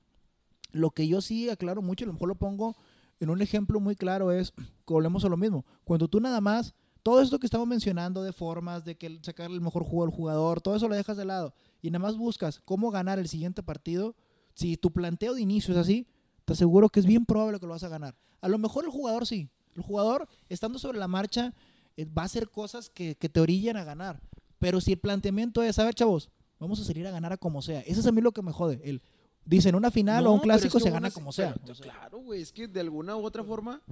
Lo 0.73 0.91
que 0.91 1.07
yo 1.07 1.21
sí 1.21 1.51
aclaro 1.51 1.83
mucho, 1.83 2.07
a 2.07 2.07
lo 2.07 2.15
mejor 2.15 2.29
lo 2.29 2.35
pongo 2.37 2.77
en 3.21 3.29
un 3.29 3.43
ejemplo 3.43 3.79
muy 3.79 3.95
claro, 3.95 4.33
es 4.33 4.53
que 4.53 4.95
volvemos 4.95 5.27
a 5.27 5.29
lo 5.29 5.37
mismo. 5.37 5.67
Cuando 5.85 6.09
tú 6.09 6.19
nada 6.19 6.41
más, 6.41 6.75
todo 7.03 7.21
esto 7.21 7.39
que 7.39 7.47
estamos 7.47 7.69
mencionando 7.69 8.23
de 8.23 8.33
formas, 8.33 8.87
de 8.87 8.97
que 8.97 9.19
sacar 9.23 9.51
el 9.51 9.61
mejor 9.61 9.85
juego 9.85 10.05
al 10.05 10.11
jugador, 10.11 10.63
todo 10.63 10.77
eso 10.77 10.89
lo 10.89 10.95
dejas 10.95 11.19
de 11.19 11.27
lado 11.27 11.53
y 11.83 11.91
nada 11.91 12.07
más 12.07 12.17
buscas 12.17 12.63
cómo 12.65 12.91
ganar 12.91 13.19
el 13.19 13.29
siguiente 13.29 13.63
partido, 13.63 14.17
si 14.55 14.79
tu 14.79 14.91
planteo 14.95 15.35
de 15.35 15.43
inicio 15.43 15.75
es 15.75 15.81
así, 15.81 16.07
te 16.49 16.55
aseguro 16.55 16.89
que 16.89 16.99
es 16.99 17.05
bien 17.05 17.27
probable 17.27 17.61
que 17.61 17.67
lo 17.67 17.73
vas 17.73 17.85
a 17.85 17.91
ganar. 17.91 18.17
A 18.41 18.49
lo 18.49 18.57
mejor 18.57 18.87
el 18.87 18.91
jugador 18.91 19.27
sí. 19.27 19.51
El 19.77 19.83
jugador, 19.83 20.27
estando 20.49 20.79
sobre 20.79 20.99
la 20.99 21.07
marcha, 21.07 21.53
eh, 21.99 22.07
va 22.07 22.23
a 22.23 22.25
hacer 22.25 22.49
cosas 22.49 22.89
que, 22.89 23.17
que 23.17 23.29
te 23.29 23.39
orillan 23.39 23.77
a 23.77 23.85
ganar. 23.85 24.23
Pero 24.59 24.81
si 24.81 24.93
el 24.93 24.99
planteamiento 24.99 25.63
es, 25.63 25.79
a 25.79 25.85
ver, 25.85 25.93
chavos, 25.93 26.31
vamos 26.59 26.81
a 26.81 26.85
salir 26.85 27.07
a 27.07 27.11
ganar 27.11 27.35
a 27.35 27.37
como 27.37 27.61
sea. 27.61 27.81
Eso 27.81 28.01
es 28.01 28.07
a 28.07 28.13
mí 28.13 28.23
lo 28.23 28.33
que 28.33 28.41
me 28.41 28.51
jode. 28.51 28.81
El, 28.83 29.03
dicen, 29.45 29.75
una 29.75 29.91
final 29.91 30.27
o 30.27 30.29
No, 30.31 30.35
un 30.37 30.41
pero 30.41 30.55
es 30.55 30.61
clásico 30.63 30.79
que 30.79 30.85
se 30.85 30.91
gana 30.91 31.11
como 31.11 31.33
sea. 31.33 31.53
pero, 31.53 31.75
O 31.75 31.77
claro, 31.77 32.19
güey, 32.21 32.41
es 32.41 32.51
que 32.51 32.67
de 32.67 32.81
alguna 32.81 33.15
u 33.15 33.27
otra 33.27 33.45
forma 33.45 33.83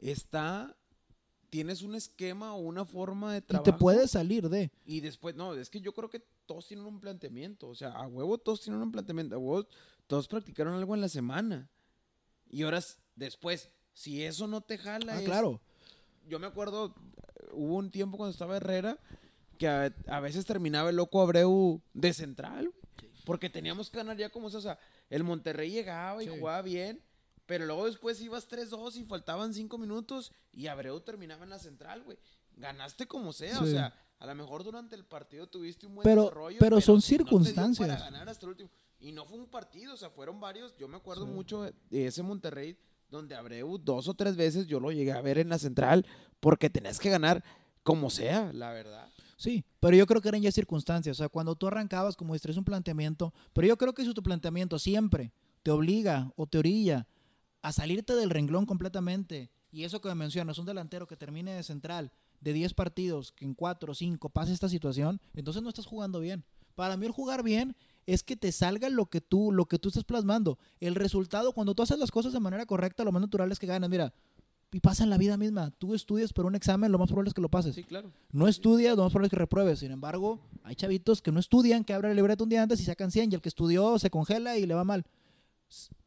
está 0.00 0.74
tienes 1.50 1.82
un 1.82 1.96
esquema 1.96 2.54
o 2.54 2.60
una 2.60 2.86
forma 2.86 3.34
de 3.34 3.38
y 3.38 3.42
trabajo 3.42 3.64
te 3.64 3.72
puedes 3.74 4.10
salir 4.12 4.48
de. 4.48 4.70
y 4.86 5.00
después 5.00 5.34
no, 5.36 5.52
es 5.52 5.68
que 5.68 5.82
yo 5.82 5.92
creo 5.92 6.08
que 6.08 6.24
todos 6.46 6.66
tienen 6.66 6.86
un 6.86 6.98
planteamiento, 6.98 7.68
o 7.68 7.74
sea, 7.74 7.90
a 7.90 8.06
huevo 8.06 8.38
todos 8.38 8.62
tienen 8.62 8.80
un 8.80 8.90
planteamiento, 8.90 9.34
a 9.34 9.38
huevo 9.38 9.68
todos 10.06 10.28
practicaron 10.28 10.74
algo 10.74 10.94
en 10.94 11.02
la 11.02 11.08
semana. 11.08 11.70
Y 12.48 12.62
ahora 12.62 12.78
s- 12.78 12.96
después, 13.14 13.70
si 13.92 14.22
eso 14.24 14.46
no 14.46 14.60
te 14.60 14.78
jala 14.78 15.14
Ah, 15.14 15.18
es- 15.20 15.24
claro. 15.24 15.60
yo 16.28 16.38
me 16.38 16.46
acuerdo, 16.46 16.94
hubo 17.52 17.76
un 17.76 17.90
tiempo 17.90 18.16
cuando 18.16 18.32
estaba 18.32 18.56
Herrera 18.56 18.98
que 19.58 19.68
a, 19.68 19.92
a 20.08 20.20
veces 20.20 20.44
terminaba 20.44 20.90
el 20.90 20.96
loco 20.96 21.20
Abreu 21.22 21.80
de 21.94 22.12
central, 22.12 22.72
porque 23.24 23.48
teníamos 23.50 23.90
que 23.90 23.96
ganar 23.98 24.16
ya 24.16 24.28
como 24.30 24.50
sea, 24.50 24.58
o 24.58 24.62
sea, 24.62 24.78
el 25.10 25.24
Monterrey 25.24 25.70
llegaba 25.70 26.22
y 26.22 26.28
Sí. 26.28 26.38
jugaba 26.38 26.60
bien, 26.62 27.00
pero 27.46 27.64
luego 27.64 27.86
después 27.86 28.20
ibas 28.20 28.48
3-2 28.48 28.96
y 28.96 29.04
faltaban 29.04 29.54
5 29.54 29.78
minutos 29.78 30.32
y 30.52 30.66
Abreu 30.66 31.00
terminaba 31.00 31.44
en 31.44 31.50
la 31.50 31.58
central, 31.58 32.02
güey. 32.02 32.18
Ganaste 32.56 33.06
como 33.06 33.32
sea, 33.32 33.60
o 33.60 33.66
sea, 33.66 33.94
a 34.18 34.26
lo 34.26 34.34
mejor 34.34 34.64
durante 34.64 34.94
el 34.94 35.04
partido 35.04 35.46
tuviste 35.46 35.86
un 35.86 35.94
buen 35.96 36.04
Pero- 36.04 36.22
desarrollo, 36.24 36.58
pero 36.58 36.80
son 36.80 36.96
no 36.96 37.00
circunstancias. 37.02 37.88
para 37.88 38.00
ganar 38.00 38.28
hasta 38.28 38.46
el 38.46 38.50
último. 38.50 38.70
Y 38.98 39.12
no 39.12 39.24
fue 39.26 39.38
un 39.38 39.46
partido, 39.46 39.94
o 39.94 39.96
sea, 39.96 40.10
fueron 40.10 40.40
varios. 40.40 40.74
Yo 40.76 40.88
me 40.88 40.96
acuerdo 40.96 41.26
Sí. 41.26 41.32
mucho 41.32 41.62
de 41.62 42.06
ese 42.06 42.22
Monterrey 42.22 42.76
donde 43.10 43.34
Abreu 43.34 43.78
dos 43.78 44.08
o 44.08 44.14
tres 44.14 44.36
veces 44.36 44.66
yo 44.66 44.80
lo 44.80 44.90
llegué 44.90 45.12
a 45.12 45.20
ver 45.20 45.38
en 45.38 45.48
la 45.48 45.58
central 45.58 46.04
porque 46.40 46.70
tenías 46.70 46.98
que 46.98 47.10
ganar 47.10 47.44
como 47.82 48.10
sea, 48.10 48.52
la 48.52 48.72
verdad. 48.72 49.08
Sí, 49.36 49.64
pero 49.80 49.96
yo 49.96 50.06
creo 50.06 50.20
que 50.20 50.28
eran 50.28 50.40
ya 50.42 50.50
circunstancias. 50.50 51.16
O 51.16 51.18
sea, 51.18 51.28
cuando 51.28 51.54
tú 51.54 51.66
arrancabas, 51.68 52.16
como 52.16 52.32
dices, 52.34 52.56
un 52.56 52.64
planteamiento. 52.64 53.32
Pero 53.52 53.68
yo 53.68 53.76
creo 53.76 53.92
que 53.94 54.04
si 54.04 54.12
tu 54.14 54.22
planteamiento 54.22 54.78
siempre 54.78 55.32
te 55.62 55.70
obliga 55.70 56.32
o 56.36 56.46
te 56.46 56.58
orilla 56.58 57.06
a 57.62 57.72
salirte 57.72 58.14
del 58.14 58.30
renglón 58.30 58.64
completamente, 58.66 59.50
y 59.70 59.84
eso 59.84 60.00
que 60.00 60.08
me 60.08 60.14
mencionas, 60.14 60.58
un 60.58 60.64
delantero 60.66 61.06
que 61.06 61.16
termine 61.16 61.52
de 61.52 61.62
central 61.62 62.10
de 62.40 62.52
10 62.54 62.72
partidos, 62.74 63.30
que 63.32 63.44
en 63.44 63.54
4 63.54 63.92
o 63.92 63.94
5 63.94 64.30
pase 64.30 64.52
esta 64.52 64.68
situación, 64.68 65.20
entonces 65.34 65.62
no 65.62 65.68
estás 65.68 65.86
jugando 65.86 66.18
bien. 66.20 66.44
Para 66.74 66.96
mí 66.96 67.06
el 67.06 67.12
jugar 67.12 67.42
bien 67.42 67.76
es 68.06 68.22
que 68.22 68.36
te 68.36 68.52
salga 68.52 68.88
lo 68.88 69.06
que 69.06 69.20
tú, 69.20 69.52
lo 69.52 69.66
que 69.66 69.78
tú 69.78 69.88
estás 69.88 70.04
plasmando. 70.04 70.58
El 70.80 70.94
resultado, 70.94 71.52
cuando 71.52 71.74
tú 71.74 71.82
haces 71.82 71.98
las 71.98 72.10
cosas 72.10 72.32
de 72.32 72.40
manera 72.40 72.64
correcta, 72.66 73.04
lo 73.04 73.12
más 73.12 73.20
natural 73.22 73.50
es 73.52 73.58
que 73.58 73.66
ganes. 73.66 73.90
Mira, 73.90 74.12
y 74.72 74.80
pasa 74.80 75.04
en 75.04 75.10
la 75.10 75.16
vida 75.18 75.36
misma. 75.36 75.70
Tú 75.78 75.94
estudias 75.94 76.32
por 76.32 76.44
un 76.46 76.54
examen, 76.54 76.92
lo 76.92 76.98
más 76.98 77.08
probable 77.08 77.28
es 77.28 77.34
que 77.34 77.40
lo 77.40 77.48
pases. 77.48 77.74
Sí, 77.74 77.84
claro. 77.84 78.10
No 78.32 78.46
estudias, 78.48 78.96
lo 78.96 79.04
más 79.04 79.12
probable 79.12 79.26
es 79.26 79.30
que 79.30 79.36
repruebes. 79.36 79.78
Sin 79.80 79.90
embargo, 79.90 80.40
hay 80.64 80.74
chavitos 80.74 81.22
que 81.22 81.32
no 81.32 81.40
estudian, 81.40 81.84
que 81.84 81.94
abren 81.94 82.10
el 82.10 82.16
libreto 82.16 82.44
un 82.44 82.50
día 82.50 82.62
antes 82.62 82.80
y 82.80 82.84
sacan 82.84 83.10
100, 83.10 83.32
y 83.32 83.34
el 83.36 83.40
que 83.40 83.48
estudió 83.48 83.98
se 83.98 84.10
congela 84.10 84.56
y 84.58 84.66
le 84.66 84.74
va 84.74 84.84
mal. 84.84 85.04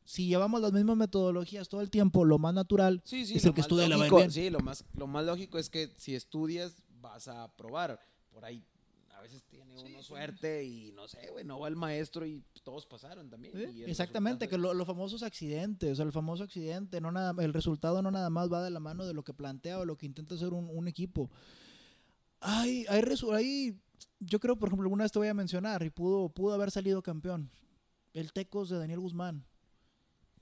Si 0.05 0.27
llevamos 0.27 0.61
las 0.61 0.71
mismas 0.73 0.97
metodologías 0.97 1.69
todo 1.69 1.81
el 1.81 1.89
tiempo, 1.89 2.25
lo 2.25 2.39
más 2.39 2.53
natural 2.53 3.01
Sí, 3.03 3.25
sí, 3.25 3.35
es 3.35 3.45
el 3.45 3.53
que 3.53 3.61
estudia 3.61 3.83
va 3.87 3.95
lógico- 3.97 4.17
bien. 4.17 4.31
Sí, 4.31 4.49
lo 4.49 4.59
más, 4.59 4.83
lo 4.95 5.05
más 5.07 5.25
lógico 5.25 5.57
es 5.57 5.69
que 5.69 5.91
si 5.97 6.15
estudias 6.15 6.81
vas 7.01 7.27
a 7.27 7.43
aprobar. 7.43 7.99
Por 8.31 8.45
ahí 8.45 8.63
a 9.19 9.21
veces 9.21 9.43
tiene 9.43 9.75
uno 9.77 10.01
suerte 10.01 10.63
y 10.63 10.91
no 10.93 11.07
sé, 11.07 11.29
güey, 11.29 11.43
no 11.43 11.59
va 11.59 11.67
el 11.67 11.75
maestro 11.75 12.25
y 12.25 12.41
todos 12.63 12.85
pasaron 12.85 13.29
también. 13.29 13.53
Sí, 13.53 13.83
Exactamente, 13.83 14.47
que 14.47 14.55
resultado 14.55 14.73
lo- 14.73 14.73
los 14.79 14.87
famosos 14.87 15.23
accidentes, 15.23 15.91
o 15.91 15.95
sea, 15.95 16.05
el 16.05 16.11
famoso 16.13 16.43
accidente, 16.43 17.01
no 17.01 17.11
nada, 17.11 17.33
el 17.43 17.53
resultado 17.53 18.01
no 18.01 18.11
nada 18.11 18.29
más 18.29 18.51
va 18.51 18.63
de 18.63 18.69
la 18.69 18.79
mano 18.79 19.05
de 19.05 19.13
lo 19.13 19.23
que 19.23 19.33
plantea 19.33 19.79
o 19.79 19.85
lo 19.85 19.97
que 19.97 20.05
intenta 20.05 20.35
hacer 20.35 20.53
un, 20.53 20.69
un 20.69 20.87
equipo. 20.87 21.29
Hay, 22.39 22.85
hay, 22.87 23.01
hay- 23.33 23.77
yo 24.21 24.39
creo, 24.39 24.55
por 24.57 24.69
ejemplo, 24.69 24.85
alguna 24.85 25.03
vez 25.03 25.11
te 25.11 25.19
voy 25.19 25.27
a 25.27 25.33
mencionar 25.33 25.83
y 25.83 25.89
pudo, 25.89 26.29
pudo 26.29 26.53
haber 26.53 26.71
salido 26.71 27.01
campeón. 27.01 27.49
El 28.13 28.31
Tecos 28.31 28.69
de 28.69 28.77
Daniel 28.77 28.99
Guzmán. 29.01 29.43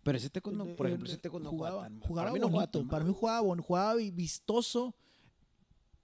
Pero 0.03 0.17
ese 0.17 0.29
teco 0.29 0.51
no, 0.51 0.65
por 0.75 0.87
ejemplo, 0.87 1.09
ese 1.09 1.17
teco 1.17 1.39
no 1.39 1.49
jugaba, 1.49 1.89
jugaba 1.89 2.07
jugaba 2.07 2.25
Para 2.29 2.33
mí 2.33 2.39
no 2.39 2.47
jugaba 2.47 2.65
bonito, 2.71 2.89
para 2.89 3.03
mí 3.05 3.13
jugaba, 3.13 3.61
jugaba 3.63 3.95
vi- 3.95 4.11
vistoso 4.11 4.95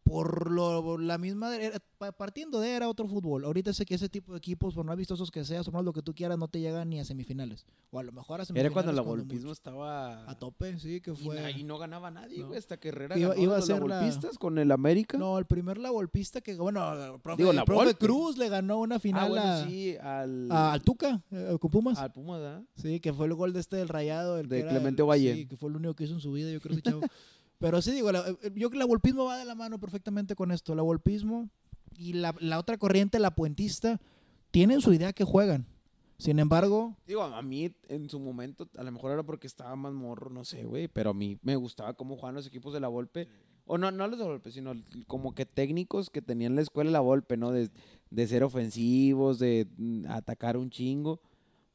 por 0.03 0.51
lo, 0.51 0.97
la 0.97 1.17
misma 1.17 1.55
era- 1.57 1.79
pa- 1.97 2.11
partiendo 2.11 2.59
de 2.59 2.71
era 2.75 2.89
otro 2.89 3.07
fútbol. 3.07 3.45
Ahorita 3.45 3.71
sé 3.73 3.85
que 3.85 3.95
ese 3.95 4.09
tipo 4.09 4.33
de 4.33 4.37
equipos, 4.37 4.73
por 4.73 4.85
más 4.85 4.97
vistosos 4.97 5.31
que 5.31 5.45
seas, 5.45 5.65
por 5.65 5.73
más 5.75 5.83
lo 5.85 5.93
que 5.93 6.01
tú 6.01 6.13
quieras, 6.13 6.37
no 6.37 6.47
te 6.49 6.59
llegan 6.59 6.89
ni 6.89 6.99
a 6.99 7.05
semifinales. 7.05 7.65
O 7.91 7.99
a 7.99 8.03
lo 8.03 8.11
mejor 8.11 8.41
a 8.41 8.45
semifinales. 8.45 8.65
Era 8.65 8.73
cuando 8.83 9.01
el 9.01 9.07
golpismo 9.07 9.51
estaba 9.51 10.29
a 10.29 10.37
tope, 10.37 10.77
sí, 10.79 10.99
que 11.01 11.11
y 11.11 11.15
fue. 11.15 11.39
ahí 11.39 11.63
no 11.63 11.77
ganaba 11.77 12.11
nadie, 12.11 12.39
No. 12.39 12.47
güey, 12.47 12.59
hasta 12.59 12.77
que 12.77 12.89
Herrera 12.89 13.17
Iba- 13.17 13.29
ganó 13.29 13.41
iba 13.41 13.53
a 13.55 13.57
los 13.59 13.65
ser 13.65 13.81
la- 13.83 13.99
golpistas 13.99 14.37
con 14.37 14.57
el 14.57 14.71
América. 14.71 15.17
No, 15.17 15.39
el 15.39 15.45
primer 15.45 15.77
la 15.77 15.89
golpista 15.89 16.41
que, 16.41 16.55
bueno, 16.55 16.93
el 17.15 17.21
profe, 17.21 17.41
Digo, 17.41 17.53
la 17.53 17.63
profe. 17.65 17.95
Cruz 17.95 18.37
le 18.37 18.49
ganó 18.49 18.79
una 18.79 18.95
ah, 18.95 18.99
final 18.99 19.29
bueno, 19.29 19.45
a- 19.45 19.63
sí, 19.65 19.95
al 20.01 20.51
a- 20.51 20.73
al 20.73 20.81
Tuca, 20.81 21.21
eh, 21.31 21.57
con 21.61 21.71
Pumas. 21.71 21.97
al 21.97 22.11
Puma, 22.11 22.37
¿verdad? 22.39 22.63
Sí, 22.75 22.99
que 22.99 23.13
fue 23.13 23.25
el 23.27 23.33
gol 23.35 23.53
de 23.53 23.61
este 23.61 23.77
del 23.77 23.87
Rayado. 23.87 24.37
El 24.37 24.49
De 24.49 24.61
Clemente 24.67 25.01
el- 25.01 25.05
Ovalle. 25.05 25.33
Sí, 25.33 25.45
que 25.47 25.55
fue 25.55 25.69
el 25.69 25.77
único 25.77 25.93
que 25.95 26.03
hizo 26.03 26.13
en 26.13 26.19
su 26.19 26.31
vida, 26.33 26.51
yo 26.51 26.59
creo, 26.59 26.73
ese 26.73 26.81
chavo. 26.81 27.01
Pero 27.63 27.81
sí, 27.81 27.91
digo, 27.91 28.11
la- 28.11 28.27
eh, 28.27 28.35
yo 28.43 28.49
creo 28.51 28.69
que 28.71 28.77
la 28.77 28.83
golpismo 28.83 29.23
va 29.23 29.37
de 29.37 29.45
la 29.45 29.55
mano 29.55 29.79
perfectamente 29.79 30.35
con 30.35 30.51
esto. 30.51 30.75
La 30.75 30.81
golpismo 30.81 31.47
y 31.95 32.11
la, 32.11 32.35
la 32.41 32.59
otra 32.59 32.77
corriente, 32.77 33.19
la 33.19 33.35
puentista, 33.35 34.01
tienen 34.51 34.81
su 34.81 34.91
idea 34.91 35.13
que 35.13 35.23
juegan. 35.23 35.65
Sin 36.17 36.39
embargo, 36.39 36.97
Digo, 37.07 37.23
a 37.23 37.41
mí 37.41 37.73
en 37.87 38.09
su 38.09 38.19
momento, 38.19 38.67
a 38.77 38.83
lo 38.83 38.91
mejor 38.91 39.13
era 39.13 39.23
porque 39.23 39.47
estaba 39.47 39.77
más 39.77 39.93
morro, 39.93 40.29
no 40.29 40.43
sé, 40.43 40.65
güey, 40.65 40.89
pero 40.89 41.11
a 41.11 41.13
mí 41.13 41.39
me 41.41 41.55
gustaba 41.55 41.93
cómo 41.93 42.15
jugaban 42.15 42.35
los 42.35 42.47
equipos 42.47 42.73
de 42.73 42.81
la 42.81 42.89
Volpe. 42.89 43.29
O 43.65 43.77
no, 43.77 43.91
no 43.91 44.09
los 44.09 44.19
de 44.19 44.25
Volpe, 44.25 44.51
sino 44.51 44.73
como 45.07 45.33
que 45.33 45.45
técnicos 45.45 46.09
que 46.09 46.21
tenían 46.21 46.55
la 46.55 46.61
escuela 46.63 46.91
la 46.91 46.99
Volpe, 46.99 47.37
¿no? 47.37 47.51
De, 47.51 47.69
de 48.09 48.27
ser 48.27 48.43
ofensivos, 48.43 49.39
de 49.39 49.67
mm, 49.77 50.07
atacar 50.09 50.57
un 50.57 50.69
chingo. 50.69 51.21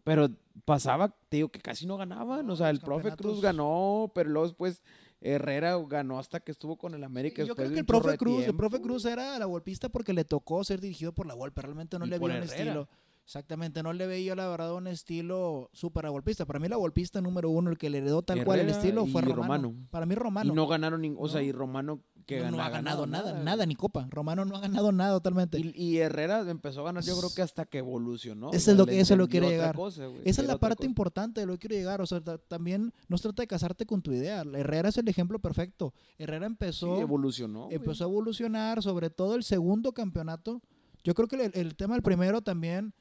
Pero 0.04 0.28
pasaba, 0.66 1.08
te 1.30 1.38
digo, 1.38 1.48
que 1.48 1.60
casi 1.60 1.86
no 1.86 1.96
ganaban. 1.96 2.48
O 2.50 2.56
sea, 2.56 2.68
el 2.68 2.80
profe 2.80 3.16
Cruz 3.16 3.40
ganó, 3.40 4.10
pero 4.14 4.28
luego 4.30 4.46
después 4.48 4.82
Herrera 5.20 5.76
ganó 5.86 6.18
hasta 6.18 6.40
que 6.40 6.52
estuvo 6.52 6.76
con 6.76 6.94
el 6.94 7.04
América. 7.04 7.42
Yo 7.42 7.56
creo 7.56 7.70
que 7.70 7.80
el 7.80 7.86
profe 7.86 8.16
Cruz, 8.16 8.44
el 8.44 8.56
profe. 8.56 8.80
Cruz 8.80 9.04
era 9.04 9.38
la 9.38 9.46
golpista 9.46 9.88
porque 9.88 10.12
le 10.12 10.24
tocó 10.24 10.62
ser 10.64 10.80
dirigido 10.80 11.12
por 11.12 11.26
la 11.26 11.34
Volpe, 11.34 11.60
realmente 11.62 11.98
no 11.98 12.06
Y 12.06 12.10
le 12.10 12.18
veía 12.18 12.36
un 12.36 12.42
estilo. 12.42 12.88
Exactamente, 13.28 13.82
no 13.82 13.92
le 13.92 14.06
veía 14.06 14.34
la 14.34 14.48
verdad 14.48 14.72
un 14.72 14.86
estilo 14.86 15.68
súper 15.74 16.06
a 16.06 16.08
golpista. 16.08 16.46
Para 16.46 16.60
mí 16.60 16.66
la 16.66 16.76
golpista 16.76 17.20
número 17.20 17.50
uno, 17.50 17.68
el 17.70 17.76
que 17.76 17.90
le 17.90 17.98
heredó 17.98 18.22
tal 18.22 18.42
cual 18.42 18.60
el 18.60 18.70
estilo 18.70 19.04
fue 19.04 19.20
Romano. 19.20 19.42
Romano. 19.68 19.86
Para 19.90 20.06
mí 20.06 20.14
Romano. 20.14 20.50
Y 20.50 20.56
no 20.56 20.66
ganaron. 20.66 21.14
O 21.18 21.28
sea, 21.28 21.42
y 21.42 21.52
Romano 21.52 22.00
que 22.24 22.40
no, 22.50 22.58
ha 22.62 22.70
ganado 22.70 23.06
nada, 23.06 23.34
nada, 23.42 23.66
ni 23.66 23.74
copa. 23.74 24.06
Romano 24.08 24.46
no 24.46 24.56
ha 24.56 24.60
ganado 24.60 24.92
nada 24.92 25.12
totalmente. 25.12 25.58
Y, 25.60 25.72
y 25.76 25.98
Herrera 25.98 26.40
empezó 26.48 26.80
a 26.80 26.84
ganar, 26.84 27.04
yo 27.04 27.18
creo 27.18 27.28
que 27.34 27.42
hasta 27.42 27.66
que 27.66 27.78
evolucionó. 27.78 28.50
Eso 28.52 28.70
es 28.70 28.78
lo 28.78 28.86
que- 28.86 28.98
eso 28.98 29.12
es 29.12 29.18
lo 29.18 29.28
quiere 29.28 29.50
llegar. 29.50 29.76
cosa, 29.76 30.06
Esa 30.24 30.40
es 30.40 30.48
la 30.48 30.56
parte 30.56 30.76
cosa. 30.78 30.86
importante 30.88 31.40
de 31.42 31.46
lo 31.46 31.52
que 31.52 31.58
quiero 31.68 31.74
llegar. 31.76 32.00
O 32.00 32.06
sea, 32.06 32.22
ta- 32.22 32.38
también 32.38 32.94
no 33.08 33.18
se 33.18 33.24
trata 33.24 33.42
de 33.42 33.46
casarte 33.46 33.84
con 33.84 34.00
tu 34.00 34.10
idea. 34.10 34.40
Herrera 34.40 34.88
es 34.88 34.96
el 34.96 35.06
ejemplo 35.06 35.38
perfecto. 35.38 35.92
Herrera 36.16 36.46
Sí, 36.46 36.52
empezó, 36.52 36.98
evolucionó. 36.98 37.64
güey. 37.64 37.76
empezó 37.76 38.04
a 38.04 38.08
evolucionar, 38.08 38.82
sobre 38.82 39.10
todo 39.10 39.34
el 39.34 39.42
segundo 39.44 39.92
campeonato. 39.92 40.62
Yo 41.04 41.14
creo 41.14 41.28
que 41.28 41.36
el, 41.36 41.50
el 41.54 41.76
tema 41.76 41.94
del 41.94 42.02
primero 42.02 42.40
también 42.40 42.94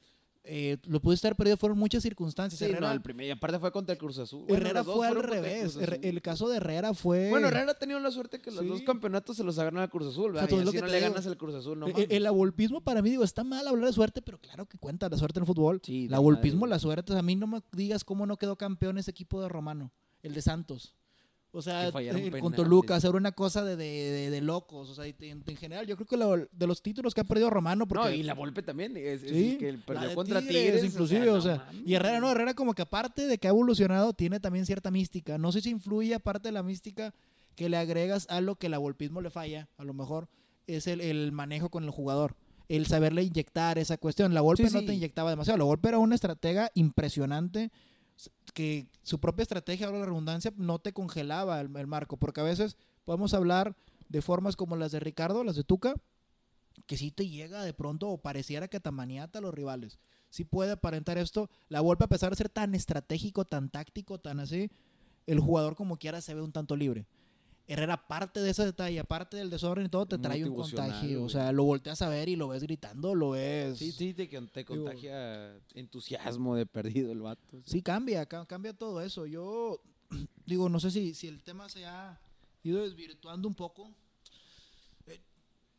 eh, 0.50 0.78
lo 0.86 1.00
pudiste 1.00 1.26
haber 1.26 1.36
perdido, 1.36 1.56
fueron 1.56 1.78
muchas 1.78 2.02
circunstancias. 2.02 2.58
Sí, 2.58 2.64
Herrera, 2.64 2.88
no, 2.88 2.92
el 2.92 3.02
primer, 3.02 3.26
y 3.26 3.30
aparte 3.30 3.58
fue 3.58 3.70
contra 3.70 3.92
el 3.92 3.98
Cruz 3.98 4.18
Azul. 4.18 4.44
Herrera 4.48 4.82
fue 4.82 5.06
al 5.06 5.16
el 5.18 5.22
revés. 5.22 5.76
El 6.02 6.22
caso 6.22 6.48
de 6.48 6.56
Herrera 6.56 6.94
fue... 6.94 7.28
Bueno, 7.30 7.48
Herrera 7.48 7.72
ha 7.72 7.78
tenido 7.78 8.00
la 8.00 8.10
suerte 8.10 8.40
que 8.40 8.50
los 8.50 8.60
Sí. 8.60 8.66
dos 8.66 8.82
campeonatos 8.82 9.36
se 9.36 9.44
los 9.44 9.56
ganado 9.56 9.82
al 9.82 9.90
Cruz 9.90 10.08
Azul. 10.08 10.32
¿verdad? 10.32 10.44
O 10.44 10.48
sea, 10.48 10.56
Y 10.56 10.60
es 10.60 10.64
lo 10.66 10.72
que 10.72 10.80
no 10.80 10.86
te 10.86 10.92
le 10.92 10.98
digo. 10.98 11.10
ganas 11.12 11.26
al 11.26 11.36
Cruz 11.36 11.54
Azul, 11.54 11.78
no 11.78 11.86
El- 11.86 12.10
el, 12.10 12.26
abolpismo 12.26 12.80
para 12.80 13.02
mí, 13.02 13.10
digo, 13.10 13.24
está 13.24 13.44
mal 13.44 13.66
hablar 13.68 13.86
de 13.86 13.92
suerte, 13.92 14.22
pero 14.22 14.38
claro 14.40 14.66
que 14.66 14.78
cuenta 14.78 15.08
la 15.08 15.16
suerte 15.18 15.38
en 15.38 15.42
el 15.42 15.46
fútbol. 15.46 15.80
Sí, 15.84 16.06
el 16.06 16.14
abolpismo, 16.14 16.60
madre, 16.60 16.70
la 16.70 16.78
suerte. 16.78 17.12
A 17.16 17.22
mí 17.22 17.36
no 17.36 17.46
me 17.46 17.60
digas 17.72 18.02
cómo 18.04 18.26
no 18.26 18.36
quedó 18.36 18.56
campeón 18.56 18.98
ese 18.98 19.10
equipo 19.10 19.40
de 19.42 19.48
Romano, 19.48 19.92
el 20.22 20.34
de 20.34 20.42
Santos. 20.42 20.94
O 21.50 21.62
sea, 21.62 21.88
eh, 21.88 22.30
con. 22.40 22.52
Toluca, 22.52 22.94
hacer 22.96 23.14
una 23.14 23.32
cosa 23.32 23.64
de, 23.64 23.74
de, 23.76 23.84
de- 23.84 24.30
de 24.30 24.40
locos. 24.42 24.90
O 24.90 24.94
sea, 24.94 25.06
en, 25.06 25.42
en 25.46 25.56
general, 25.56 25.86
yo 25.86 25.96
creo 25.96 26.06
que 26.06 26.16
lo- 26.18 26.36
de 26.36 26.66
los 26.66 26.82
títulos 26.82 27.14
que 27.14 27.22
ha 27.22 27.24
perdido 27.24 27.48
Romano, 27.48 27.88
porque 27.88 28.04
No, 28.04 28.10
y 28.14 28.22
la 28.22 28.34
Volpe 28.34 28.62
también. 28.62 28.96
Es, 28.96 29.22
es 29.22 29.30
Sí, 29.32 29.56
que 29.58 29.72
la 29.72 29.78
perdió 29.84 30.14
contra 30.14 30.40
Tigres, 30.40 30.56
Tigres. 30.62 30.84
inclusive, 30.84 31.30
o 31.30 31.40
sea, 31.40 31.56
no 31.56 31.64
mames. 31.64 31.82
y 31.86 31.94
Herrera 31.94 32.20
no, 32.20 32.30
Herrera 32.30 32.52
como 32.54 32.74
que 32.74 32.82
aparte 32.82 33.26
de 33.26 33.38
que 33.38 33.46
ha 33.48 33.50
evolucionado, 33.50 34.12
tiene 34.12 34.40
también 34.40 34.66
cierta 34.66 34.90
mística. 34.90 35.38
No 35.38 35.50
sé 35.50 35.62
si 35.62 35.70
influye 35.70 36.14
aparte 36.14 36.48
de 36.48 36.52
la 36.52 36.62
mística 36.62 37.14
que 37.56 37.68
le 37.70 37.76
agregas 37.78 38.26
a 38.28 38.40
lo 38.42 38.56
que 38.56 38.66
el 38.66 38.74
abolpismo 38.74 39.20
le 39.22 39.30
falla, 39.30 39.68
a 39.78 39.84
lo 39.84 39.94
mejor, 39.94 40.28
es 40.66 40.86
el, 40.86 41.00
el 41.00 41.32
manejo 41.32 41.70
con 41.70 41.82
el 41.84 41.90
jugador. 41.90 42.34
El 42.68 42.84
saberle 42.84 43.22
inyectar 43.22 43.78
esa 43.78 43.96
cuestión. 43.96 44.34
La 44.34 44.42
Volpe 44.42 44.68
Sí, 44.68 44.74
no 44.74 44.80
sí. 44.80 44.86
te 44.86 44.92
inyectaba 44.94 45.30
demasiado. 45.30 45.56
La 45.56 45.64
Volpe 45.64 45.88
era 45.88 45.96
una 45.98 46.14
estratega 46.14 46.70
impresionante 46.74 47.70
que 48.58 48.88
su 49.04 49.20
propia 49.20 49.44
estrategia, 49.44 49.86
ahora 49.86 50.00
la 50.00 50.06
redundancia, 50.06 50.52
no 50.56 50.80
te 50.80 50.92
congelaba 50.92 51.60
el, 51.60 51.86
marco. 51.86 52.16
Porque 52.16 52.40
a 52.40 52.42
veces 52.42 52.76
podemos 53.04 53.32
hablar 53.32 53.76
de 54.08 54.20
formas 54.20 54.56
como 54.56 54.74
las 54.74 54.90
de 54.90 54.98
Ricardo, 54.98 55.44
las 55.44 55.54
de 55.54 55.62
Tuca, 55.62 55.94
que 56.88 56.96
sí 56.96 57.12
te 57.12 57.28
llega 57.28 57.62
de 57.62 57.72
pronto 57.72 58.08
o 58.08 58.18
pareciera 58.18 58.66
que 58.66 58.80
tamaniata 58.80 59.38
a 59.38 59.42
los 59.42 59.54
rivales. 59.54 60.00
Sí 60.30 60.42
puede 60.42 60.72
aparentar 60.72 61.18
esto. 61.18 61.48
La 61.68 61.82
Volpe, 61.82 62.02
a 62.02 62.08
pesar 62.08 62.30
de 62.30 62.36
ser 62.36 62.48
tan 62.48 62.74
estratégico, 62.74 63.44
tan 63.44 63.70
táctico, 63.70 64.18
tan 64.18 64.40
así, 64.40 64.72
el 65.28 65.38
jugador 65.38 65.76
como 65.76 65.96
quiera 65.96 66.20
se 66.20 66.34
ve 66.34 66.42
un 66.42 66.50
tanto 66.50 66.74
libre. 66.74 67.06
Herrera, 67.70 68.08
parte 68.08 68.40
de 68.40 68.48
ese 68.50 68.64
detalle, 68.64 68.98
aparte 68.98 69.36
del 69.36 69.50
desorden 69.50 69.84
y 69.86 69.88
todo, 69.90 70.06
te 70.06 70.16
trae 70.16 70.42
un 70.42 70.54
contagio. 70.56 71.22
O 71.22 71.28
sea, 71.28 71.52
lo 71.52 71.64
volteas 71.64 72.00
a 72.00 72.08
ver 72.08 72.30
y 72.30 72.34
lo 72.36 72.48
ves 72.48 72.62
gritando, 72.62 73.14
lo 73.14 73.30
ves. 73.30 73.78
Sí, 73.78 73.92
sí, 73.92 74.14
te, 74.14 74.26
te 74.26 74.64
contagia 74.64 75.54
entusiasmo 75.74 76.56
de 76.56 76.64
perdido 76.64 77.12
el 77.12 77.20
vato. 77.20 77.60
Sí, 77.66 77.82
cambia, 77.82 78.24
ca- 78.24 78.46
cambia 78.46 78.72
todo 78.72 79.02
eso. 79.02 79.26
Yo 79.26 79.82
digo, 80.46 80.70
no 80.70 80.80
sé 80.80 80.90
si, 80.90 81.12
si 81.12 81.28
el 81.28 81.42
tema 81.42 81.68
se 81.68 81.84
ha 81.84 82.18
ido 82.62 82.82
desvirtuando 82.82 83.46
un 83.46 83.54
poco. 83.54 83.90
Eh, 85.06 85.20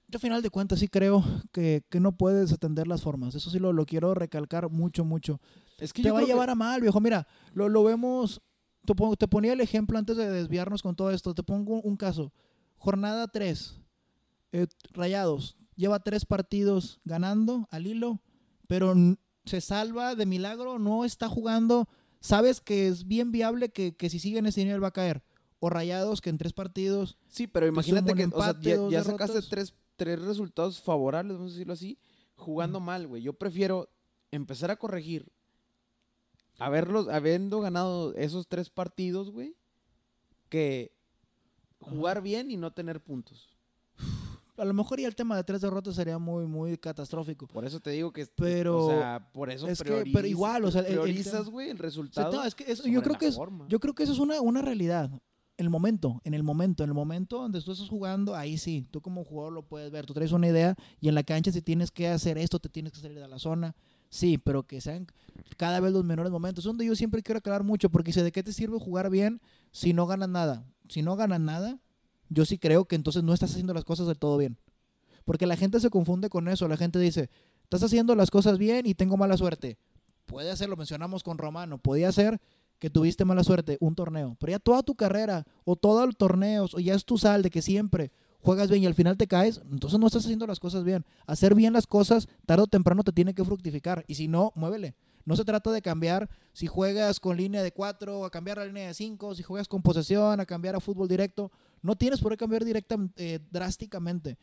Yo 0.08 0.18
a 0.18 0.20
final 0.20 0.44
de 0.44 0.52
cuentas 0.52 0.78
sí 0.80 0.88
creo 0.88 1.24
que, 1.52 1.84
que 1.90 2.00
no 2.00 2.12
puedes 2.16 2.54
atender 2.54 2.88
las 2.88 3.02
formas. 3.02 3.34
Eso 3.34 3.50
sí 3.50 3.58
lo, 3.58 3.74
lo 3.74 3.88
quiero 3.88 4.14
recalcar 4.14 4.70
mucho, 4.70 5.04
mucho. 5.06 5.42
Es 5.80 5.92
que 5.92 6.04
te 6.04 6.12
va 6.12 6.20
a 6.20 6.22
que- 6.22 6.28
llevar 6.28 6.52
a 6.52 6.56
mal, 6.56 6.82
viejo. 6.82 7.00
Mira, 7.02 7.28
lo, 7.54 7.68
lo 7.68 7.84
vemos. 7.84 8.42
Te, 8.86 8.96
pon- 8.96 9.16
te 9.16 9.28
ponía 9.28 9.54
el 9.54 9.62
ejemplo 9.62 9.98
antes 9.98 10.18
de 10.18 10.30
desviarnos 10.30 10.82
con 10.82 10.96
todo 10.96 11.12
esto. 11.12 11.34
Te 11.34 11.44
pongo 11.44 11.82
un, 11.82 11.98
caso. 11.98 12.34
Jornada 12.78 13.28
3. 13.28 13.80
rayados. 14.94 15.58
Lleva 15.76 16.00
tres 16.00 16.26
partidos 16.26 17.00
ganando 17.06 17.68
al 17.72 17.88
hilo, 17.88 18.22
pero 18.68 18.94
se 19.46 19.62
salva 19.62 20.16
de 20.16 20.26
milagro. 20.26 20.78
No 20.80 21.06
está 21.06 21.30
jugando. 21.30 21.88
Sabes 22.20 22.60
que 22.60 22.88
es 22.88 23.08
bien 23.08 23.32
viable 23.32 23.70
que, 23.70 23.96
que 23.96 24.10
si 24.10 24.20
sigue 24.20 24.40
en 24.40 24.46
ese 24.46 24.64
nivel 24.64 24.84
va 24.84 24.90
a 24.90 24.94
caer. 24.94 25.24
O 25.60 25.70
rayados 25.70 26.22
que 26.22 26.30
en 26.30 26.38
tres 26.38 26.54
partidos. 26.54 27.18
Sí, 27.28 27.48
pero 27.48 27.68
imagínate 27.68 28.14
que 28.14 28.26
o 28.26 28.30
sea, 28.30 28.50
empate, 28.50 28.78
ya, 28.90 29.04
sacaste 29.04 29.42
tres, 29.42 29.74
tres 29.98 30.22
resultados 30.22 30.82
favorables, 30.82 31.36
vamos 31.38 31.52
a 31.52 31.56
decirlo 31.56 31.74
así, 31.74 32.00
jugando 32.36 32.80
mal, 32.80 33.08
güey. 33.08 33.22
Yo 33.22 33.34
prefiero 33.34 33.90
empezar 34.32 34.72
a 34.72 34.78
corregir, 34.78 35.30
haberlos, 36.60 37.08
habiendo 37.10 37.62
ganado 37.62 38.14
esos 38.16 38.48
tres 38.48 38.70
partidos, 38.70 39.32
güey, 39.32 39.56
que 40.50 40.92
jugar 41.80 42.22
bien 42.22 42.52
y 42.52 42.58
no 42.58 42.72
tener 42.72 43.02
puntos. 43.02 43.56
A 44.58 44.66
lo 44.66 44.74
mejor 44.74 45.00
ya 45.00 45.08
el 45.08 45.16
tema 45.16 45.38
de 45.38 45.44
tres 45.46 45.62
derrotas 45.62 45.96
sería 45.96 46.18
muy, 46.18 46.46
muy 46.46 46.78
catastrófico. 46.78 47.48
Por 47.48 47.64
eso 47.64 47.80
te 47.80 47.92
digo 47.92 48.12
que, 48.12 48.26
Pero- 48.36 48.88
o 48.88 48.90
sea, 48.90 49.30
por 49.32 49.50
eso 49.50 49.68
es 49.70 49.82
que- 49.82 50.04
pero 50.14 50.28
igual, 50.28 50.66
o 50.66 50.72
sea, 50.72 50.82
el- 50.82 50.88
el 50.88 50.94
priorizas, 51.00 51.48
güey, 51.50 51.68
el 51.70 51.76
O 51.76 51.78
sea, 51.78 51.84
resultado. 51.86 52.32
no, 52.34 52.44
es 52.44 52.56
que 52.56 52.70
eso- 52.70 52.86
yo 52.86 53.02
creo 53.02 53.18
que 53.18 53.28
es, 53.28 53.40
yo 53.70 53.80
creo 53.80 53.96
que 53.96 54.04
eso 54.04 54.12
es 54.12 54.20
una, 54.20 54.42
una 54.42 54.62
realidad. 54.62 55.10
El 55.56 55.70
momento, 55.70 56.20
en 56.26 56.34
el 56.34 56.44
momento, 56.44 56.84
en 56.84 56.90
el 56.90 56.94
momento 56.94 57.38
donde 57.42 57.62
tú 57.62 57.72
estás 57.72 57.88
jugando, 57.88 58.36
ahí 58.36 58.58
sí, 58.58 58.86
tú 58.92 59.02
como 59.02 59.24
jugador 59.24 59.54
lo 59.54 59.64
puedes 59.64 59.92
ver, 59.92 60.06
tú 60.06 60.14
traes 60.14 60.32
una 60.34 60.48
idea 60.48 60.76
y 61.00 61.08
en 61.08 61.16
la 61.16 61.24
cancha 61.24 61.52
si 61.54 61.62
tienes 61.62 61.90
que 61.92 62.08
hacer 62.10 62.38
esto, 62.38 62.60
te 62.60 62.68
tienes 62.70 62.92
que 62.92 63.00
salir 63.00 63.18
de 63.20 63.28
la 63.30 63.40
zona, 63.40 63.76
sí, 64.10 64.38
pero 64.38 64.64
que 64.64 64.82
sean 64.82 65.08
cada 65.58 65.80
vez 65.80 65.92
los 65.92 66.04
menores 66.04 66.32
momentos. 66.32 66.64
Es 66.64 66.68
donde 66.68 66.86
yo 66.86 66.96
siempre 66.96 67.24
quiero 67.24 67.40
aclarar 67.40 67.64
mucho, 67.64 67.90
porque 67.90 68.10
dice, 68.10 68.24
¿de 68.24 68.32
qué 68.32 68.44
te 68.44 68.54
sirve 68.54 68.80
jugar 68.80 69.10
bien 69.10 69.42
si 69.72 69.94
no 69.94 70.08
ganas 70.08 70.30
nada? 70.30 70.66
Si 70.88 71.02
no 71.02 71.16
ganas 71.16 71.40
nada, 71.40 71.80
yo 72.30 72.46
sí 72.46 72.58
creo 72.58 72.86
que 72.86 72.96
entonces 72.96 73.24
no 73.24 73.34
estás 73.34 73.52
haciendo 73.52 73.74
las 73.74 73.86
cosas 73.86 74.08
del 74.08 74.18
todo 74.18 74.38
bien. 74.38 74.58
Porque 75.26 75.46
la 75.46 75.56
gente 75.56 75.80
se 75.80 75.90
confunde 75.90 76.30
con 76.30 76.48
eso, 76.48 76.68
la 76.68 76.78
gente 76.78 77.00
dice, 77.00 77.30
estás 77.64 77.84
haciendo 77.84 78.16
las 78.16 78.32
cosas 78.32 78.58
bien 78.58 78.86
y 78.86 78.96
tengo 78.96 79.18
mala 79.18 79.38
suerte. 79.38 79.78
Puede 80.26 80.56
ser, 80.56 80.70
lo 80.70 80.78
mencionamos 80.78 81.24
con 81.24 81.38
Romano, 81.38 81.78
podía 81.78 82.12
ser 82.12 82.40
que 82.80 82.90
tuviste 82.90 83.26
mala 83.26 83.44
suerte, 83.44 83.78
un 83.82 83.94
torneo, 83.94 84.38
pero 84.40 84.52
ya 84.52 84.60
toda 84.60 84.84
tu 84.84 84.96
carrera 84.96 85.46
o 85.66 85.76
todos 85.76 86.06
los 86.06 86.18
torneos 86.18 86.74
o 86.74 86.80
ya 86.80 86.96
es 86.96 87.04
tu 87.04 87.18
sal 87.18 87.42
de 87.42 87.50
que 87.50 87.62
siempre 87.62 88.12
juegas 88.42 88.70
bien 88.70 88.84
y 88.84 88.86
al 88.86 88.96
final 88.96 89.18
te 89.18 89.28
caes, 89.28 89.62
entonces 89.72 90.00
no 90.00 90.08
estás 90.08 90.24
haciendo 90.24 90.48
las 90.48 90.60
cosas 90.60 90.84
bien. 90.84 91.06
Hacer 91.28 91.56
bien 91.56 91.74
las 91.74 91.88
cosas 91.88 92.28
tarde 92.46 92.64
o 92.64 92.68
temprano 92.68 93.04
te 93.04 93.12
tiene 93.12 93.34
que 93.34 93.44
fructificar 93.44 94.04
y 94.08 94.16
si 94.16 94.28
no, 94.28 94.52
muévele. 94.56 94.96
No 95.26 95.36
se 95.36 95.46
trata 95.46 95.72
de 95.72 95.82
cambiar 95.82 96.30
si 96.54 96.68
juegas 96.68 97.20
con 97.20 97.38
línea 97.38 97.62
de 97.62 97.72
4 97.72 98.26
a 98.26 98.30
cambiar 98.32 98.58
la 98.58 98.66
línea 98.66 98.88
de 98.88 98.94
5, 98.94 99.36
si 99.36 99.44
juegas 99.44 99.68
con 99.68 99.82
posesión 99.82 100.40
a 100.40 100.46
cambiar 100.46 100.76
a 100.76 100.80
fútbol 100.80 101.08
directo. 101.08 101.52
No 101.82 101.96
tienes 101.96 102.20
por 102.20 102.32
qué 102.32 102.38
cambiar 102.38 102.66
directa, 102.66 102.96
eh, 103.18 103.40
drásticamente. 103.52 104.38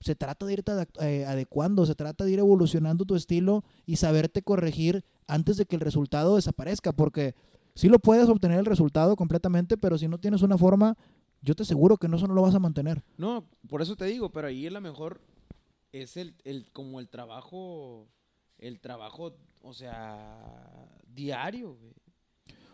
Se 0.00 0.14
trata 0.14 0.46
de 0.46 0.52
irte 0.54 0.72
eh, 1.00 1.24
adecuando, 1.26 1.84
se 1.86 1.94
trata 1.94 2.24
de 2.24 2.32
ir 2.32 2.38
evolucionando 2.38 3.04
tu 3.04 3.14
estilo 3.14 3.64
y 3.86 3.96
saberte 3.96 4.42
corregir 4.42 5.04
antes 5.26 5.56
de 5.56 5.66
que 5.66 5.76
el 5.76 5.80
resultado 5.80 6.36
desaparezca, 6.36 6.92
porque 6.92 7.34
sí 7.74 7.88
lo 7.88 7.98
puedes 7.98 8.28
obtener 8.28 8.58
el 8.58 8.66
resultado 8.66 9.16
completamente, 9.16 9.76
pero 9.76 9.98
si 9.98 10.08
no 10.08 10.18
tienes 10.18 10.42
una 10.42 10.56
forma, 10.56 10.96
yo 11.42 11.54
te 11.54 11.62
aseguro 11.62 11.96
que 11.96 12.08
no, 12.08 12.16
eso 12.16 12.26
no 12.26 12.34
lo 12.34 12.42
vas 12.42 12.54
a 12.54 12.58
mantener. 12.58 13.02
No, 13.16 13.44
por 13.68 13.82
eso 13.82 13.96
te 13.96 14.04
digo, 14.06 14.30
pero 14.30 14.48
ahí 14.48 14.66
a 14.66 14.70
lo 14.70 14.80
mejor 14.80 15.20
es 15.92 16.16
el, 16.16 16.34
el 16.44 16.70
como 16.72 17.00
el 17.00 17.08
trabajo, 17.08 18.08
el 18.58 18.80
trabajo, 18.80 19.36
o 19.62 19.72
sea, 19.72 20.88
diario, 21.06 21.74
güey. 21.74 21.94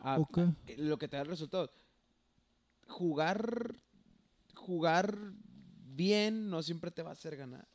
A- 0.02 0.18
Ok. 0.18 0.38
a- 0.38 0.54
lo 0.78 0.98
que 0.98 1.08
te 1.08 1.16
da 1.16 1.22
el 1.22 1.28
resultado. 1.28 1.70
Jugar, 2.88 3.76
jugar 4.54 5.16
bien 5.86 6.50
no 6.50 6.62
siempre 6.62 6.90
te 6.90 7.02
va 7.02 7.10
a 7.10 7.14
hacer 7.14 7.36
ganar, 7.36 7.66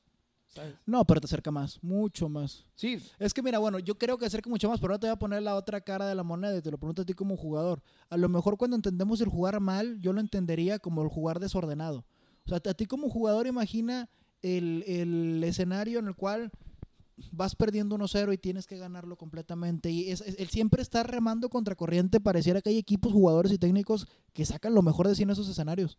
¿sabes? 0.50 0.76
No, 0.86 1.06
pero 1.06 1.22
te 1.22 1.26
acerca 1.26 1.52
más, 1.52 1.80
mucho 1.82 2.28
más. 2.30 2.66
Sí, 2.76 3.00
Es 3.20 3.34
que 3.34 3.42
mira, 3.42 3.60
bueno, 3.60 3.80
yo 3.80 3.98
creo 3.98 4.18
que 4.18 4.26
acerca 4.26 4.50
mucho 4.50 4.70
más, 4.70 4.80
pero 4.80 4.94
ahora 4.94 5.00
te 5.00 5.08
voy 5.08 5.14
a 5.14 5.20
poner 5.20 5.42
la 5.42 5.56
otra 5.56 5.82
cara 5.82 6.06
de 6.08 6.16
la 6.16 6.24
moneda 6.24 6.58
y 6.58 6.62
te 6.62 6.72
lo 6.72 6.78
pregunto 6.78 7.02
a 7.04 7.06
ti 7.06 7.14
como 7.14 7.38
jugador. 7.38 7.82
A 8.10 8.18
lo 8.18 8.30
mejor 8.30 8.58
cuando 8.58 8.76
entendemos 8.76 9.22
el 9.22 9.30
jugar 9.30 9.60
mal, 9.60 10.00
yo 10.02 10.14
lo 10.14 10.20
entendería 10.22 10.80
como 10.80 11.02
el 11.04 11.10
jugar 11.10 11.40
desordenado. 11.40 12.06
O 12.46 12.50
sea, 12.50 12.58
a 12.58 12.74
ti 12.74 12.86
como 12.86 13.10
jugador 13.10 13.48
imagina 13.48 14.10
el, 14.42 14.84
el 14.88 15.44
escenario 15.44 16.00
en 16.00 16.08
el 16.08 16.16
cual 16.16 16.52
vas 17.32 17.54
perdiendo 17.54 17.98
1-0 17.98 18.34
y 18.34 18.38
tienes 18.38 18.66
que 18.66 18.78
ganarlo 18.78 19.18
completamente. 19.18 19.92
Y 19.92 20.10
es, 20.10 20.22
es- 20.22 20.40
el 20.40 20.48
siempre 20.50 20.82
estar 20.82 21.10
remando 21.12 21.50
contra 21.50 21.76
corriente, 21.76 22.20
pareciera 22.22 22.62
que 22.62 22.70
hay 22.70 22.78
equipos, 22.78 23.12
jugadores 23.12 23.52
y 23.52 23.58
técnicos 23.58 24.08
que 24.34 24.46
sacan 24.46 24.74
lo 24.74 24.82
mejor 24.82 25.08
de 25.08 25.16
sí 25.16 25.24
en 25.24 25.30
esos 25.32 25.50
escenarios. 25.50 25.98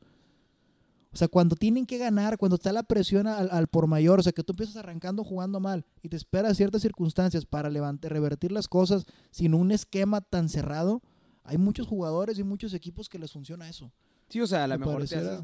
O 1.13 1.17
sea, 1.17 1.27
cuando 1.27 1.57
tienen 1.57 1.87
que 1.87 1.99
ganar, 1.99 2.39
cuando 2.39 2.55
está 2.55 2.73
la 2.73 2.85
presión 2.85 3.27
al, 3.27 3.51
al 3.51 3.67
por 3.67 3.89
mayor, 3.89 4.21
o 4.21 4.23
sea, 4.23 4.33
que 4.33 4.45
tú 4.45 4.53
empiezas 4.53 4.77
arrancando 4.77 5.25
jugando 5.25 5.59
mal 5.59 5.85
y 6.03 6.09
te 6.09 6.17
esperas 6.17 6.57
ciertas 6.57 6.83
circunstancias 6.83 7.45
para 7.45 7.69
levantar, 7.69 8.13
revertir 8.13 8.53
las 8.53 8.69
cosas 8.69 9.07
sin 9.31 9.55
un 9.55 9.73
esquema 9.73 10.21
tan 10.21 10.49
cerrado, 10.49 11.03
hay 11.43 11.59
muchos 11.59 11.89
jugadores 11.89 12.39
y 12.39 12.45
muchos 12.45 12.75
equipos 12.75 13.09
que 13.09 13.19
les 13.19 13.33
funciona 13.33 13.69
eso. 13.69 13.91
Sí, 14.29 14.41
o 14.41 14.47
sea, 14.47 14.65
a 14.65 14.67
lo 14.69 14.79
Me 14.79 14.87
mejor 14.87 15.09
te 15.09 15.17
haces, 15.17 15.41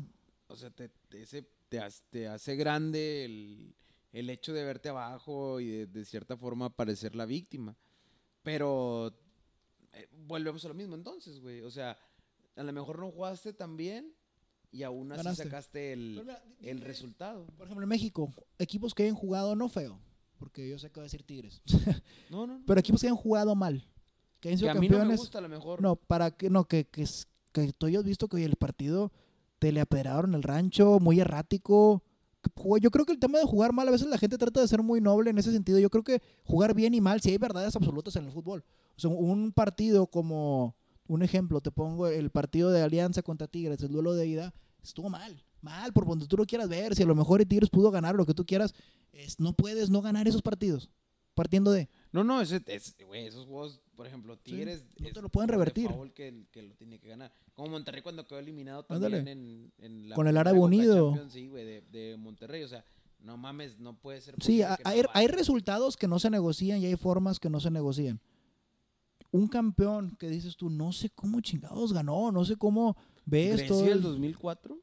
o 0.47 0.57
sea, 0.57 0.71
te, 0.71 0.85
hace, 1.21 1.49
te 1.69 1.81
hace, 1.81 2.03
te 2.11 2.29
hace 2.29 2.55
grande 2.55 3.25
el, 3.25 3.75
el 4.13 4.31
hecho 4.31 4.53
de 4.53 4.65
verte 4.65 4.89
abajo 4.89 5.59
y 5.59 5.67
de, 5.67 5.87
de 5.87 6.05
cierta 6.05 6.37
forma 6.37 6.71
parecer 6.77 7.17
la 7.17 7.27
víctima. 7.27 7.77
Pero 8.45 9.13
eh, 9.93 10.09
volvemos 10.29 10.65
a 10.65 10.69
lo 10.69 10.75
mismo 10.75 10.95
entonces, 10.95 11.41
güey. 11.41 11.63
O 11.63 11.71
sea, 11.73 11.99
a 12.55 12.63
lo 12.63 12.73
mejor 12.73 13.01
no 13.01 13.11
jugaste 13.11 13.53
tan 13.53 13.77
bien 13.77 14.15
y 14.73 14.83
aún 14.83 15.11
así 15.13 15.19
Ganaste. 15.23 15.45
sacaste 15.45 15.93
el, 15.93 16.21
mira, 16.25 16.43
el 16.61 16.81
resultado. 16.81 17.47
Por 17.57 17.67
ejemplo, 17.67 17.85
en 17.85 17.89
México, 17.89 18.33
equipos 18.59 18.95
que 18.95 19.05
hayan 19.05 19.15
jugado 19.15 19.55
no 19.57 19.69
feo, 19.69 19.99
porque 20.39 20.69
yo 20.69 20.79
sé 20.79 20.91
que 20.91 21.01
va 21.01 21.05
a 21.05 21.09
decir 21.11 21.23
Tigres, 21.23 21.63
No, 22.31 22.47
no, 22.47 22.59
no. 22.59 22.65
pero 22.67 22.81
equipos 22.81 23.01
que 23.01 23.07
hayan 23.07 23.17
jugado 23.17 23.55
mal, 23.55 23.87
que 24.41 24.49
hayan 24.49 24.59
que 24.59 24.61
sido 24.65 24.71
a 24.71 24.75
mí 24.75 24.89
no 24.89 24.95
me 24.95 24.99
campeones. 24.99 25.21
gusta 25.21 25.39
a 25.39 25.43
lo 25.43 25.49
mejor. 25.49 25.81
No, 25.81 25.97
para 25.97 26.31
que 26.31 26.51
no, 26.51 26.65
que, 26.65 26.85
que, 26.87 27.05
que 27.53 27.73
tú 27.73 27.87
hayas 27.87 28.05
visto 28.05 28.29
que 28.29 28.37
hoy 28.37 28.45
el 28.45 28.57
partido 28.57 29.13
te 29.59 29.73
le 29.73 29.81
apedrearon 29.81 30.35
el 30.35 30.43
rancho, 30.43 30.99
muy 31.01 31.19
errático. 31.21 32.03
Yo 32.81 32.91
creo 32.93 33.05
que 33.07 33.13
el 33.13 33.19
tema 33.19 33.39
de 33.39 33.45
jugar 33.45 33.73
mal, 33.73 33.89
a 33.89 33.91
veces 33.91 34.07
la 34.07 34.19
gente 34.19 34.39
trata 34.39 34.61
de 34.61 34.69
ser 34.69 34.81
muy 34.83 35.01
noble 35.01 35.31
en 35.31 35.39
ese 35.39 35.51
sentido. 35.51 35.79
Yo 35.81 35.91
creo 35.91 36.05
que 36.05 36.23
jugar 36.45 36.75
bien 36.75 36.95
y 36.95 37.01
mal, 37.01 37.21
si 37.21 37.31
hay 37.31 37.39
verdades 37.39 37.75
absolutas 37.75 38.15
en 38.17 38.27
el 38.27 38.31
fútbol. 38.31 38.63
O 38.97 39.01
sea, 39.01 39.11
un 39.11 39.51
partido 39.53 40.07
como, 40.07 40.77
un 41.09 41.23
ejemplo, 41.23 41.61
te 41.61 41.71
pongo 41.71 42.09
el 42.09 42.31
partido 42.31 42.71
de 42.71 42.83
Alianza 42.83 43.23
contra 43.23 43.47
Tigres, 43.49 43.81
el 43.83 43.93
duelo 43.93 44.15
de 44.15 44.27
ida, 44.27 44.55
estuvo 44.83 45.09
mal. 45.11 45.43
Mal, 45.63 45.93
por 45.93 46.07
donde 46.07 46.27
tú 46.27 46.37
lo 46.37 46.45
quieras 46.47 46.69
ver. 46.69 46.95
Si 46.95 47.03
a 47.03 47.07
lo 47.07 47.15
mejor 47.15 47.41
el 47.41 47.47
Tigres 47.49 47.71
pudo 47.71 47.91
ganar 47.91 48.15
lo 48.15 48.27
que 48.27 48.35
tú 48.35 48.45
quieras, 48.47 48.75
es, 49.13 49.41
no 49.41 49.53
puedes 49.53 49.91
no 49.91 50.01
ganar 50.03 50.29
esos 50.29 50.43
partidos. 50.43 50.91
Partiendo 51.35 51.71
de. 51.71 51.89
No, 52.13 52.25
no, 52.25 52.41
ese, 52.41 52.63
ese- 52.67 53.05
güey, 53.05 53.27
esos 53.27 53.45
juegos, 53.47 53.81
por 53.95 54.07
ejemplo, 54.07 54.39
Tigres. 54.39 54.85
no 54.99 55.11
te 55.11 55.21
lo 55.23 55.29
pueden 55.29 55.49
revertir. 55.49 55.91
que, 56.15 56.47
que 56.51 56.63
lo 56.63 56.75
tiene 56.77 56.99
que 56.99 57.09
ganar. 57.09 57.31
Como 57.53 57.71
Monterrey 57.71 58.01
cuando 58.01 58.27
quedó 58.27 58.39
eliminado 58.39 58.85
también 58.85 59.29
en, 59.29 59.73
en 59.79 60.09
la 60.09 60.15
Con 60.15 60.29
el 60.29 60.37
Árabe 60.39 60.59
Unido. 60.59 61.11
Champions, 61.11 61.33
Sí, 61.33 61.49
güey, 61.49 61.65
de, 61.67 61.83
de 61.91 62.17
Monterrey. 62.17 62.63
O 62.63 62.69
sea, 62.69 62.85
no 63.21 63.37
mames, 63.37 63.79
no 63.79 63.99
puede 63.99 64.21
ser. 64.21 64.35
Sí, 64.41 64.61
no 64.61 64.77
hay, 65.13 65.27
resultados 65.27 65.97
que 65.97 66.09
no 66.09 66.19
se 66.19 66.31
negocian 66.31 66.81
y 66.81 66.87
hay 66.87 66.97
formas 66.97 67.39
que 67.39 67.51
no 67.51 67.61
se 67.61 67.71
negocian. 67.71 68.21
Un 69.33 69.49
campeón 69.49 70.17
que 70.19 70.29
dices 70.29 70.57
tú, 70.57 70.71
no 70.71 70.93
sé 70.93 71.11
cómo 71.11 71.41
chingados 71.41 71.93
ganó, 71.93 72.31
no 72.33 72.45
sé 72.45 72.57
cómo 72.57 72.97
ves 73.25 73.57
Grecia 73.57 73.69
todo. 73.69 73.85
el 73.87 73.93
el- 73.93 74.03
2004? 74.03 74.79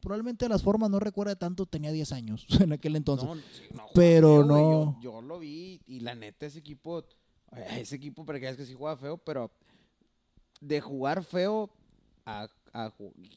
Probablemente 0.00 0.48
las 0.48 0.62
formas 0.62 0.90
no 0.90 1.00
recuerda 1.00 1.34
tanto, 1.36 1.66
tenía 1.66 1.90
10 1.90 2.12
años 2.12 2.46
en 2.60 2.72
aquel 2.72 2.94
entonces. 2.96 3.26
No, 3.28 3.34
sí, 3.34 3.64
no 3.74 3.86
Pero 3.94 4.28
feo, 4.36 4.44
no- 4.44 5.00
Yo, 5.00 5.12
yo 5.12 5.20
lo 5.22 5.38
vi 5.38 5.80
y 5.86 6.00
la 6.00 6.14
neta, 6.14 6.46
ese 6.46 6.58
equipo. 6.60 7.04
Ese 7.70 7.96
equipo, 7.96 8.24
para 8.26 8.38
que 8.38 8.44
veas 8.46 8.56
que 8.56 8.66
sí 8.66 8.74
juega 8.74 8.96
feo, 8.96 9.16
pero 9.18 9.50
de 10.60 10.80
jugar 10.80 11.24
feo 11.24 11.70
a, 12.26 12.48
a 12.84 12.92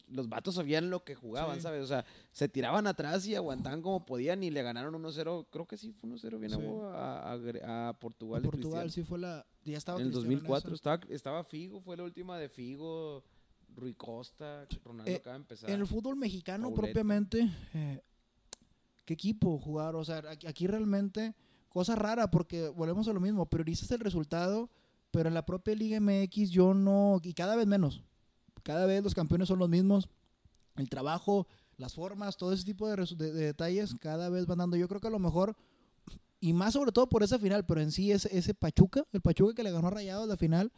los 0.08 0.28
vatos 0.28 0.56
sabían 0.56 0.89
lo 0.89 1.04
que 1.04 1.15
jugaban, 1.15 1.56
Sí. 1.58 1.62
¿sabes? 1.62 1.84
O 1.84 1.88
sea, 1.88 2.06
se 2.32 2.49
tiraban 2.49 2.88
atrás 2.88 3.25
y 3.28 3.36
aguantaban 3.36 3.82
como 3.82 4.06
podían 4.06 4.43
y 4.43 4.52
le 4.52 4.62
ganaron 4.63 4.93
1-0. 4.95 5.47
Creo 5.49 5.65
que 5.67 5.78
sí 5.78 5.91
fue 5.91 6.10
1-0 6.10 6.38
bien 6.39 6.54
a 6.54 6.58
Sí. 6.58 7.62
a, 7.63 7.89
a 7.89 7.93
Portugal. 7.99 8.41
de 8.41 8.49
Portugal 8.49 8.82
Cristiano. 8.84 8.89
sí 8.89 9.04
fue 9.04 9.19
la. 9.19 9.45
Ya 9.65 9.78
estaba 9.78 9.99
En 9.99 10.08
el 10.08 10.12
Cristiano 10.12 10.36
2004 10.41 10.67
esa. 10.69 10.75
estaba, 10.75 11.13
estaba 11.13 11.43
Figo, 11.43 11.80
fue 11.82 11.95
la 11.97 12.04
última 12.04 12.38
de 12.38 12.49
Figo, 12.49 13.23
Rui 13.75 13.93
Costa, 13.93 14.67
Ronaldo 14.84 15.12
Eh, 15.12 15.15
acaba 15.15 15.36
de 15.36 15.41
empezar. 15.41 15.69
En 15.69 15.80
el 15.80 15.88
fútbol 15.88 16.15
mexicano 16.15 16.63
Pauleta. 16.69 16.82
propiamente, 16.82 17.49
eh, 17.73 18.02
¿qué 19.06 19.13
equipo 19.13 19.58
jugar? 19.60 19.95
O 19.95 20.04
sea, 20.04 20.23
aquí, 20.30 20.47
aquí 20.47 20.67
realmente, 20.67 21.34
cosa 21.69 21.95
rara 21.95 22.30
porque 22.32 22.67
volvemos 22.69 23.08
a 23.08 23.13
lo 23.13 23.19
mismo, 23.19 23.45
priorizas 23.47 23.89
el 23.91 23.99
resultado, 23.99 24.69
pero 25.12 25.28
en 25.30 25.34
la 25.36 25.45
propia 25.45 25.75
Liga 25.75 25.99
MX 25.99 26.49
yo 26.49 26.73
no, 26.73 27.19
y 27.23 27.34
cada 27.34 27.56
vez 27.56 27.67
menos, 27.67 28.04
cada 28.70 28.86
vez 28.86 29.04
los 29.04 29.16
campeones 29.16 29.48
son 29.48 29.58
los 29.58 29.68
mismos, 29.68 30.08
el 30.76 30.90
trabajo, 30.90 31.48
las 31.78 31.96
formas, 31.96 32.38
todo 32.38 32.54
ese 32.54 32.64
tipo 32.66 32.88
de, 32.88 32.96
de- 33.16 33.32
de 33.34 33.46
detalles 33.46 33.96
cada 34.00 34.30
vez 34.30 34.46
van 34.46 34.60
dando. 34.60 34.78
Yo 34.78 34.88
creo 34.88 35.02
que 35.02 35.08
a 35.08 35.12
lo 35.12 35.18
mejor, 35.18 35.56
y 36.40 36.54
más 36.54 36.74
sobre 36.74 36.92
todo 36.92 37.10
por 37.10 37.24
esa 37.24 37.40
final, 37.40 37.66
pero 37.66 37.82
en 37.82 37.92
sí 37.92 38.12
ese, 38.12 38.30
ese 38.38 38.54
Pachuca, 38.54 39.04
el 39.12 39.22
Pachuca 39.22 39.56
que 39.56 39.64
le 39.64 39.72
ganó 39.72 39.88
a 39.88 39.92
Rayados 39.92 40.28
la 40.28 40.38
final, 40.38 40.72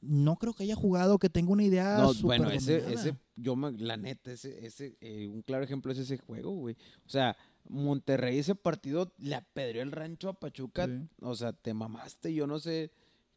no 0.00 0.34
creo 0.36 0.54
que 0.54 0.64
haya 0.64 0.74
jugado, 0.74 1.18
que 1.18 1.30
tenga 1.30 1.52
una 1.52 1.62
idea. 1.62 1.98
No, 1.98 2.12
súper 2.12 2.40
bueno, 2.40 2.50
ese, 2.50 2.92
ese, 2.92 3.16
yo, 3.36 3.54
la 3.78 3.96
neta, 3.96 4.32
ese, 4.32 4.66
ese, 4.66 4.96
eh, 5.00 5.28
un 5.28 5.42
claro 5.42 5.62
ejemplo 5.62 5.92
es 5.92 5.98
ese 5.98 6.18
juego, 6.18 6.50
güey. 6.50 6.76
O 7.06 7.08
sea, 7.08 7.36
Monterrey 7.68 8.38
ese 8.38 8.56
partido 8.56 9.12
le 9.18 9.36
apedreó 9.36 9.82
el 9.82 9.92
rancho 9.92 10.28
a 10.28 10.34
Pachuca. 10.40 10.86
Sí. 10.86 11.08
O 11.22 11.34
sea, 11.36 11.52
te 11.52 11.72
mamaste, 11.74 12.34
yo 12.34 12.46
no 12.48 12.58
sé. 12.58 12.90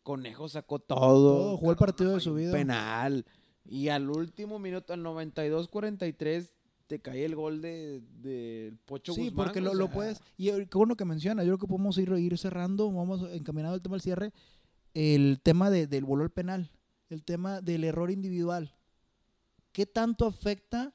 Conejo 0.03 0.47
sacó 0.49 0.79
todo. 0.79 0.97
Todo, 1.37 1.57
jugó 1.57 1.71
el 1.71 1.77
partido 1.77 2.13
de 2.15 2.21
su 2.21 2.33
vida. 2.33 2.51
Penal. 2.53 3.25
Y 3.67 3.89
al 3.89 4.09
último 4.09 4.59
minuto, 4.59 4.93
al 4.93 5.03
92-43, 5.03 6.49
te 6.87 6.99
cae 6.99 7.25
el 7.25 7.35
gol 7.35 7.61
de, 7.61 8.01
de 8.21 8.73
Pocho 8.85 9.13
Sí, 9.13 9.25
Guzmán. 9.25 9.45
porque 9.47 9.59
o 9.59 9.63
lo, 9.63 9.73
lo 9.73 9.85
sea, 9.87 9.93
puedes. 9.93 10.21
Y 10.37 10.45
qué 10.67 10.77
bueno 10.77 10.95
que 10.95 11.03
menciona. 11.05 11.43
Yo 11.43 11.49
creo 11.49 11.57
que 11.59 11.67
podemos 11.67 11.97
ir, 11.97 12.09
ir 12.13 12.37
cerrando. 12.37 12.91
Vamos 12.91 13.29
encaminado 13.31 13.75
el 13.75 13.81
tema 13.81 13.95
del 13.95 14.01
cierre. 14.01 14.31
El 14.93 15.39
tema 15.43 15.69
de- 15.69 15.87
del 15.87 16.05
voló 16.05 16.23
al 16.23 16.31
penal. 16.31 16.71
El 17.09 17.23
tema 17.23 17.61
del 17.61 17.83
error 17.83 18.09
individual. 18.09 18.73
¿Qué 19.73 19.85
tanto 19.85 20.25
afecta 20.25 20.93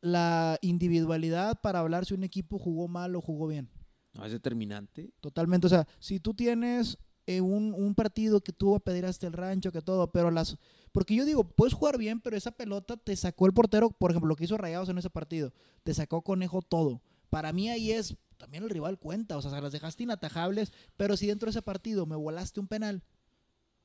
la 0.00 0.58
individualidad 0.60 1.60
para 1.60 1.78
hablar 1.78 2.04
si 2.04 2.14
un 2.14 2.24
equipo 2.24 2.58
jugó 2.58 2.88
mal 2.88 3.14
o 3.14 3.20
jugó 3.20 3.46
bien? 3.46 3.68
No, 4.14 4.24
es 4.26 4.32
determinante. 4.32 5.10
Totalmente. 5.20 5.66
O 5.68 5.70
sea, 5.70 5.86
si 6.00 6.18
tú 6.20 6.34
tienes 6.34 6.98
eh, 7.26 7.40
un, 7.40 7.72
un 7.74 7.94
partido 7.94 8.40
que 8.40 8.52
tú 8.52 8.74
apedreaste 8.74 9.26
el 9.28 9.32
rancho, 9.32 9.70
que 9.72 9.80
todo, 9.82 10.10
pero 10.10 10.30
las. 10.32 10.56
Porque 10.92 11.14
yo 11.14 11.24
digo, 11.24 11.44
puedes 11.44 11.72
jugar 11.72 11.98
bien, 11.98 12.20
pero 12.20 12.36
esa 12.36 12.50
pelota 12.52 12.96
te 12.96 13.16
sacó 13.16 13.46
el 13.46 13.54
portero, 13.54 13.90
por 13.90 14.10
ejemplo, 14.10 14.28
lo 14.28 14.36
que 14.36 14.44
hizo 14.44 14.58
Rayados 14.58 14.90
en 14.90 14.98
ese 14.98 15.10
partido, 15.10 15.52
te 15.82 15.94
sacó 15.94 16.22
Conejo 16.22 16.60
todo. 16.60 17.00
Para 17.30 17.52
mí 17.52 17.70
ahí 17.70 17.92
es, 17.92 18.16
también 18.36 18.62
el 18.62 18.70
rival 18.70 18.98
cuenta, 18.98 19.38
o 19.38 19.42
sea, 19.42 19.50
se 19.50 19.60
las 19.60 19.72
dejaste 19.72 20.02
inatajables, 20.02 20.72
pero 20.98 21.16
si 21.16 21.26
dentro 21.26 21.46
de 21.46 21.50
ese 21.52 21.62
partido 21.62 22.04
me 22.04 22.16
volaste 22.16 22.60
un 22.60 22.68
penal, 22.68 23.02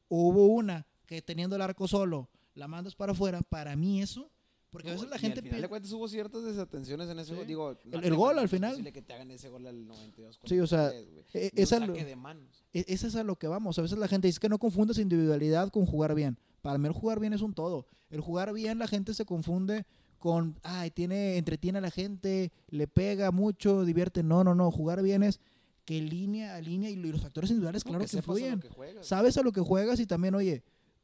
o 0.10 0.28
hubo 0.28 0.48
una 0.48 0.86
que 1.06 1.22
teniendo 1.22 1.56
el 1.56 1.62
arco 1.62 1.88
solo, 1.88 2.30
la 2.54 2.67
mandas 2.67 2.96
para 2.96 3.13
afuera, 3.13 3.41
para 3.41 3.76
mí 3.78 4.02
eso, 4.02 4.30
porque 4.69 4.89
a 4.89 4.93
veces 4.93 5.10
la 5.10 5.15
Y 5.15 5.19
gente 5.19 5.39
al 5.39 5.45
final 5.45 5.62
de 5.62 5.67
cuentas 5.69 5.91
hubo 5.93 6.08
ciertas 6.08 6.43
desatenciones 6.43 7.10
en 7.10 7.19
ese 7.19 7.32
Sí. 7.32 7.36
gol. 7.36 7.47
Digo, 7.47 7.77
El- 8.01 8.15
gol 8.15 8.38
al 8.39 8.45
es 8.45 8.51
final. 8.51 8.71
posible 8.71 8.91
que 8.93 9.01
te 9.01 9.13
hagan 9.13 9.32
ese 9.32 9.49
gol 9.49 9.65
al 9.67 9.88
92. 9.88 10.39
Sí, 10.45 10.60
o 10.60 10.67
sea, 10.67 10.89
43, 10.89 11.12
güey. 11.12 11.45
Y 11.45 11.47
un 11.47 11.51
esa 11.63 11.80
lo- 11.86 11.93
de 11.93 12.15
manos. 12.15 12.65
E- 12.73 12.86
Ese 12.88 13.08
es 13.08 13.15
a 13.15 13.23
lo 13.23 13.38
que 13.38 13.47
vamos. 13.47 13.80
A 13.80 13.82
veces 13.82 13.97
la 13.97 14.08
gente 14.08 14.27
dice 14.27 14.39
que 14.39 14.49
no 14.49 14.60
confundas 14.60 14.97
individualidad 14.97 15.69
con 15.69 15.86
jugar 15.86 16.13
bien. 16.15 16.38
Para 16.62 16.77
mí 16.77 16.88
el 16.88 16.93
jugar 16.93 17.19
bien 17.19 17.34
es 17.34 17.41
un 17.41 17.53
todo. 17.53 17.88
El 18.10 18.21
jugar 18.21 18.53
bien 18.53 18.77
la 18.80 18.88
gente 18.88 19.13
se 19.13 19.25
confunde 19.25 19.86
con, 20.17 20.60
ay, 20.63 20.91
tiene, 20.91 21.38
entretiene 21.38 21.77
a 21.77 21.82
la 21.82 21.91
gente, 21.91 22.51
le 22.69 22.88
pega 22.88 23.32
mucho, 23.32 23.86
divierte. 23.86 24.23
No, 24.23 24.43
no, 24.43 24.56
no. 24.56 24.71
Jugar 24.71 25.01
bien 25.01 25.23
es 25.23 25.39
que 25.86 26.01
línea 26.01 26.56
a 26.56 26.62
línea 26.62 26.89
y 26.89 26.95
los 26.97 27.21
factores 27.21 27.49
individuales, 27.51 27.86
No, 27.86 27.91
claro 27.91 28.06
que, 28.06 28.10
a 28.12 28.13
lo 28.13 28.17
influyen. 28.19 28.60
que 28.60 28.67
juegas. 28.69 29.08
Sabes 29.08 29.38
a 29.38 29.41
lo 29.43 29.51
que 29.53 29.62
juegas 29.62 29.99
y 30.01 30.06
también, 30.06 30.36
oye, 30.36 30.63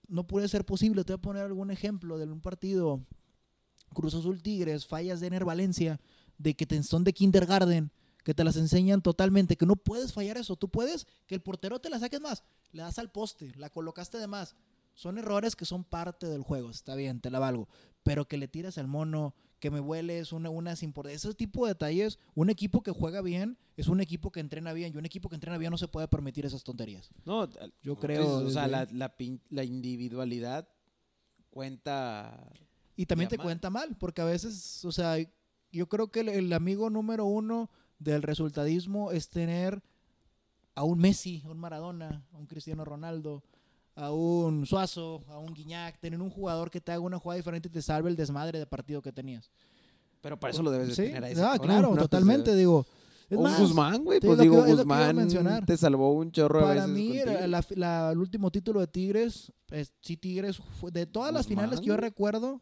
no 0.10 0.28
puede 0.28 0.48
ser 0.50 0.66
posible. 0.66 1.04
Te 1.06 1.14
voy 1.14 1.20
a 1.20 1.22
poner 1.22 1.44
algún 1.44 1.72
ejemplo 1.72 2.18
de 2.18 2.26
un 2.26 2.42
partido 2.42 3.00
Cruz 3.94 4.14
Azul 4.14 4.42
Tigres, 4.42 4.86
fallas 4.86 5.20
de 5.20 5.28
Ener 5.28 5.46
Valencia, 5.46 6.00
de 6.38 6.56
que 6.56 6.66
te, 6.66 6.82
son 6.84 7.04
de 7.04 7.14
kindergarten, 7.14 7.92
que 8.24 8.34
te 8.34 8.44
las 8.44 8.56
enseñan 8.56 9.02
totalmente, 9.02 9.58
que 9.58 9.66
no 9.66 9.76
puedes 9.76 10.14
fallar 10.14 10.38
eso. 10.38 10.56
Tú 10.56 10.70
puedes 10.70 11.08
que 11.28 11.36
el 11.36 11.42
portero 11.42 11.80
te 11.80 11.90
la 11.90 12.00
saques 12.00 12.22
más, 12.22 12.44
le 12.72 12.82
das 12.82 13.00
al 13.00 13.12
poste, 13.12 13.52
la 13.56 13.70
colocaste 13.70 14.18
de 14.18 14.28
más. 14.28 14.56
Son 14.96 15.18
errores 15.18 15.56
que 15.56 15.66
son 15.66 15.84
parte 15.84 16.28
del 16.28 16.44
juego, 16.44 16.70
está 16.70 16.96
bien, 16.96 17.20
te 17.20 17.32
la 17.32 17.40
valgo. 17.40 17.68
Pero 18.04 18.28
que 18.28 18.38
le 18.38 18.48
tiras 18.48 18.78
al 18.78 18.88
mono, 18.88 19.34
que 19.60 19.72
me 19.72 19.80
vueles 19.80 20.34
una, 20.34 20.50
una 20.50 20.76
sin 20.76 20.94
por 20.94 21.08
ese 21.08 21.34
tipo 21.34 21.66
de 21.66 21.74
detalles, 21.74 22.20
un 22.36 22.50
equipo 22.50 22.84
que 22.84 22.92
juega 22.92 23.22
bien 23.22 23.58
es 23.76 23.88
un 23.88 24.02
equipo 24.02 24.32
que 24.32 24.40
entrena 24.40 24.72
bien 24.74 24.94
y 24.94 24.98
un 24.98 25.06
equipo 25.06 25.30
que 25.30 25.36
entrena 25.36 25.58
bien 25.58 25.72
no 25.72 25.78
se 25.78 25.88
puede 25.88 26.08
permitir 26.08 26.46
esas 26.46 26.64
tonterías. 26.64 27.10
No, 27.26 27.50
Yo 27.82 27.96
creo, 27.96 28.38
o 28.38 28.50
sea, 28.50 28.68
la 28.68 29.64
individualidad 29.64 30.68
cuenta. 31.54 32.52
Y 32.96 33.06
también 33.06 33.30
te 33.30 33.38
cuenta 33.38 33.70
mal, 33.70 33.96
porque 33.98 34.22
a 34.22 34.26
veces, 34.26 34.84
o 34.86 34.92
sea, 34.92 35.16
yo 35.72 35.88
creo 35.90 36.10
que 36.12 36.20
el, 36.22 36.30
el 36.30 36.54
amigo 36.54 36.90
número 36.90 37.26
uno 37.26 37.70
del 38.00 38.22
resultadismo 38.22 39.12
es 39.12 39.30
tener 39.30 39.82
a 40.76 40.84
un 40.84 41.00
Messi, 41.00 41.42
a 41.46 41.50
un 41.50 41.60
Maradona, 41.60 42.24
a 42.34 42.38
un 42.38 42.46
Cristiano 42.46 42.84
Ronaldo, 42.86 43.44
a 43.96 44.12
un 44.12 44.66
Suazo, 44.66 45.24
a 45.28 45.38
un 45.38 45.54
Guiñac, 45.54 46.00
tener 46.00 46.20
un 46.22 46.30
jugador 46.30 46.70
que 46.70 46.82
te 46.82 46.92
haga 46.92 47.02
una 47.02 47.20
jugada 47.20 47.38
diferente 47.38 47.68
y 47.68 47.72
te 47.72 47.82
salve 47.82 48.10
el 48.10 48.16
desmadre 48.16 48.60
de 48.60 48.66
partido 48.66 49.02
que 49.02 49.12
tenías. 49.12 49.52
Pero 50.22 50.40
para 50.40 50.52
eso 50.52 50.64
lo 50.64 50.72
debes 50.72 50.90
de 50.90 50.96
Sí, 50.96 51.02
tener 51.04 51.24
a 51.24 51.30
ese 51.30 51.42
ah, 51.44 51.58
claro, 51.60 51.96
totalmente, 52.00 52.56
digo. 52.56 52.86
Es 53.30 53.38
un 53.38 53.44
más, 53.44 53.60
Guzmán, 53.60 54.04
güey. 54.04 54.20
Pues 54.20 54.40
digo, 54.40 54.64
que 54.64 54.72
Guzmán 54.74 55.66
te 55.66 55.78
salvó 55.78 56.14
un 56.14 56.32
chorro 56.32 56.60
de 56.60 56.66
Para 56.66 56.86
veces 56.88 56.94
mí, 56.94 57.20
la, 57.48 57.64
la- 57.76 58.12
el 58.12 58.18
último 58.20 58.52
título 58.52 58.80
de 58.80 58.88
Tigres, 58.88 59.52
es- 59.70 59.94
sí, 60.02 60.18
Tigres, 60.18 60.58
fue- 60.80 60.92
de 60.92 61.06
todas 61.06 61.34
las 61.34 61.48
finales 61.48 61.80
que 61.80 61.88
yo 61.88 61.98
recuerdo, 61.98 62.62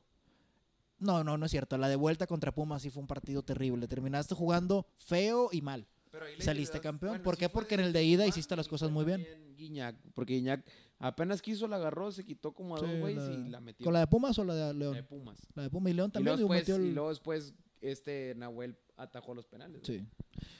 No, 1.02 1.24
no, 1.24 1.38
no 1.38 1.46
es 1.46 1.52
cierto. 1.52 1.78
La 1.78 1.90
de 1.90 1.96
vuelta 1.98 2.28
contra 2.28 2.54
Pumas 2.54 2.82
sí 2.84 2.90
fue 2.90 3.02
un 3.02 3.08
partido 3.08 3.44
terrible. 3.44 3.88
Terminaste 3.88 4.36
jugando 4.36 4.86
feo 4.98 5.50
y 5.52 5.62
mal. 5.62 5.86
Pero 6.12 6.26
ahí 6.26 6.34
Saliste 6.40 6.80
campeón. 6.80 7.12
bueno, 7.12 7.24
¿Por 7.24 7.38
qué? 7.38 7.50
Porque 7.50 7.76
en 7.76 7.82
el 7.82 7.94
de 7.94 8.04
ida 8.04 8.28
hiciste 8.28 8.56
las 8.56 8.68
y 8.68 8.70
cosas 8.70 8.92
muy 8.92 9.04
bien. 9.06 9.26
Guiñac, 9.56 9.96
porque 10.14 10.34
Guiñac 10.36 10.66
apenas 11.00 11.42
quiso, 11.42 11.68
la 11.68 11.78
agarró, 11.78 12.12
se 12.12 12.26
quitó 12.26 12.54
como 12.54 12.76
a 12.76 12.80
dos 12.80 13.00
güeyes 13.00 13.24
la- 13.24 13.34
y 13.34 13.50
la 13.50 13.62
metió. 13.62 13.84
¿Con 13.84 13.94
la 13.94 14.00
de 14.02 14.08
Pumas 14.08 14.38
o 14.40 14.44
la 14.44 14.54
de 14.56 14.74
León? 14.74 14.94
de 14.94 15.04
Pumas. 15.04 15.38
La 15.56 15.64
de 15.64 15.70
Pumas 15.70 15.92
y 15.92 15.96
León 15.96 16.10
Y 16.10 16.14
también. 16.14 16.36
luego, 16.38 16.38
digo, 16.38 16.54
después, 16.54 16.78
metió 16.78 16.90
y 16.92 16.94
luego 16.94 17.10
después 17.10 17.54
este 17.80 18.34
Nahuel 18.36 18.78
atajó 18.98 19.34
los 19.34 19.48
penales. 19.48 19.82
Sí. 19.86 20.06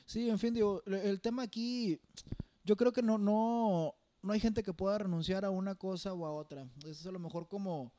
Sí, 0.06 0.30
en 0.30 0.40
fin, 0.40 0.54
digo, 0.54 0.82
el- 0.86 0.94
el 0.96 1.22
tema 1.22 1.44
aquí, 1.44 2.00
yo 2.64 2.76
creo 2.78 2.92
que 2.94 3.02
no, 3.04 3.18
no, 3.18 3.94
no 4.22 4.34
hay 4.34 4.40
gente 4.40 4.64
que 4.64 4.74
pueda 4.74 4.98
renunciar 5.00 5.44
a 5.46 5.50
una 5.50 5.76
cosa 5.76 6.14
o 6.14 6.26
a 6.26 6.32
otra. 6.32 6.66
Eso 6.80 6.90
es 6.92 7.06
a 7.06 7.12
lo 7.12 7.20
mejor 7.20 7.48
como, 7.50 7.92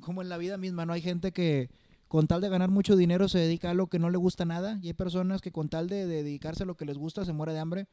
como 0.00 0.22
en 0.22 0.28
la 0.28 0.38
vida 0.38 0.56
misma, 0.58 0.86
¿no? 0.86 0.92
Hay 0.92 1.02
gente 1.02 1.32
que 1.32 1.70
con 2.10 2.26
tal 2.26 2.40
de 2.40 2.48
ganar 2.48 2.72
mucho 2.72 2.96
dinero 2.96 3.28
se 3.28 3.38
dedica 3.38 3.68
a 3.68 3.70
algo 3.70 3.86
que 3.86 4.00
no 4.00 4.10
le 4.10 4.18
gusta 4.18 4.44
nada 4.44 4.80
y 4.82 4.88
hay 4.88 4.94
personas 4.94 5.40
que 5.40 5.52
con 5.52 5.68
tal 5.68 5.88
de, 5.88 6.08
de 6.08 6.24
dedicarse 6.24 6.64
a 6.64 6.66
lo 6.66 6.76
que 6.76 6.84
les 6.84 6.98
gusta 6.98 7.24
se 7.24 7.32
muere 7.32 7.52
de 7.52 7.60
hambre. 7.60 7.86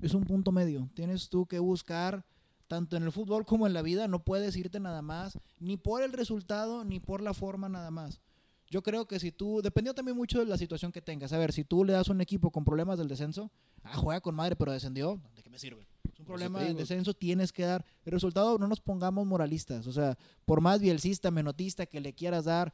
Es 0.00 0.14
un 0.14 0.22
punto 0.22 0.52
medio. 0.52 0.88
Tienes 0.94 1.28
tú 1.30 1.46
que 1.46 1.58
buscar, 1.58 2.24
tanto 2.68 2.96
en 2.96 3.02
el 3.02 3.10
fútbol 3.10 3.44
como 3.44 3.66
en 3.66 3.72
la 3.72 3.82
vida, 3.82 4.06
no 4.06 4.22
puedes 4.22 4.56
irte 4.56 4.78
nada 4.78 5.02
más, 5.02 5.36
ni 5.58 5.76
por 5.76 6.04
el 6.04 6.12
resultado, 6.12 6.84
ni 6.84 7.00
por 7.00 7.22
la 7.22 7.34
forma 7.34 7.68
nada 7.68 7.90
más. 7.90 8.20
Yo 8.68 8.84
creo 8.84 9.08
que 9.08 9.18
si 9.18 9.32
tú, 9.32 9.60
dependiendo 9.64 9.96
también 9.96 10.16
mucho 10.16 10.38
de 10.38 10.46
la 10.46 10.56
situación 10.56 10.92
que 10.92 11.02
tengas, 11.02 11.32
a 11.32 11.38
ver, 11.38 11.52
si 11.52 11.64
tú 11.64 11.84
le 11.84 11.92
das 11.92 12.08
a 12.08 12.12
un 12.12 12.20
equipo 12.20 12.52
con 12.52 12.64
problemas 12.64 12.98
del 12.98 13.08
descenso, 13.08 13.50
ah, 13.82 13.96
juega 13.96 14.20
con 14.20 14.36
madre, 14.36 14.54
pero 14.54 14.70
descendió, 14.70 15.20
¿de 15.34 15.42
qué 15.42 15.50
me 15.50 15.58
sirve? 15.58 15.88
Es 16.12 16.20
un 16.20 16.24
problema 16.24 16.60
del 16.60 16.76
descenso, 16.76 17.14
tienes 17.14 17.52
que 17.52 17.64
dar 17.64 17.84
el 18.04 18.12
resultado, 18.12 18.58
no 18.58 18.68
nos 18.68 18.80
pongamos 18.80 19.26
moralistas, 19.26 19.88
o 19.88 19.92
sea, 19.92 20.16
por 20.44 20.60
más 20.60 20.80
bielcista, 20.80 21.32
menotista 21.32 21.86
que 21.86 21.98
le 21.98 22.12
quieras 22.12 22.44
dar, 22.44 22.72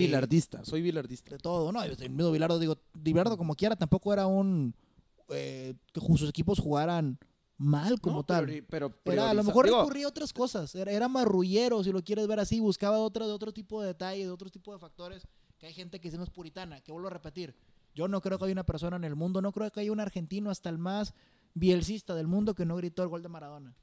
Bilardista, 0.00 0.64
soy 0.64 0.82
bilardista. 0.82 1.30
de 1.30 1.38
todo, 1.38 1.72
no, 1.72 1.82
el 1.82 1.96
mismo 2.10 2.30
Bilardo, 2.32 2.58
digo, 2.58 2.78
Bilardo 2.94 3.36
como 3.36 3.54
quiera, 3.54 3.76
tampoco 3.76 4.12
era 4.12 4.26
un, 4.26 4.74
eh, 5.30 5.74
que 5.92 6.00
sus 6.00 6.28
equipos 6.28 6.58
jugaran 6.58 7.18
mal 7.56 8.00
como 8.00 8.16
No, 8.18 8.24
tal. 8.24 8.64
pero 8.68 8.92
Era, 9.04 9.30
a 9.30 9.34
lo 9.34 9.44
mejor 9.44 9.66
digo, 9.66 9.78
recurría 9.78 10.06
a 10.06 10.08
otras 10.08 10.32
cosas. 10.32 10.74
Era, 10.74 10.90
era 10.90 11.08
marrullero, 11.08 11.82
si 11.84 11.92
lo 11.92 12.02
quieres 12.02 12.26
ver 12.26 12.40
así. 12.40 12.60
Buscaba 12.60 12.98
otro, 12.98 13.26
de 13.26 13.32
otro 13.32 13.52
tipo 13.52 13.80
de 13.80 13.88
detalles, 13.88 14.26
de 14.26 14.32
otro 14.32 14.50
tipo 14.50 14.72
de 14.72 14.78
factores. 14.78 15.26
Que 15.58 15.66
hay 15.66 15.72
gente 15.72 16.00
que 16.00 16.10
sí 16.10 16.16
no 16.16 16.24
es 16.24 16.30
puritana. 16.30 16.80
Que 16.80 16.92
vuelvo 16.92 17.08
a 17.08 17.12
repetir. 17.12 17.54
Yo 17.94 18.08
no 18.08 18.20
creo 18.20 18.38
que 18.38 18.44
haya 18.44 18.52
una 18.52 18.64
persona 18.64 18.96
en 18.96 19.04
el 19.04 19.14
mundo, 19.14 19.40
no 19.40 19.52
creo 19.52 19.70
que 19.70 19.80
haya 19.80 19.92
un 19.92 20.00
argentino, 20.00 20.50
hasta 20.50 20.68
el 20.68 20.78
más 20.78 21.14
bielcista 21.54 22.14
del 22.16 22.26
mundo, 22.26 22.54
que 22.54 22.66
no 22.66 22.76
gritó 22.76 23.04
el 23.04 23.08
gol 23.08 23.22
de 23.22 23.28
Maradona. 23.28 23.76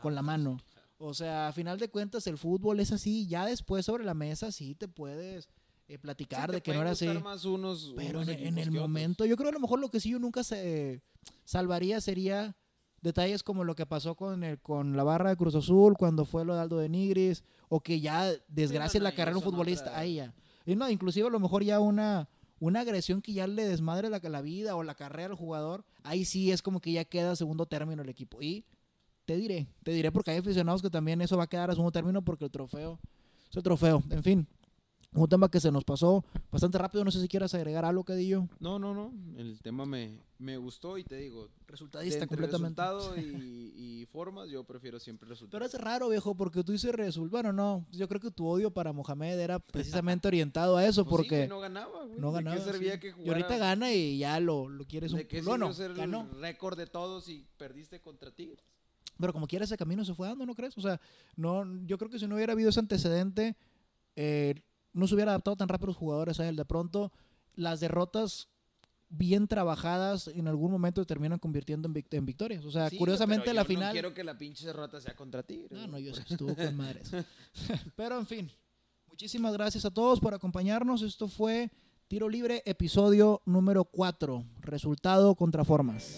Con 0.00 0.14
la 0.14 0.22
mano. 0.22 0.58
O 0.98 1.14
sea, 1.14 1.48
a 1.48 1.52
final 1.52 1.78
de 1.78 1.88
cuentas, 1.88 2.26
el 2.26 2.38
fútbol 2.38 2.80
es 2.80 2.92
así. 2.92 3.26
Ya 3.26 3.46
después 3.46 3.86
sobre 3.86 4.04
la 4.04 4.14
mesa 4.14 4.52
sí 4.52 4.74
te 4.74 4.88
puedes 4.88 5.48
eh, 5.88 5.94
sí, 5.94 5.98
platicar 5.98 6.50
de 6.50 6.62
que 6.62 6.72
no 6.72 6.82
era 6.82 6.92
así. 6.92 7.08
más 7.22 7.44
unos, 7.44 7.92
Pero 7.96 8.20
unos 8.20 8.28
en, 8.28 8.58
el 8.58 8.70
momento, 8.70 9.24
yo 9.26 9.36
creo 9.36 9.50
que 9.50 9.56
a 9.56 9.58
lo 9.58 9.60
mejor 9.60 9.80
lo 9.80 9.90
que 9.90 10.00
sí 10.00 10.10
yo 10.10 10.18
nunca 10.18 10.44
se 10.44 11.02
salvaría 11.44 12.00
sería 12.00 12.56
detalles 13.00 13.42
como 13.42 13.64
lo 13.64 13.74
que 13.74 13.84
pasó 13.84 14.14
con 14.14 14.44
el, 14.44 14.58
con 14.60 14.96
la 14.96 15.04
barra 15.04 15.30
de 15.30 15.36
Cruz 15.36 15.54
Azul 15.54 15.94
cuando 15.96 16.24
fue 16.24 16.44
lo 16.44 16.54
de 16.54 16.62
Aldo 16.62 16.78
de 16.78 16.88
Nigris 16.88 17.44
o 17.68 17.80
que 17.80 18.00
ya 18.00 18.32
desgracia 18.48 18.98
no, 18.98 19.04
la 19.04 19.12
carrera 19.12 19.32
de 19.32 19.38
un 19.38 19.44
no 19.44 19.50
futbolista 19.50 19.98
ahí 19.98 20.14
ya. 20.14 20.34
Y 20.64 20.74
no, 20.74 20.88
inclusive 20.88 21.26
a 21.28 21.30
lo 21.30 21.40
mejor 21.40 21.62
ya 21.62 21.80
una 21.80 22.28
una 22.60 22.80
agresión 22.80 23.20
que 23.20 23.34
ya 23.34 23.46
le 23.46 23.66
desmadre 23.66 24.08
la, 24.08 24.20
la 24.22 24.40
vida 24.40 24.74
o 24.74 24.82
la 24.82 24.94
carrera 24.94 25.30
al 25.30 25.34
jugador, 25.34 25.84
ahí 26.02 26.24
sí 26.24 26.50
es 26.50 26.62
como 26.62 26.80
que 26.80 26.92
ya 26.92 27.04
queda 27.04 27.36
segundo 27.36 27.66
término 27.66 28.02
el 28.02 28.08
equipo. 28.08 28.40
Y 28.40 28.64
te 29.24 29.36
diré, 29.36 29.66
te 29.82 29.92
diré 29.92 30.12
porque 30.12 30.30
hay 30.32 30.38
aficionados 30.38 30.82
que 30.82 30.90
también 30.90 31.20
eso 31.20 31.36
va 31.36 31.44
a 31.44 31.48
quedar 31.48 31.70
a 31.70 31.74
segundo 31.74 31.92
término 31.92 32.22
porque 32.22 32.44
el 32.44 32.50
trofeo 32.50 32.98
es 33.50 33.56
el 33.56 33.62
trofeo. 33.62 34.02
En 34.10 34.22
fin, 34.22 34.46
un 35.12 35.28
tema 35.28 35.48
que 35.48 35.60
se 35.60 35.70
nos 35.70 35.84
pasó 35.84 36.24
bastante 36.50 36.76
rápido. 36.76 37.04
No 37.04 37.10
sé 37.12 37.20
si 37.20 37.28
quieras 37.28 37.54
agregar 37.54 37.84
algo, 37.84 38.02
Cadillo. 38.02 38.48
No, 38.58 38.80
no, 38.80 38.92
no. 38.94 39.12
El 39.38 39.60
tema 39.62 39.86
me, 39.86 40.18
me 40.38 40.56
gustó 40.56 40.98
y 40.98 41.04
te 41.04 41.16
digo, 41.16 41.44
de 41.46 41.50
Resultadista 41.68 42.24
entre 42.24 42.36
completamente. 42.36 42.82
resultado 42.82 43.16
y, 43.16 43.72
y 44.02 44.06
formas, 44.06 44.48
yo 44.50 44.64
prefiero 44.64 44.98
siempre 44.98 45.28
resultado. 45.28 45.56
Pero 45.60 45.66
es 45.66 45.80
raro, 45.80 46.08
viejo, 46.08 46.34
porque 46.34 46.64
tú 46.64 46.72
dices 46.72 46.92
resultado. 46.92 47.30
Bueno, 47.30 47.52
no, 47.52 47.86
yo 47.92 48.08
creo 48.08 48.20
que 48.20 48.32
tu 48.32 48.44
odio 48.46 48.72
para 48.72 48.92
Mohamed 48.92 49.38
era 49.38 49.60
precisamente 49.60 50.26
orientado 50.26 50.76
a 50.76 50.84
eso, 50.84 51.04
Pues 51.08 51.12
sí, 51.12 51.16
porque 51.28 51.36
güey, 51.36 51.48
no 51.48 51.60
ganaba, 51.60 52.04
güey. 52.06 52.18
no 52.20 52.28
¿De 52.32 52.34
ganaba. 52.34 52.56
qué 52.56 52.62
servía 52.64 52.94
sí. 52.94 53.00
que 53.00 53.08
y 53.08 53.12
jugara? 53.12 53.32
ahorita 53.36 53.56
gana 53.58 53.92
y 53.92 54.18
ya 54.18 54.40
lo, 54.40 54.68
lo 54.68 54.84
quieres 54.84 55.12
un 55.12 55.18
¿De 55.18 55.28
qué 55.28 55.42
bueno, 55.42 55.72
sirvió 55.72 55.94
ser 55.94 55.96
ganó. 55.96 56.28
el 56.32 56.40
récord 56.40 56.76
de 56.76 56.88
todos 56.88 57.28
y 57.28 57.46
perdiste 57.56 58.00
contra 58.00 58.32
Tigres? 58.32 58.64
Pero 59.18 59.32
como 59.32 59.46
quiera 59.46 59.64
ese 59.64 59.76
camino 59.76 60.04
se 60.04 60.14
fue 60.14 60.28
dando, 60.28 60.44
¿no 60.46 60.54
crees? 60.54 60.76
O 60.76 60.80
sea, 60.80 61.00
no, 61.36 61.64
yo 61.86 61.98
creo 61.98 62.10
que 62.10 62.18
si 62.18 62.26
no 62.26 62.34
hubiera 62.36 62.52
habido 62.52 62.70
ese 62.70 62.80
antecedente, 62.80 63.56
eh, 64.16 64.54
no 64.92 65.06
se 65.06 65.14
hubiera 65.14 65.32
adaptado 65.32 65.56
tan 65.56 65.68
rápido 65.68 65.88
los 65.88 65.96
jugadores 65.96 66.40
a 66.40 66.48
él. 66.48 66.56
De 66.56 66.64
pronto, 66.64 67.12
las 67.54 67.80
derrotas 67.80 68.48
bien 69.08 69.46
trabajadas 69.46 70.26
en 70.28 70.48
algún 70.48 70.72
momento 70.72 71.04
terminan 71.04 71.38
convirtiendo 71.38 71.86
en, 71.86 71.94
vic- 71.94 72.06
en 72.12 72.26
victorias. 72.26 72.64
O 72.64 72.70
sea, 72.72 72.90
Sí, 72.90 72.96
curiosamente 72.98 73.44
pero 73.44 73.54
la 73.54 73.64
final... 73.64 73.86
No 73.88 73.92
quiero 73.92 74.14
que 74.14 74.24
la 74.24 74.36
pinche 74.36 74.66
derrota 74.66 75.00
sea 75.00 75.14
contra 75.14 75.42
Tigres. 75.44 75.70
No, 75.70 75.86
no, 75.86 75.98
yo 76.00 76.12
sé 76.14 76.22
estuvo 76.28 76.54
con 76.56 76.76
madres. 76.76 77.10
Pero 77.96 78.18
en 78.18 78.26
fin, 78.26 78.50
muchísimas 79.08 79.52
gracias 79.52 79.84
a 79.84 79.92
todos 79.92 80.18
por 80.18 80.34
acompañarnos. 80.34 81.02
Esto 81.02 81.28
fue 81.28 81.70
Tiro 82.08 82.28
Libre, 82.28 82.62
episodio 82.66 83.40
número 83.46 83.84
4. 83.84 84.44
Resultado 84.62 85.36
contra 85.36 85.64
formas. 85.64 86.16